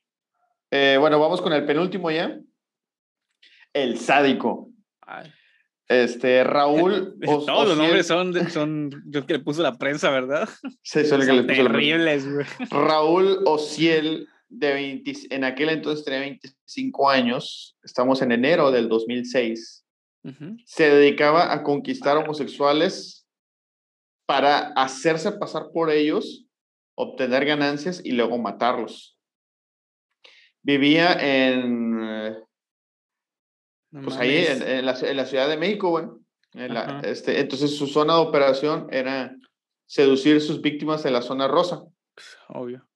Eh, 0.70 0.96
bueno, 0.98 1.18
vamos 1.20 1.40
con 1.40 1.52
el 1.52 1.64
penúltimo 1.66 2.10
ya. 2.10 2.38
El 3.72 3.98
sádico. 3.98 4.70
Ay, 5.00 5.32
Este, 5.92 6.42
Raúl. 6.44 7.16
Os- 7.26 7.46
Todos 7.46 7.68
los 7.68 7.76
nombres 7.78 8.06
son, 8.06 8.32
de- 8.32 8.48
son 8.50 8.90
los 9.06 9.24
que 9.24 9.34
le 9.34 9.38
puso 9.40 9.62
la 9.62 9.76
prensa, 9.78 10.10
¿verdad? 10.10 10.48
Sí, 10.82 11.00
que 11.00 11.04
Son 11.06 11.20
le 11.20 11.26
puso 11.26 11.42
la- 11.42 11.46
terribles, 11.54 12.32
güey. 12.32 12.46
Raúl 12.70 13.40
Ociel, 13.46 14.28
de 14.48 14.72
20 14.74 15.12
en 15.30 15.44
aquel 15.44 15.70
entonces 15.70 16.04
tenía 16.04 16.20
25 16.20 17.08
años, 17.08 17.76
estamos 17.82 18.20
en 18.22 18.32
enero 18.32 18.70
del 18.70 18.88
2006, 18.88 19.84
Ujú. 20.24 20.56
se 20.66 20.90
dedicaba 20.90 21.52
a 21.52 21.62
conquistar 21.62 22.16
homosexuales 22.18 23.26
para 24.26 24.68
hacerse 24.76 25.32
pasar 25.32 25.70
por 25.72 25.90
ellos, 25.90 26.46
obtener 26.94 27.44
ganancias 27.46 28.00
y 28.04 28.12
luego 28.12 28.36
matarlos. 28.38 29.18
Vivía 30.62 31.14
en, 31.14 32.36
No 33.92 34.02
pues 34.02 34.16
ahí, 34.16 34.44
mames. 34.48 34.60
en, 34.62 34.68
en 34.78 34.86
la, 34.86 34.98
en 35.00 35.16
la 35.16 35.26
Ciudad 35.26 35.48
de 35.48 35.56
México, 35.56 35.90
güey. 35.90 36.06
En 36.54 36.74
la- 36.74 37.00
este, 37.04 37.38
entonces 37.40 37.76
su 37.76 37.86
zona 37.86 38.14
de 38.14 38.20
operación 38.20 38.88
era 38.90 39.34
seducir 39.86 40.40
sus 40.40 40.60
víctimas 40.60 41.02
de 41.02 41.10
la 41.10 41.22
zona 41.22 41.46
rosa. 41.48 41.84
Obvio. 42.48 42.86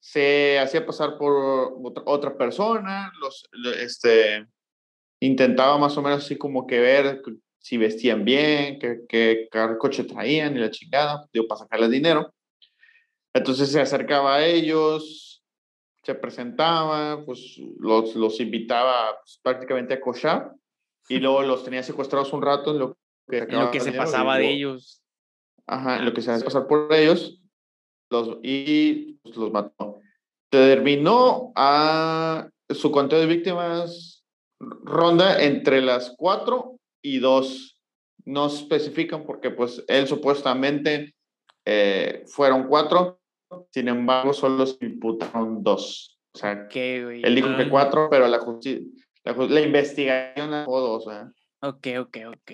se 0.00 0.58
hacía 0.60 0.84
pasar 0.86 1.18
por 1.18 1.72
otra, 1.84 2.02
otra 2.06 2.36
persona, 2.38 3.12
los, 3.20 3.48
lo- 3.52 3.72
este, 3.74 4.46
intentaba 5.20 5.78
más 5.78 5.96
o 5.96 6.02
menos 6.02 6.24
así 6.24 6.36
como 6.36 6.66
que 6.66 6.78
ver 6.80 7.22
si 7.58 7.76
vestían 7.76 8.24
bien, 8.24 8.78
qué, 8.78 9.00
qué 9.08 9.48
coche 9.78 10.04
traían 10.04 10.56
y 10.56 10.60
la 10.60 10.70
chingada, 10.70 11.26
digo, 11.32 11.48
para 11.48 11.58
sacarles 11.60 11.90
dinero. 11.90 12.32
Entonces 13.34 13.70
se 13.70 13.80
acercaba 13.80 14.36
a 14.36 14.46
ellos, 14.46 15.35
se 16.06 16.14
presentaba, 16.14 17.24
pues 17.24 17.60
los, 17.80 18.14
los 18.14 18.38
invitaba 18.38 19.18
pues, 19.20 19.40
prácticamente 19.42 19.94
a 19.94 20.00
cochar 20.00 20.52
y 21.08 21.18
luego 21.18 21.42
los 21.42 21.64
tenía 21.64 21.82
secuestrados 21.82 22.32
un 22.32 22.42
rato 22.42 22.70
en 22.70 22.78
lo 22.78 22.96
que, 23.28 23.38
En 23.38 23.58
lo 23.58 23.70
que 23.72 23.80
se 23.80 23.90
pasaba 23.92 24.36
de 24.36 24.42
luego- 24.44 24.54
ellos. 24.54 25.02
Ajá, 25.66 25.96
en 25.98 26.04
lo 26.04 26.12
que 26.14 26.22
se 26.22 26.30
hace 26.30 26.44
pasar 26.44 26.68
por 26.68 26.92
ellos 26.94 27.42
los, 28.08 28.38
y 28.44 29.14
pues, 29.14 29.36
los 29.36 29.50
mató. 29.50 29.98
Terminó 30.48 31.50
a 31.56 32.48
su 32.70 32.92
conteo 32.92 33.18
de 33.18 33.26
víctimas 33.26 34.24
ronda 34.60 35.42
entre 35.42 35.82
las 35.82 36.14
cuatro 36.16 36.78
y 37.02 37.18
dos. 37.18 37.80
No 38.24 38.46
especifican 38.46 39.24
porque 39.24 39.50
pues 39.50 39.84
él 39.88 40.06
supuestamente 40.06 41.16
eh, 41.64 42.22
fueron 42.28 42.68
cuatro, 42.68 43.18
sin 43.70 43.88
embargo 43.88 44.32
solo 44.32 44.66
se 44.66 44.84
imputaron 44.84 45.62
dos. 45.62 46.18
O 46.32 46.38
sea, 46.38 46.68
¿Qué, 46.68 47.02
güey? 47.04 47.22
él 47.24 47.34
dijo 47.34 47.56
que 47.56 47.68
cuatro, 47.68 48.08
pero 48.10 48.28
la, 48.28 48.38
la, 49.24 49.32
la 49.48 49.60
investigación 49.60 50.52
a 50.54 50.64
dos. 50.64 51.06
¿eh? 51.10 51.24
Ok, 51.60 51.86
ok, 52.00 52.16
ok. 52.28 52.52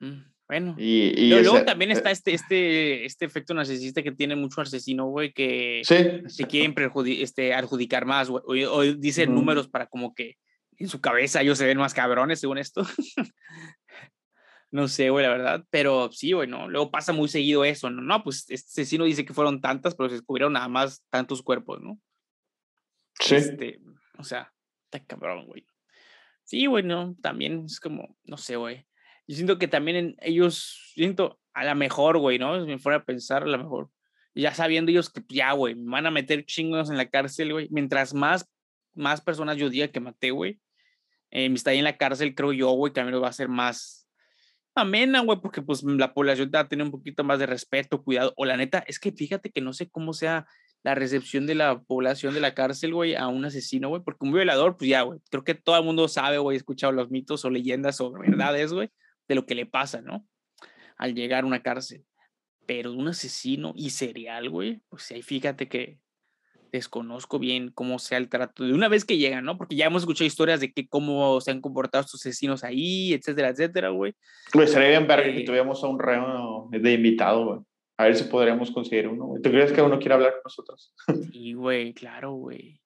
Mm, 0.00 0.22
Bueno. 0.48 0.74
Y, 0.78 1.08
y 1.26 1.28
Pero 1.30 1.42
luego 1.42 1.56
ese- 1.58 1.66
también 1.66 1.90
eh, 1.90 1.94
está 1.94 2.10
este, 2.10 2.32
este, 2.32 3.04
este 3.04 3.24
efecto 3.26 3.52
narcisista 3.52 4.02
que 4.02 4.12
tiene 4.12 4.34
mucho 4.34 4.60
asesino, 4.62 5.06
güey, 5.06 5.32
que 5.32 5.82
Sí, 5.84 5.96
se 6.26 6.46
quieren 6.46 6.74
este, 7.06 7.52
adjudicar 7.52 8.06
más, 8.06 8.30
güey. 8.30 8.64
O, 8.64 8.72
o 8.76 8.82
dicen 8.84 9.30
Ujú. 9.30 9.38
números 9.40 9.68
para 9.68 9.86
como 9.88 10.14
que 10.14 10.36
en 10.78 10.88
su 10.88 11.00
cabeza 11.00 11.42
ellos 11.42 11.58
se 11.58 11.66
ven 11.66 11.76
más 11.78 11.92
cabrones, 11.92 12.40
según 12.40 12.56
esto. 12.58 12.82
no 14.70 14.88
sé, 14.88 15.10
güey, 15.10 15.24
la 15.24 15.30
verdad. 15.30 15.64
Pero 15.70 16.10
sí, 16.12 16.32
güey, 16.32 16.48
¿no? 16.48 16.68
Luego 16.68 16.90
pasa 16.90 17.12
muy 17.12 17.28
seguido 17.28 17.64
eso, 17.64 17.90
¿no? 17.90 18.02
No, 18.02 18.22
pues 18.22 18.44
este 18.48 18.82
asesino 18.82 19.04
dice 19.04 19.24
que 19.24 19.34
fueron 19.34 19.60
tantas, 19.60 19.94
pero 19.94 20.08
se 20.08 20.16
descubrieron 20.16 20.52
nada 20.52 20.68
más 20.68 21.04
tantos 21.10 21.42
cuerpos, 21.42 21.80
¿no? 21.80 21.98
sí. 23.20 23.34
Este, 23.34 23.80
o 24.16 24.24
sea, 24.24 24.52
está 24.84 25.04
cabrón, 25.04 25.46
güey. 25.46 25.66
Sí, 26.44 26.66
güey, 26.66 26.84
no, 26.84 27.14
también 27.20 27.64
es 27.66 27.80
como, 27.80 28.16
no 28.24 28.36
sé, 28.36 28.56
güey. 28.56 28.86
Yo 29.26 29.36
siento 29.36 29.58
que 29.58 29.68
también 29.68 29.96
en 29.96 30.16
ellos, 30.20 30.92
siento, 30.94 31.38
a 31.52 31.64
la 31.64 31.74
mejor, 31.74 32.18
güey, 32.18 32.38
¿no? 32.38 32.60
Si 32.64 32.66
me 32.66 32.78
fuera 32.78 32.98
a 32.98 33.04
pensar, 33.04 33.42
a 33.42 33.46
la 33.46 33.58
mejor. 33.58 33.90
Ya 34.34 34.54
sabiendo 34.54 34.90
ellos 34.90 35.10
que 35.10 35.22
ya, 35.28 35.52
güey, 35.52 35.74
me 35.74 35.90
van 35.90 36.06
a 36.06 36.10
meter 36.10 36.46
chingos 36.46 36.90
en 36.90 36.96
la 36.96 37.08
cárcel, 37.08 37.52
güey. 37.52 37.68
Mientras 37.70 38.14
más, 38.14 38.48
más 38.94 39.20
personas 39.20 39.56
yo 39.56 39.68
diga 39.68 39.88
que 39.88 40.00
maté, 40.00 40.30
güey, 40.30 40.60
eh, 41.30 41.48
mi 41.48 41.56
estadía 41.56 41.80
en 41.80 41.84
la 41.84 41.96
cárcel, 41.96 42.34
creo 42.34 42.52
yo, 42.52 42.70
güey, 42.70 42.92
también 42.92 43.14
lo 43.14 43.20
va 43.20 43.28
a 43.28 43.32
ser 43.32 43.48
más 43.48 43.97
amena, 44.78 45.20
güey, 45.20 45.40
porque 45.40 45.62
pues 45.62 45.82
la 45.82 46.14
población 46.14 46.50
va 46.54 46.60
a 46.60 46.68
tener 46.68 46.84
un 46.84 46.90
poquito 46.90 47.24
más 47.24 47.38
de 47.38 47.46
respeto, 47.46 48.02
cuidado. 48.02 48.32
O 48.36 48.44
la 48.44 48.56
neta, 48.56 48.84
es 48.86 48.98
que 48.98 49.12
fíjate 49.12 49.50
que 49.50 49.60
no 49.60 49.72
sé 49.72 49.88
cómo 49.90 50.12
sea 50.12 50.46
la 50.82 50.94
recepción 50.94 51.46
de 51.46 51.54
la 51.54 51.80
población 51.82 52.34
de 52.34 52.40
la 52.40 52.54
cárcel, 52.54 52.94
güey, 52.94 53.14
a 53.14 53.28
un 53.28 53.44
asesino, 53.44 53.88
güey, 53.88 54.02
porque 54.02 54.24
un 54.24 54.32
violador, 54.32 54.76
pues 54.76 54.90
ya, 54.90 55.02
güey, 55.02 55.20
creo 55.30 55.44
que 55.44 55.54
todo 55.54 55.76
el 55.76 55.84
mundo 55.84 56.08
sabe, 56.08 56.38
güey, 56.38 56.56
escuchado 56.56 56.92
los 56.92 57.10
mitos 57.10 57.44
o 57.44 57.50
leyendas 57.50 58.00
o 58.00 58.12
verdades, 58.12 58.72
güey, 58.72 58.90
de 59.28 59.34
lo 59.34 59.44
que 59.44 59.54
le 59.54 59.66
pasa, 59.66 60.00
¿no? 60.00 60.26
Al 60.96 61.14
llegar 61.14 61.44
a 61.44 61.46
una 61.46 61.62
cárcel. 61.62 62.04
Pero 62.66 62.92
un 62.92 63.08
asesino 63.08 63.72
y 63.74 63.90
serial, 63.90 64.50
güey, 64.50 64.80
pues 64.88 65.10
ahí 65.10 65.22
fíjate 65.22 65.68
que 65.68 66.00
desconozco 66.72 67.38
bien 67.38 67.70
cómo 67.74 67.98
sea 67.98 68.18
el 68.18 68.28
trato 68.28 68.64
de 68.64 68.72
una 68.72 68.88
vez 68.88 69.04
que 69.04 69.16
llegan, 69.18 69.44
¿no? 69.44 69.56
Porque 69.56 69.76
ya 69.76 69.86
hemos 69.86 70.02
escuchado 70.02 70.26
historias 70.26 70.60
de 70.60 70.72
que 70.72 70.88
cómo 70.88 71.40
se 71.40 71.50
han 71.50 71.60
comportado 71.60 72.04
estos 72.04 72.20
asesinos 72.20 72.64
ahí, 72.64 73.12
etcétera, 73.12 73.48
etcétera, 73.50 73.88
güey. 73.90 74.14
Güey, 74.54 74.68
sería 74.68 74.88
bien 74.88 75.06
verga 75.06 75.24
que 75.32 75.40
Eh, 75.40 75.44
tuviéramos 75.44 75.82
a 75.82 75.86
un 75.88 75.98
reo 75.98 76.68
de 76.70 76.92
invitado, 76.92 77.44
güey. 77.46 77.60
A 77.96 78.04
ver 78.04 78.16
si 78.16 78.24
podríamos 78.24 78.70
conseguir 78.70 79.08
uno, 79.08 79.26
güey. 79.26 79.42
¿Tú 79.42 79.50
crees 79.50 79.72
que 79.72 79.82
uno 79.82 79.98
quiere 79.98 80.14
hablar 80.14 80.32
con 80.34 80.42
nosotros? 80.44 80.94
Y, 81.32 81.54
güey, 81.54 81.92
claro, 81.94 82.32
güey. 82.32 82.80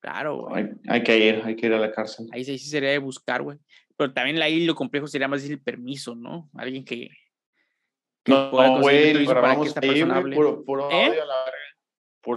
Claro, 0.00 0.36
güey. 0.48 0.64
Hay, 0.64 0.70
hay 0.88 1.02
que 1.02 1.18
ir, 1.18 1.42
hay 1.44 1.56
que 1.56 1.66
ir 1.66 1.72
a 1.74 1.78
la 1.78 1.90
cárcel. 1.92 2.26
Ahí 2.32 2.44
sí 2.44 2.58
sí 2.58 2.68
sería 2.68 2.90
de 2.90 2.98
buscar, 2.98 3.42
güey. 3.42 3.58
Pero 3.96 4.12
también 4.12 4.40
ahí 4.42 4.64
lo 4.66 4.74
complejo 4.74 5.06
sería 5.06 5.26
más 5.28 5.40
decir 5.42 5.56
el 5.56 5.62
permiso, 5.62 6.14
¿no? 6.14 6.50
Alguien 6.54 6.84
que. 6.84 7.08
que 8.22 8.32
No, 8.32 8.50
no, 8.52 8.80
güey, 8.80 9.12
permiso 9.12 9.34
para 9.34 9.56
que 9.60 9.66
esta 9.68 9.80
ahí, 9.80 9.88
persona 9.88 10.14
güey, 10.14 10.22
hable. 10.24 10.36
puro, 10.36 10.64
puro 10.64 10.90
¿Eh? 10.90 11.06
audio 11.06 11.22
a 11.22 11.26
la 11.26 11.34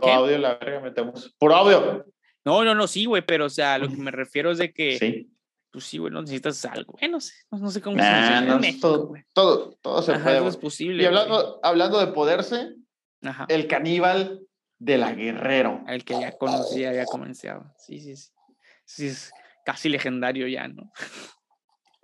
¿Qué? 0.02 0.12
audio 0.12 0.38
la 0.38 0.56
verga 0.56 0.80
metemos. 0.82 1.36
Puro 1.40 1.56
audio. 1.56 2.06
No, 2.46 2.64
no, 2.64 2.76
no, 2.76 2.88
sí, 2.88 3.06
güey, 3.06 3.26
pero 3.26 3.46
o 3.46 3.50
sea, 3.50 3.78
lo 3.78 3.90
que 3.90 3.96
me 3.98 4.12
refiero 4.12 4.52
es 4.52 4.58
de 4.58 4.72
que, 4.74 4.98
Sí. 4.98 5.30
pues 5.72 5.84
sí, 5.86 5.98
güey, 5.98 6.12
no 6.14 6.22
necesitas 6.22 6.64
algo. 6.66 6.96
Eh, 7.02 7.08
no 7.08 7.20
sé, 7.20 7.34
no, 7.52 7.58
no 7.60 7.70
sé 7.72 7.82
cómo 7.82 7.98
se 7.98 8.04
funciona 8.04 8.42
no, 8.42 8.60
México, 8.60 8.88
todo, 8.88 9.14
todo, 9.34 9.78
todo 9.82 10.02
se 10.02 10.14
Ajá, 10.14 10.24
puede, 10.24 10.38
eso 10.38 10.48
es 10.48 10.58
posible. 10.58 11.04
Y 11.04 11.06
hablando, 11.06 11.60
hablando 11.64 12.00
de 12.00 12.08
poderse, 12.14 12.76
Ajá. 13.24 13.46
el 13.50 13.68
caníbal 13.68 14.42
de 14.78 14.98
la 14.98 15.12
Guerrero. 15.14 15.84
El 15.88 16.06
que 16.06 16.20
ya 16.20 16.32
conocía, 16.38 16.90
había 16.90 17.06
comenzado. 17.06 17.66
Sí, 17.78 18.00
sí, 18.00 18.16
sí. 18.16 18.32
Sí, 18.86 19.08
es 19.08 19.32
casi 19.66 19.90
legendario 19.90 20.48
ya, 20.48 20.68
¿no? 20.68 20.92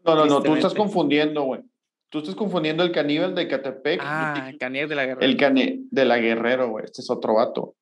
No, 0.03 0.15
no, 0.15 0.25
no, 0.27 0.43
tú 0.43 0.53
estás 0.53 0.73
confundiendo, 0.75 1.43
güey. 1.43 1.61
Tú 2.09 2.19
estás 2.19 2.35
confundiendo 2.35 2.83
el 2.83 2.91
caníbal 2.91 3.35
de 3.35 3.47
Catepec 3.47 3.99
Ah, 4.03 4.51
Canier 4.59 4.87
de 4.87 4.95
la 4.95 5.05
Guerra. 5.05 5.25
el 5.25 5.37
cane 5.37 5.79
de 5.91 6.05
la 6.05 6.17
Guerrero, 6.17 6.69
güey. 6.69 6.85
Este 6.85 7.01
es 7.01 7.09
otro 7.09 7.35
vato. 7.35 7.75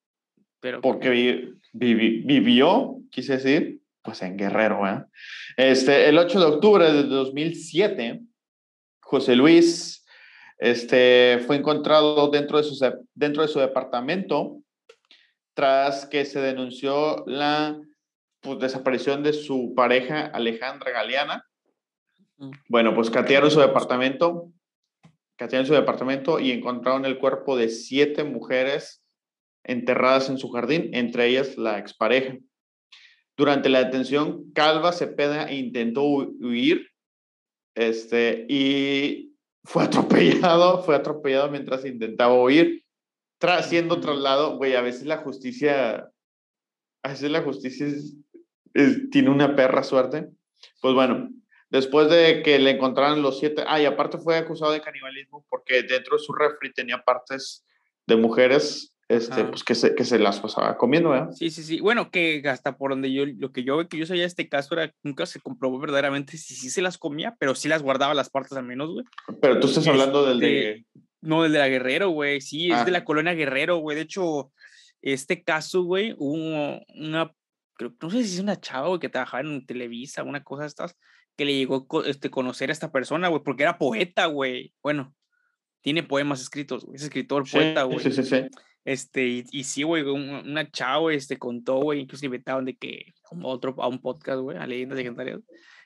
pero 0.60 0.80
porque 0.82 1.10
vi- 1.10 1.54
vivi- 1.74 2.24
vivió, 2.26 2.96
quise 3.12 3.34
decir, 3.34 3.82
pues 4.02 4.22
en 4.22 4.38
Guerrero, 4.38 4.88
¿eh? 4.88 5.04
Este, 5.58 6.08
el 6.08 6.18
8 6.18 6.40
de 6.40 6.46
octubre 6.46 6.86
de 6.92 7.04
2007, 7.04 8.22
José 9.02 9.36
Luis 9.36 10.00
Este, 10.60 11.40
fue 11.46 11.58
encontrado 11.58 12.30
dentro 12.30 12.58
de, 12.58 12.64
su, 12.64 12.80
dentro 13.14 13.42
de 13.42 13.50
su 13.50 13.60
departamento 13.60 14.62
tras 15.54 16.06
que 16.06 16.24
se 16.24 16.40
denunció 16.40 17.24
la 17.28 17.78
pues, 18.40 18.60
desaparición 18.60 19.22
de 19.24 19.34
su 19.34 19.74
pareja 19.76 20.28
Alejandra 20.28 20.92
Galeana. 20.92 21.46
Bueno, 22.68 22.94
pues 22.94 23.10
catearon 23.10 23.52
su 23.52 23.60
departamento, 23.60 24.52
catearon 25.38 25.66
su 25.66 25.74
departamento 25.74 26.40
y 26.40 26.52
encontraron 26.52 27.06
el 27.06 27.18
cuerpo 27.18 27.56
de 27.56 27.70
siete 27.70 28.24
mujeres 28.24 29.04
enterradas 29.64 30.30
en 30.30 30.38
su 30.38 30.50
jardín, 30.50 30.90
entre 30.94 31.28
ellas 31.28 31.58
la 31.58 31.80
expareja. 31.80 32.38
Durante 33.38 33.70
la 33.70 33.84
detención, 33.84 34.52
Calva 34.54 34.92
Cepeda 34.92 35.52
intentó 35.52 36.04
huir 36.04 36.90
este, 37.76 38.46
y 38.48 39.36
fue 39.64 39.84
atropellado, 39.84 40.84
fue 40.84 40.96
atropellado 40.96 41.50
mientras 41.50 41.86
intentaba 41.86 42.42
huir, 42.42 42.84
tras, 43.40 43.70
siendo 43.70 44.00
trasladado, 44.00 44.58
güey, 44.58 44.76
a 44.76 44.82
veces 44.82 45.06
la 45.06 45.18
justicia, 45.18 46.12
a 47.04 47.10
veces 47.10 47.32
la 47.32 47.42
justicia 47.42 47.88
tiene 49.12 49.30
una 49.30 49.56
perra 49.56 49.84
suerte. 49.84 50.30
Pues 50.82 50.94
bueno, 50.94 51.30
después 51.74 52.10
de 52.10 52.44
que 52.44 52.60
le 52.60 52.70
encontraron 52.70 53.22
los 53.22 53.40
siete, 53.40 53.64
ah, 53.68 53.82
y 53.82 53.86
aparte 53.86 54.20
fue 54.20 54.38
acusado 54.38 54.72
de 54.72 54.80
canibalismo 54.80 55.46
porque 55.50 55.84
dentro 55.84 56.16
de 56.16 56.24
su 56.24 56.32
refri 56.32 56.72
tenía 56.72 57.00
partes 57.00 57.66
de 58.06 58.16
mujeres 58.16 58.94
este, 59.10 59.44
pues 59.44 59.64
que 59.64 59.76
se, 59.76 59.96
que 59.96 60.06
se 60.06 60.18
las 60.18 60.40
pasaba 60.40 60.78
comiendo, 60.78 61.10
¿verdad? 61.10 61.32
Sí, 61.32 61.50
sí, 61.50 61.62
sí. 61.64 61.80
Bueno, 61.82 62.10
que 62.10 62.42
hasta 62.46 62.78
por 62.78 62.92
donde 62.92 63.12
yo, 63.12 63.26
lo 63.26 63.52
que 63.52 63.64
yo, 63.64 63.88
que 63.88 63.98
yo 63.98 64.06
sabía 64.06 64.22
de 64.22 64.28
este 64.28 64.48
caso 64.48 64.74
era 64.74 64.94
nunca 65.04 65.26
se 65.26 65.42
comprobó 65.42 65.78
verdaderamente 65.80 66.38
si 66.38 66.56
sí 66.56 66.70
se 66.70 66.82
las 66.82 66.98
comía, 66.98 67.36
pero 67.38 67.54
sí 67.54 67.68
las 67.68 67.84
guardaba 67.84 68.14
las 68.14 68.30
partes 68.30 68.58
al 68.58 68.64
menos, 68.64 68.92
güey. 68.92 69.06
Pero 69.42 69.60
tú 69.60 69.68
estás 69.68 69.88
hablando 69.88 70.26
del 70.26 70.40
de... 70.40 70.72
Este, 70.72 70.86
no, 71.22 71.44
del 71.44 71.52
de 71.52 71.60
la 71.60 71.68
Guerrero, 71.68 72.10
güey. 72.10 72.42
Sí, 72.42 72.72
es 72.72 72.86
de 72.86 72.92
ah. 72.92 72.94
la 72.94 73.06
colonia 73.06 73.34
Guerrero, 73.34 73.78
güey. 73.78 73.96
De 73.96 74.04
hecho, 74.04 74.52
este 75.02 75.44
caso, 75.44 75.84
güey, 75.84 76.16
hubo 76.18 76.82
una, 76.96 77.32
creo, 77.76 77.94
no 78.02 78.10
sé 78.10 78.24
si 78.24 78.36
es 78.36 78.40
una 78.40 78.60
chava, 78.60 78.88
güey, 78.88 79.00
que 79.00 79.10
trabajaba 79.10 79.42
en 79.42 79.66
Televisa, 79.66 80.24
una 80.24 80.44
cosa 80.44 80.64
de 80.64 80.68
estas, 80.70 80.98
que 81.36 81.46
le 81.46 81.56
llegó 81.56 81.88
este, 82.06 82.30
conocer 82.30 82.70
a 82.70 82.74
esta 82.74 82.92
persona, 82.92 83.28
güey, 83.28 83.44
porque 83.44 83.64
era 83.64 83.78
poeta, 83.78 84.26
güey. 84.28 84.74
Bueno, 84.82 85.16
tiene 85.82 86.04
poemas 86.04 86.42
escritos, 86.42 86.86
güey. 86.86 86.96
Es 86.98 87.04
escritor, 87.04 87.50
poeta, 87.50 87.84
güey. 87.84 88.00
Sí, 88.00 88.12
sí, 88.12 88.24
sí. 88.24 88.42
Este, 88.86 89.28
y, 89.28 89.46
y 89.52 89.64
sí, 89.64 89.84
güey, 89.84 90.04
una 90.04 90.70
chava, 90.70 91.14
este, 91.14 91.38
contó, 91.38 91.78
güey, 91.78 92.02
incluso 92.02 92.26
invitaron 92.26 92.66
de 92.66 92.76
que 92.76 93.14
a 93.32 93.48
otro, 93.48 93.76
a 93.78 93.88
un 93.88 94.00
podcast, 94.00 94.42
güey, 94.42 94.58
a 94.58 94.68
Leyendas 94.68 94.98
Legendarias, 94.98 95.42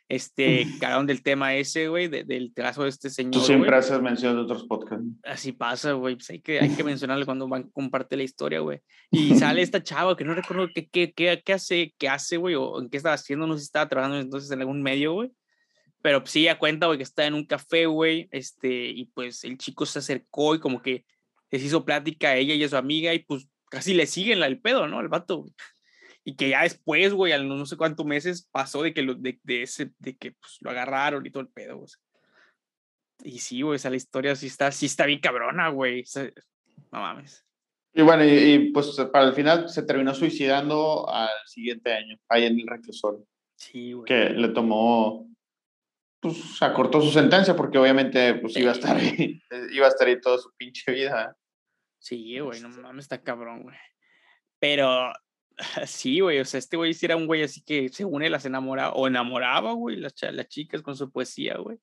este, 0.10 0.66
cagaron 0.80 1.05
del 1.05 1.22
tema 1.22 1.55
ese, 1.55 1.89
güey, 1.89 2.08
del 2.08 2.53
trazo 2.53 2.84
de 2.84 2.89
este 2.89 3.10
señor. 3.10 3.34
Tú 3.34 3.41
siempre 3.41 3.76
haces 3.76 4.01
mención 4.01 4.36
de 4.36 4.41
otros 4.41 4.66
podcasts. 4.66 5.05
Así 5.24 5.51
pasa, 5.51 5.93
güey, 5.93 6.16
pues 6.16 6.30
hay 6.30 6.39
que, 6.39 6.60
hay 6.60 6.70
que 6.70 6.84
mencionarle 6.84 7.26
cuando 7.26 7.47
van 7.47 7.64
a 7.64 7.70
compartir 7.72 8.18
la 8.18 8.24
historia, 8.24 8.60
güey. 8.60 8.80
Y 9.12 9.36
sale 9.36 9.62
esta 9.62 9.84
chava 9.84 10.16
que 10.16 10.24
no 10.24 10.34
recuerdo 10.34 10.70
qué, 10.74 10.88
qué, 10.88 11.12
qué, 11.14 11.41
qué 11.43 11.53
hace, 11.53 11.93
qué 11.97 12.08
hace, 12.08 12.38
güey, 12.38 12.55
o 12.55 12.82
en 12.82 12.89
qué 12.89 12.97
estaba 12.97 13.16
haciendo, 13.16 13.47
no 13.47 13.55
sé 13.55 13.60
si 13.60 13.66
estaba 13.66 13.89
trabajando 13.89 14.20
entonces 14.20 14.49
en 14.51 14.62
algún 14.62 14.82
medio, 14.82 15.14
güey. 15.14 15.32
Pero 16.01 16.24
sí, 16.26 16.43
ya 16.43 16.58
cuenta, 16.58 16.86
güey, 16.86 16.97
que 16.97 17.03
está 17.03 17.26
en 17.26 17.34
un 17.34 17.45
café, 17.45 17.86
güey, 17.86 18.30
este, 18.32 18.89
y 18.89 19.05
pues 19.05 19.43
el 19.43 19.58
chico 19.58 19.86
se 19.86 19.99
acercó 19.99 20.55
y 20.55 20.60
como 20.60 20.82
que 20.82 21.05
les 21.51 21.64
hizo 21.64 21.84
plática 21.84 22.30
a 22.30 22.36
ella 22.38 22.53
y 22.55 22.64
a 22.64 22.70
su 22.70 22.78
amiga 22.78 23.14
y 23.14 23.20
pues 23.20 23.47
casi 23.70 23.93
le 23.93 24.05
siguen 24.05 24.41
el 24.43 24.62
pedo, 24.62 24.88
¿no? 24.88 25.01
El 25.01 25.08
vato. 25.08 25.45
Y 26.28 26.36
que 26.36 26.49
ya 26.49 26.63
después, 26.63 27.13
güey, 27.13 27.32
a 27.32 27.38
no 27.38 27.65
sé 27.65 27.78
cuántos 27.78 28.05
meses 28.05 28.49
pasó 28.51 28.84
de 28.84 28.93
que, 28.93 29.01
lo, 29.01 29.15
de, 29.15 29.39
de 29.43 29.61
ese, 29.61 29.93
de 29.97 30.17
que 30.17 30.34
pues, 30.34 30.57
lo 30.59 30.71
agarraron 30.71 31.25
y 31.25 31.32
todo 31.32 31.39
el 31.39 31.47
pedo, 31.47 31.78
güey. 31.78 31.88
Y 33.23 33.39
sí, 33.39 33.61
güey, 33.61 33.78
esa 33.78 33.89
la 33.89 33.95
historia 33.95 34.36
sí 34.36 34.47
está, 34.47 34.69
sí 34.73 34.88
está 34.88 35.05
bien 35.05 35.21
cabrona, 35.21 35.69
güey. 35.69 36.03
No 36.91 36.99
mames. 36.99 37.45
Y 37.93 38.01
bueno, 38.01 38.25
y, 38.25 38.73
pues 38.73 38.93
para 39.09 39.23
el 39.23 39.36
final 39.36 39.69
se 39.69 39.84
terminó 39.84 40.13
suicidando 40.13 41.09
al 41.09 41.30
siguiente 41.45 41.93
año, 41.93 42.17
ahí 42.28 42.43
en 42.43 42.59
el 42.59 42.67
reclusorio. 42.67 43.25
Sí, 43.55 43.93
güey. 43.93 44.03
Que 44.03 44.32
le 44.32 44.49
tomó, 44.49 45.30
pues 46.19 46.61
acortó 46.61 46.99
su 46.99 47.11
sentencia 47.11 47.55
porque 47.55 47.78
obviamente 47.78 48.34
pues 48.34 48.57
iba 48.57 48.71
a 48.71 48.75
estar 48.75 48.97
ahí, 48.97 49.41
iba 49.71 49.86
a 49.86 49.89
estar 49.89 50.05
ahí 50.05 50.19
toda 50.19 50.39
su 50.39 50.51
pinche 50.57 50.91
vida. 50.91 51.38
Sí, 51.99 52.38
güey, 52.38 52.59
no 52.59 52.67
mames, 52.67 53.05
está 53.05 53.23
cabrón, 53.23 53.63
güey. 53.63 53.78
Pero 54.59 55.13
sí, 55.86 56.20
güey, 56.20 56.39
o 56.39 56.45
sea, 56.45 56.60
este 56.60 56.78
güey 56.78 56.93
sí 56.93 57.05
era 57.05 57.16
un 57.16 57.28
güey 57.28 57.43
así 57.43 57.62
que 57.62 57.89
según 57.89 58.24
él 58.24 58.32
las 58.32 58.45
enamoraba 58.45 58.93
o 58.93 59.08
enamoraba, 59.08 59.74
güey, 59.74 59.97
las, 59.97 60.14
las 60.32 60.47
chicas 60.47 60.82
con 60.82 60.95
su 60.95 61.12
poesía, 61.12 61.58
güey. 61.58 61.78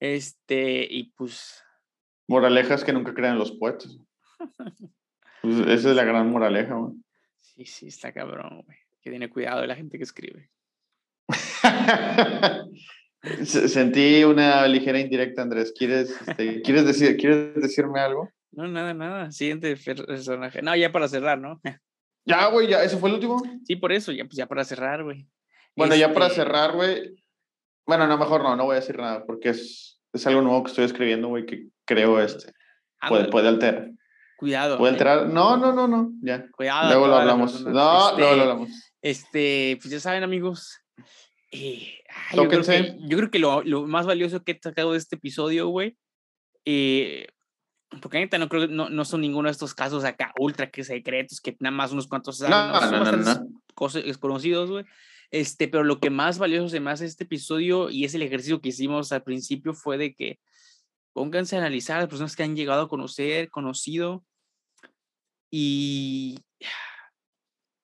Este, 0.00 0.86
y 0.90 1.12
pues... 1.16 1.62
Moralejas 2.28 2.84
que 2.84 2.92
nunca 2.92 3.14
crean 3.14 3.38
los 3.38 3.52
poetas. 3.52 3.98
Pues, 5.42 5.60
esa 5.60 5.90
es 5.90 5.96
la 5.96 6.02
gran 6.02 6.28
moraleja, 6.28 6.74
güey. 6.74 6.94
Sí, 7.40 7.64
sí, 7.66 7.86
está 7.86 8.12
cabrón, 8.12 8.62
güey. 8.66 8.78
Que 9.00 9.10
tiene 9.10 9.30
cuidado 9.30 9.60
de 9.60 9.68
la 9.68 9.76
gente 9.76 9.96
que 9.96 10.02
escribe. 10.02 10.50
Sentí 13.44 14.24
una 14.24 14.66
ligera 14.66 14.98
indirecta, 14.98 15.42
Andrés. 15.42 15.72
¿Quieres, 15.76 16.20
este, 16.26 16.62
¿quieres, 16.62 16.84
decir, 16.84 17.16
¿Quieres 17.16 17.54
decirme 17.54 18.00
algo? 18.00 18.28
No, 18.50 18.66
nada, 18.66 18.92
nada. 18.92 19.30
Siguiente 19.30 19.76
personaje. 19.76 20.62
No, 20.62 20.74
ya 20.74 20.90
para 20.90 21.06
cerrar, 21.06 21.38
¿no? 21.38 21.60
Ya, 22.26 22.48
güey, 22.48 22.68
ya. 22.68 22.82
¿Ese 22.82 22.98
fue 22.98 23.08
el 23.08 23.14
último? 23.14 23.42
Sí, 23.64 23.76
por 23.76 23.92
eso, 23.92 24.12
ya, 24.12 24.24
pues 24.24 24.36
ya 24.36 24.46
para 24.46 24.64
cerrar, 24.64 25.04
güey. 25.04 25.26
Bueno, 25.76 25.94
ya 25.94 26.12
para 26.12 26.26
este 26.26 26.40
cerrar, 26.40 26.72
güey. 26.74 27.14
Bueno, 27.86 28.06
no, 28.06 28.18
mejor 28.18 28.42
no, 28.42 28.56
no 28.56 28.64
voy 28.64 28.76
a 28.76 28.80
decir 28.80 28.98
nada, 28.98 29.24
porque 29.24 29.50
es, 29.50 30.00
es 30.12 30.26
algo 30.26 30.42
nuevo 30.42 30.64
que 30.64 30.70
estoy 30.70 30.84
escribiendo, 30.84 31.28
güey, 31.28 31.46
que 31.46 31.68
creo 31.84 32.20
este. 32.20 32.52
Puede, 33.08 33.28
puede 33.28 33.48
alterar. 33.48 33.90
Cuidado. 34.36 34.76
Puede 34.76 34.92
alterar. 34.92 35.28
No, 35.28 35.56
no, 35.56 35.72
no, 35.72 35.86
no. 35.86 36.10
Ya. 36.20 36.46
Cuidado. 36.50 36.88
Luego 36.88 37.06
lo 37.06 37.16
hablamos. 37.16 37.62
No, 37.64 38.16
luego 38.16 38.18
lo 38.18 38.26
este, 38.26 38.40
hablamos. 38.40 38.70
Este, 39.02 39.78
pues 39.80 39.90
ya 39.90 40.00
saben, 40.00 40.24
amigos. 40.24 40.80
Eh, 41.52 42.00
yo, 42.34 42.48
creo 42.48 42.62
que, 42.62 42.96
yo, 43.02 43.16
creo 43.18 43.30
que, 43.30 43.38
lo, 43.38 43.62
lo, 43.62 43.86
más 43.86 44.04
valioso 44.04 44.42
que 44.42 44.52
he 44.52 44.58
sacado 44.60 44.92
de 44.92 44.98
este 44.98 45.14
episodio, 45.16 45.68
güey, 45.68 45.96
eh, 46.64 47.28
porque 48.00 48.18
ahorita 48.18 48.38
no 48.38 48.48
creo 48.48 48.66
no, 48.68 48.88
no 48.88 49.04
son 49.04 49.20
ninguno 49.20 49.48
de 49.48 49.52
estos 49.52 49.74
casos 49.74 50.04
acá 50.04 50.32
ultra 50.38 50.70
que 50.70 50.84
secretos 50.84 51.40
que 51.40 51.56
nada 51.60 51.74
más 51.74 51.92
unos 51.92 52.08
cuantos 52.08 52.38
saben, 52.38 52.50
no, 52.50 52.90
no, 52.90 53.12
no, 53.12 53.16
no, 53.16 53.48
cosas 53.74 54.04
desconocidos, 54.04 54.70
güey. 54.70 54.84
Este, 55.30 55.66
pero 55.66 55.82
lo 55.82 55.98
que 55.98 56.10
más 56.10 56.38
valioso 56.38 56.68
se 56.68 56.80
me 56.80 56.90
hace 56.90 57.04
este 57.04 57.24
episodio 57.24 57.90
y 57.90 58.04
es 58.04 58.14
el 58.14 58.22
ejercicio 58.22 58.60
que 58.60 58.68
hicimos 58.68 59.10
al 59.12 59.22
principio 59.22 59.74
fue 59.74 59.98
de 59.98 60.14
que 60.14 60.38
pónganse 61.12 61.56
a 61.56 61.60
analizar 61.60 61.96
a 61.96 62.00
las 62.00 62.08
personas 62.08 62.36
que 62.36 62.44
han 62.44 62.54
llegado 62.54 62.82
a 62.82 62.88
conocer, 62.88 63.50
conocido 63.50 64.24
y 65.50 66.38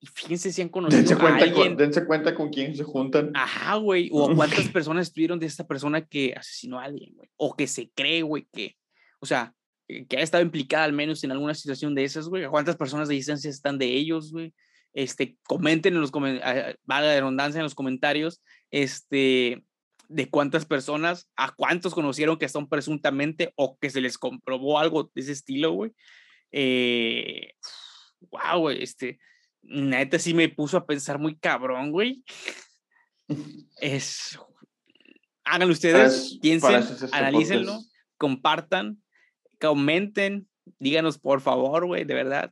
y 0.03 0.07
fíjense 0.09 0.51
si 0.53 0.61
han 0.61 0.69
conocido 0.69 1.01
dense 1.01 1.17
cuenta, 1.17 1.39
a 1.39 1.43
alguien. 1.45 1.69
Con, 1.69 1.77
dense 1.77 2.05
cuenta 2.05 2.35
con 2.35 2.51
quién 2.51 2.75
se 2.75 2.83
juntan. 2.83 3.31
Ajá, 3.35 3.77
güey. 3.77 4.11
O 4.13 4.35
cuántas 4.35 4.69
personas 4.69 5.07
estuvieron 5.07 5.39
de 5.39 5.47
esta 5.47 5.65
persona 5.65 6.05
que 6.05 6.35
asesinó 6.37 6.81
a 6.81 6.85
alguien, 6.85 7.15
güey. 7.15 7.31
O 7.37 7.55
que 7.55 7.69
se 7.69 7.89
cree, 7.95 8.23
güey, 8.23 8.49
que, 8.53 8.77
o 9.21 9.27
sea, 9.27 9.55
que 10.09 10.17
ha 10.17 10.21
estado 10.21 10.43
implicada 10.43 10.85
al 10.85 10.93
menos 10.93 11.23
en 11.25 11.33
alguna 11.33 11.55
situación 11.55 11.95
de 11.95 12.05
esas, 12.05 12.29
güey. 12.29 12.47
¿Cuántas 12.47 12.77
personas 12.77 13.09
de 13.09 13.15
distancia 13.15 13.51
están 13.51 13.79
de 13.79 13.87
ellos, 13.87 14.33
güey? 14.33 14.55
Este, 14.95 15.39
comenten 15.45 15.95
en 15.95 16.01
los 16.01 16.11
comentarios, 16.11 16.77
valga 16.85 17.11
de 17.11 17.21
redundancia 17.21 17.59
en 17.59 17.65
los 17.65 17.75
comentarios, 17.75 18.43
este, 18.71 19.65
de 20.09 20.29
cuántas 20.29 20.67
personas, 20.67 21.29
a 21.37 21.53
cuántos 21.55 21.95
conocieron 21.95 22.39
que 22.39 22.49
son 22.49 22.69
presuntamente 22.69 23.53
o 23.57 23.79
que 23.79 23.91
se 23.91 24.01
les 24.01 24.19
comprobó 24.19 24.79
algo 24.79 25.11
de 25.15 25.21
ese 25.23 25.33
estilo, 25.33 25.73
güey. 25.73 25.93
Eh, 26.51 27.53
wow, 28.31 28.61
güey, 28.61 28.83
este, 28.83 29.19
neta 29.63 30.19
sí 30.19 30.35
me 30.35 30.49
puso 30.49 30.77
a 30.77 30.87
pensar 30.87 31.19
muy 31.19 31.37
cabrón, 31.37 31.91
güey. 31.91 32.23
Es. 33.81 34.39
Háganlo 35.45 35.73
ustedes, 35.73 36.39
piensen, 36.41 36.85
analícenlo, 37.11 37.81
compartan, 38.17 39.03
comenten, 39.63 40.49
díganos 40.81 41.19
por 41.19 41.41
favor, 41.41 41.87
güey, 41.87 42.05
de 42.05 42.15
verdad, 42.15 42.51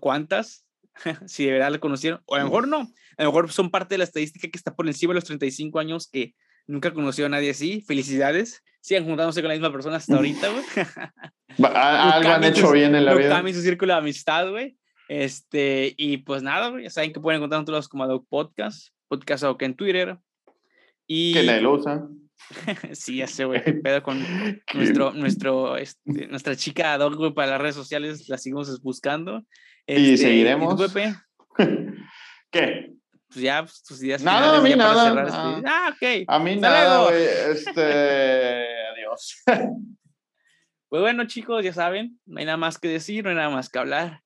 cuántas, 0.00 0.66
si 1.26 1.46
de 1.46 1.52
verdad 1.52 1.72
lo 1.72 1.80
conocieron, 1.80 2.20
o 2.26 2.34
a 2.34 2.40
lo 2.40 2.44
mejor 2.44 2.68
no, 2.68 2.92
a 3.16 3.24
lo 3.24 3.30
mejor 3.30 3.50
son 3.50 3.70
parte 3.70 3.94
de 3.94 3.98
la 3.98 4.04
estadística 4.04 4.46
que 4.48 4.58
está 4.58 4.76
por 4.76 4.86
encima 4.86 5.12
de 5.12 5.16
los 5.16 5.24
35 5.24 5.78
años 5.78 6.10
que 6.12 6.34
nunca 6.66 6.92
conoció 6.92 7.24
a 7.24 7.30
nadie 7.30 7.50
así. 7.50 7.80
Felicidades, 7.80 8.62
sigan 8.82 9.06
juntándose 9.06 9.40
con 9.40 9.48
la 9.48 9.54
misma 9.54 9.72
persona 9.72 9.96
hasta 9.96 10.14
ahorita, 10.14 10.48
güey. 10.50 10.64
Algo 11.74 12.28
han 12.28 12.44
hecho 12.44 12.70
bien 12.70 12.94
en 12.94 13.06
la 13.06 13.14
vida. 13.14 13.30
Cambien 13.30 13.56
su 13.56 13.62
círculo 13.62 13.94
de 13.94 13.98
amistad, 13.98 14.50
güey. 14.50 14.76
Este, 15.08 15.94
y 15.96 16.18
pues 16.18 16.42
nada, 16.42 16.70
ya 16.80 16.90
saben 16.90 17.14
que 17.14 17.20
pueden 17.20 17.38
encontrar 17.38 17.66
lados 17.66 17.88
como 17.88 18.06
Dog 18.06 18.26
Podcast, 18.28 18.88
Podcast 19.08 19.44
que 19.58 19.64
en 19.64 19.74
Twitter. 19.74 20.18
Y... 21.06 21.32
Que 21.32 21.44
nadie 21.44 21.62
lo 21.62 21.72
usa. 21.72 22.06
sí, 22.92 23.16
ya 23.16 23.26
sé, 23.26 23.44
güey, 23.44 23.62
pedo 23.82 24.02
con 24.02 24.24
nuestro, 24.74 25.12
nuestro, 25.12 25.76
este, 25.76 26.26
nuestra 26.28 26.56
chica 26.56 26.96
Dog, 26.98 27.16
güey, 27.16 27.32
para 27.32 27.52
las 27.52 27.60
redes 27.60 27.74
sociales, 27.74 28.28
la 28.28 28.38
seguimos 28.38 28.80
buscando. 28.82 29.44
y 29.86 30.14
este, 30.14 30.28
seguiremos. 30.28 30.80
¿Qué? 32.50 32.92
Pues 33.28 33.42
ya, 33.42 33.62
pues, 33.62 33.82
tus 33.84 34.02
ideas 34.02 34.22
Nada, 34.22 34.58
a 34.58 34.60
mí 34.60 34.74
nada. 34.74 35.22
Este, 35.22 35.68
ah, 35.68 35.94
ok. 35.94 36.24
A 36.26 36.38
mí 36.40 36.56
nada, 36.56 37.04
güey. 37.04 37.22
Este, 37.52 38.66
adiós. 38.92 39.42
Pues 40.88 41.02
bueno, 41.02 41.24
chicos, 41.26 41.64
ya 41.64 41.72
saben, 41.72 42.18
no 42.26 42.40
hay 42.40 42.46
nada 42.46 42.56
más 42.56 42.78
que 42.78 42.88
decir, 42.88 43.22
no 43.22 43.30
hay 43.30 43.36
nada 43.36 43.50
más 43.50 43.68
que 43.68 43.78
hablar. 43.78 44.22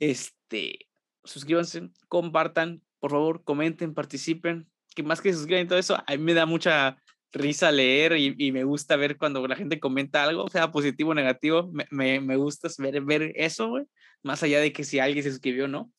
Este, 0.00 0.88
suscríbanse, 1.22 1.90
compartan, 2.08 2.82
por 2.98 3.12
favor, 3.12 3.44
comenten, 3.44 3.94
participen. 3.94 4.68
Que 4.96 5.04
más 5.04 5.20
que 5.20 5.32
suscriban 5.32 5.64
y 5.64 5.68
todo 5.68 5.78
eso, 5.78 5.96
a 5.96 6.12
mí 6.12 6.18
me 6.18 6.34
da 6.34 6.46
mucha 6.46 6.96
risa 7.34 7.70
leer 7.72 8.16
y, 8.16 8.34
y, 8.38 8.52
me 8.52 8.64
gusta 8.64 8.96
ver 8.96 9.18
cuando 9.18 9.46
la 9.46 9.56
gente 9.56 9.80
comenta 9.80 10.24
algo, 10.24 10.48
sea 10.48 10.70
positivo 10.70 11.10
o 11.10 11.14
negativo, 11.14 11.68
me, 11.72 11.86
me, 11.90 12.20
me 12.20 12.36
gusta 12.36 12.68
ver, 12.78 13.02
ver 13.02 13.32
eso, 13.34 13.68
güey, 13.68 13.84
más 14.22 14.42
allá 14.42 14.60
de 14.60 14.72
que 14.72 14.84
si 14.84 15.00
alguien 15.00 15.22
se 15.22 15.30
suscribió 15.30 15.64
o 15.64 15.68
no. 15.68 15.90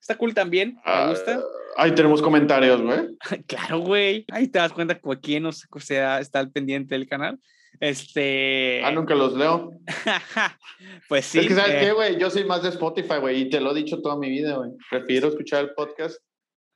Está 0.00 0.16
cool 0.16 0.34
también, 0.34 0.78
me 0.84 1.08
gusta. 1.08 1.38
Uh, 1.38 1.42
ahí 1.76 1.92
tenemos 1.92 2.20
comentarios, 2.22 2.80
güey. 2.80 3.08
claro, 3.46 3.80
güey, 3.80 4.24
ahí 4.30 4.48
te 4.48 4.58
das 4.58 4.72
cuenta 4.72 4.98
que 4.98 5.20
quién 5.20 5.42
no 5.42 5.48
o 5.48 5.80
sea, 5.80 6.20
está 6.20 6.38
al 6.38 6.52
pendiente 6.52 6.94
del 6.94 7.08
canal. 7.08 7.38
Este. 7.80 8.82
Ah, 8.84 8.92
nunca 8.92 9.14
los 9.14 9.34
leo. 9.34 9.72
pues 11.08 11.24
sí. 11.24 11.40
Es 11.40 11.48
que, 11.48 11.54
¿sabes 11.54 11.74
eh... 11.74 11.78
qué, 11.80 11.92
güey? 11.92 12.20
Yo 12.20 12.30
soy 12.30 12.44
más 12.44 12.62
de 12.62 12.68
Spotify, 12.68 13.16
güey, 13.20 13.40
y 13.40 13.50
te 13.50 13.60
lo 13.60 13.72
he 13.72 13.74
dicho 13.74 14.00
toda 14.00 14.16
mi 14.16 14.28
vida, 14.28 14.56
güey. 14.56 14.70
Prefiero 14.90 15.28
escuchar 15.28 15.64
el 15.64 15.74
podcast 15.74 16.18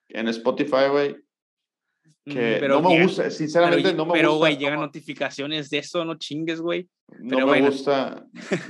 en 0.09 0.27
Spotify, 0.29 0.89
güey, 0.91 1.17
que 2.29 2.59
pero 2.61 2.81
no 2.81 2.91
me 2.91 3.03
gusta, 3.03 3.31
sinceramente 3.31 3.83
pero, 3.83 3.97
no 3.97 4.07
me 4.07 4.13
pero, 4.13 4.31
gusta. 4.31 4.39
güey, 4.39 4.57
llegan 4.57 4.81
notificaciones 4.81 5.71
de 5.71 5.79
eso, 5.79 6.05
no 6.05 6.17
chingues, 6.17 6.61
güey. 6.61 6.89
No 7.21 7.37
Pero 7.37 7.47
me 7.47 7.61
gusta, 7.63 8.27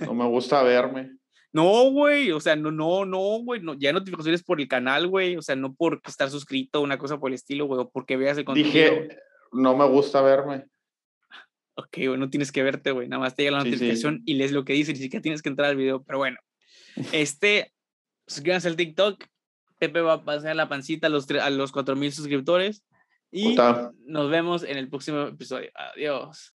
no 0.06 0.14
me 0.14 0.26
gusta 0.26 0.62
verme. 0.62 1.12
No, 1.50 1.90
güey, 1.90 2.30
o 2.30 2.40
sea, 2.40 2.56
no, 2.56 2.70
no, 2.70 3.06
no, 3.06 3.42
güey, 3.42 3.62
no, 3.62 3.72
ya 3.72 3.90
notificaciones 3.90 4.42
por 4.42 4.60
el 4.60 4.68
canal, 4.68 5.08
güey, 5.08 5.34
o 5.38 5.42
sea, 5.42 5.56
no 5.56 5.74
por 5.74 5.98
estar 6.06 6.28
suscrito, 6.28 6.82
una 6.82 6.98
cosa 6.98 7.18
por 7.18 7.30
el 7.30 7.36
estilo, 7.36 7.64
güey, 7.64 7.80
o 7.80 7.88
porque 7.88 8.18
veas 8.18 8.36
el 8.36 8.44
contenido. 8.44 8.70
Dije, 8.70 9.18
no 9.52 9.74
me 9.74 9.88
gusta 9.88 10.20
verme. 10.20 10.66
Ok, 11.74 11.96
güey, 11.96 12.18
no 12.18 12.28
tienes 12.28 12.52
que 12.52 12.62
verte, 12.62 12.90
güey, 12.90 13.08
nada 13.08 13.20
más 13.20 13.34
te 13.34 13.44
llega 13.44 13.56
la 13.56 13.64
notificación 13.64 14.16
sí. 14.18 14.22
y 14.26 14.34
lees 14.34 14.52
lo 14.52 14.66
que 14.66 14.74
dice, 14.74 14.92
ni 14.92 14.98
siquiera 14.98 15.22
tienes 15.22 15.40
que 15.40 15.48
entrar 15.48 15.70
al 15.70 15.76
video, 15.76 16.02
pero 16.04 16.18
bueno. 16.18 16.36
Este, 17.12 17.72
suscríbanse 18.26 18.68
al 18.68 18.76
TikTok, 18.76 19.24
Pepe 19.78 20.02
va 20.02 20.12
a 20.12 20.24
pasar 20.24 20.54
la 20.54 20.68
pancita 20.68 21.06
a 21.06 21.10
los, 21.10 21.30
a 21.30 21.48
los 21.48 21.72
4000 21.72 22.12
suscriptores 22.12 22.84
y 23.30 23.56
nos 24.06 24.30
vemos 24.30 24.62
en 24.62 24.78
el 24.78 24.88
próximo 24.88 25.22
episodio. 25.22 25.70
Adiós. 25.74 26.54